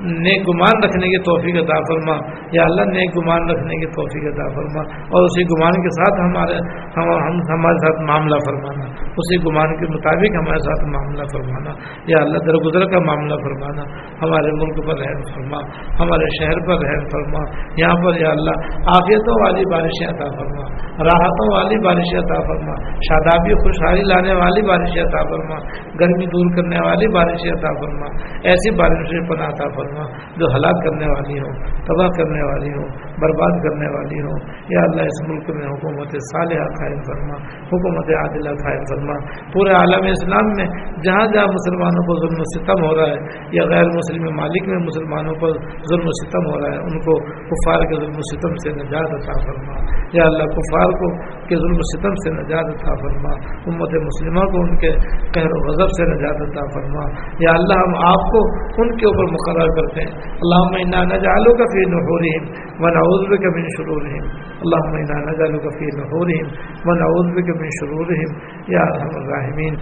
نیک 0.02 0.50
گمان 0.50 0.84
رکھنے 0.84 1.08
کی 1.08 1.18
توفیق 1.18 1.56
عطا 1.64 1.80
فرما۔ 1.80 2.47
یا 2.52 2.64
اللہ 2.64 2.82
نیک 2.82 3.18
گمان 3.18 3.50
رکھنے 3.50 3.76
کی 3.76 3.86
توفیق 3.86 4.34
عطا 4.34 4.48
فرما 4.56 4.82
اور 5.00 5.24
اسی 5.24 5.44
گمان 5.44 5.72
کے 5.72 5.90
ساتھ 5.90 6.20
ہمارے 6.20 6.58
ہم 6.98 7.38
ہمارے 7.54 7.76
ساتھ 7.76 8.02
معاملہ 8.08 8.36
فرمانا۔ 8.36 8.86
اسی 9.04 9.36
گمان 9.48 9.78
کے 9.78 9.86
مطابق 9.94 10.36
ہمارے 10.36 10.60
ساتھ 10.60 10.90
معاملہ 10.90 11.24
فرمانا۔ 11.34 11.72
یا 12.08 12.18
اللہ 12.18 12.38
درگزر 12.38 12.86
کا 12.86 13.00
معاملہ 13.00 13.36
فرمانا۔ 13.36 13.84
ہمارے 14.22 14.52
ملک 14.52 14.88
پر 14.88 14.98
رحم 15.00 15.22
فرما۔ 15.34 15.60
ہمارے 16.00 16.28
شہر 16.40 16.60
پر 16.68 16.86
رحم 16.86 17.06
فرما۔ 17.06 17.42
یہاں 17.78 18.06
پر 18.06 18.22
یا 18.22 18.30
اللہ 18.30 18.52
آفیتوں 18.96 19.44
والی 19.44 19.64
بارشیں 19.72 20.08
عطا 20.08 20.26
فرما۔ 20.26 20.64
راحتوں 21.04 21.56
والی 21.56 21.76
بارشیں 21.86 22.20
عطا 22.20 22.42
فرما۔ 22.42 22.76
شادابی 23.00 23.54
خوشحالی 23.54 24.02
لانے 24.02 24.34
والی 24.34 24.62
بارشیں 24.68 25.02
عطا 25.02 25.24
فرما۔ 25.24 25.56
گرمی 26.00 26.26
دور 26.26 26.56
کرنے 26.56 26.80
والی 26.86 27.08
بارشیں 27.08 27.52
عطا 27.52 27.74
فرما۔ 27.80 28.06
ایسی 28.44 28.76
بارشیں 28.76 29.30
پناہ 29.30 29.48
عطا 29.48 29.68
فرما 29.76 30.04
جو 30.38 30.46
ہلاک 30.56 30.84
کرنے 30.84 31.06
والی 31.08 31.40
ہوں، 31.40 31.54
تباہ 31.88 32.08
کرنے 32.18 32.37
والی 32.44 32.70
ہوں 32.70 32.88
برباد 33.22 33.64
کرنے 33.64 33.90
والی 33.98 34.22
ہوں 34.22 34.40
یا 34.70 34.82
اللہ، 34.84 35.02
اس 35.02 35.30
ملک 35.30 35.50
میں 35.50 35.68
حکومت 35.68 36.08
صالحہ 36.08 36.64
قائم 36.64 37.02
فرما، 37.02 37.36
حکومت 37.68 38.10
عادلہ 38.16 38.50
قائم 38.50 38.84
فرما۔ 38.84 39.14
پورے 39.54 39.72
عالم 39.72 40.08
اسلام 40.08 40.48
میں 40.48 40.66
جہاں 41.06 41.26
جہاں 41.34 41.48
مسلمانوں 41.48 42.04
کو 42.08 42.28
ظلم 42.28 42.40
و 42.40 42.44
ستم 42.44 42.86
ہو 42.86 42.96
رہا 42.96 43.14
ہے 43.14 43.18
یا 43.52 43.64
غیر 43.64 43.86
مسلم 43.86 44.36
مالک 44.36 44.68
میں 44.68 44.78
مسلمانوں 44.78 45.34
پر 45.34 45.50
ظلم 45.90 46.08
و 46.08 46.12
ستم 46.12 46.46
ہو 46.52 46.60
رہا 46.60 46.74
ہے، 46.74 46.80
ان 46.80 47.00
کو 47.00 47.20
کفار 47.26 47.80
کے 47.82 47.96
ظلم 47.96 48.16
و 48.18 48.22
ستم 48.22 48.56
سے 48.56 48.70
نجات 48.84 49.14
عطا 49.14 49.40
فرما۔ 49.46 49.74
یا 50.14 50.24
اللہ، 50.24 50.44
کفار 50.44 50.90
کو 50.92 51.08
کے 51.48 51.56
ظلم 51.56 51.76
و 51.76 51.98
ستم 51.98 52.16
سے 52.16 52.30
نجات 52.32 52.66
عطا 52.66 52.96
فرما۔ 52.96 53.30
امت 53.66 53.94
مسلمہ 54.06 54.40
کو 54.40 54.62
ان 54.62 54.78
کے 54.78 54.92
قہر 55.34 55.52
و 55.52 55.68
غضب 55.68 55.88
سے 55.88 56.04
نجات 56.16 56.42
عطا 56.42 56.66
فرما۔ 56.74 57.04
یا 57.40 57.52
اللہ، 57.52 57.74
ہم 57.74 58.08
آپ 58.08 58.32
کو 58.32 58.40
ان 58.82 58.98
کے 58.98 59.06
اوپر 59.06 59.24
مقرر 59.34 59.68
کرتے 59.68 60.02
ہیں۔ 60.02 60.12
اللہ 60.30 60.72
میں 60.72 60.84
نجالوں 61.06 61.58
کا 61.58 61.64
فی 61.64 61.92
نحورهم 62.28 62.44
ونعوذ 62.82 63.22
بك 63.32 63.46
من 63.58 63.66
شرورهم. 63.78 64.26
اللهم 64.64 64.94
إنا 64.96 65.18
نجعلك 65.30 65.66
في 65.78 65.86
نحورهم 66.00 66.48
ونعوذ 66.88 67.28
بك 67.38 67.50
من 67.62 67.70
شرورهم. 67.80 68.30
يا 68.76 68.82
أرحم 68.90 69.14
الراحمين. 69.22 69.76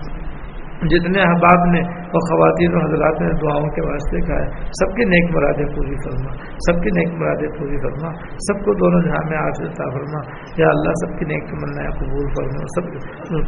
جتنے 0.82 1.22
احباب 1.22 1.66
نے 1.66 1.80
اور 1.96 2.20
خواتین 2.30 2.76
و 2.76 2.80
حضرات 2.86 3.22
نے 3.22 3.28
دعاؤں 3.28 3.68
کے 3.68 3.82
واسطے 3.82 4.20
کہا 4.20 4.40
ہے، 4.44 4.50
سب 4.66 4.96
کی 4.96 5.04
نیک 5.04 5.36
مرادیں 5.36 5.76
پوری 5.76 5.96
فرما، 5.96 6.34
سب 6.58 6.84
کی 6.84 6.90
نیک 6.90 7.14
مرادیں 7.14 7.60
پوری 7.60 7.78
فرما، 7.78 8.12
سب 8.38 8.66
کو 8.66 8.74
دونوں 8.74 9.02
جہاں 9.02 9.30
میں 9.30 9.38
عطا 9.38 9.90
فرما۔ 9.90 10.20
یا 10.58 10.68
اللہ، 10.68 10.92
سب 11.06 11.20
کی 11.20 11.26
نیک 11.26 11.44
تمنا 11.50 11.90
قبول 11.90 12.28
فرما، 12.28 12.66
سب 12.76 12.90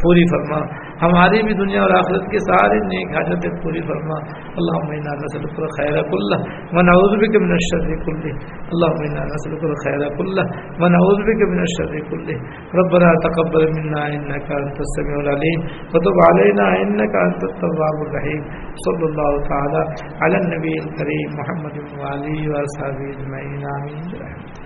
پوری 0.04 0.24
فرما۔ 0.26 0.62
ہماری 1.02 1.44
بھی 1.44 1.54
دنیا 1.54 1.82
اور 1.82 1.90
آخرت 1.90 2.32
کی 2.32 2.38
ساری 2.38 2.80
نیک 2.80 3.16
حاجتیں 3.16 3.52
پوری 3.64 3.82
فرما۔ 3.82 4.20
اللہ 4.58 4.90
مینہ 4.90 5.16
نسل 5.24 5.56
پر 5.56 5.68
خیر 5.68 6.02
کلّہ 6.04 6.38
من 6.74 6.90
عزب 6.90 7.32
کے 7.32 7.40
منشر 7.40 8.06
کل 8.06 8.30
اللہ 8.72 8.96
مینہ 9.00 9.20
نسل 9.20 9.56
پر 9.56 9.74
خیر 9.74 10.18
کلّہ 10.18 10.42
من 10.80 10.96
عزب 10.96 11.32
کے 11.40 11.46
منشر 11.46 12.00
کل 12.10 12.32
ربنا 12.80 13.12
تقبل 13.28 13.68
منا 13.68 14.04
انك 14.04 14.52
انت 14.52 14.82
السميع 14.88 15.18
العليم 15.18 15.66
وتب 15.94 16.20
علينا 16.28 16.68
انك 16.82 17.17
انت 17.24 17.44
التواب 17.48 18.04
الرحیم 18.06 18.46
صلی 18.86 19.10
اللہ 19.10 19.42
تعالی 19.50 19.84
علی 20.28 20.40
النبی 20.42 20.78
الكريم 20.84 21.36
محمد 21.42 21.82
وعلي 22.00 22.40
وصحبه 22.54 23.12
اجمعين 23.16 23.68
امين 23.76 24.57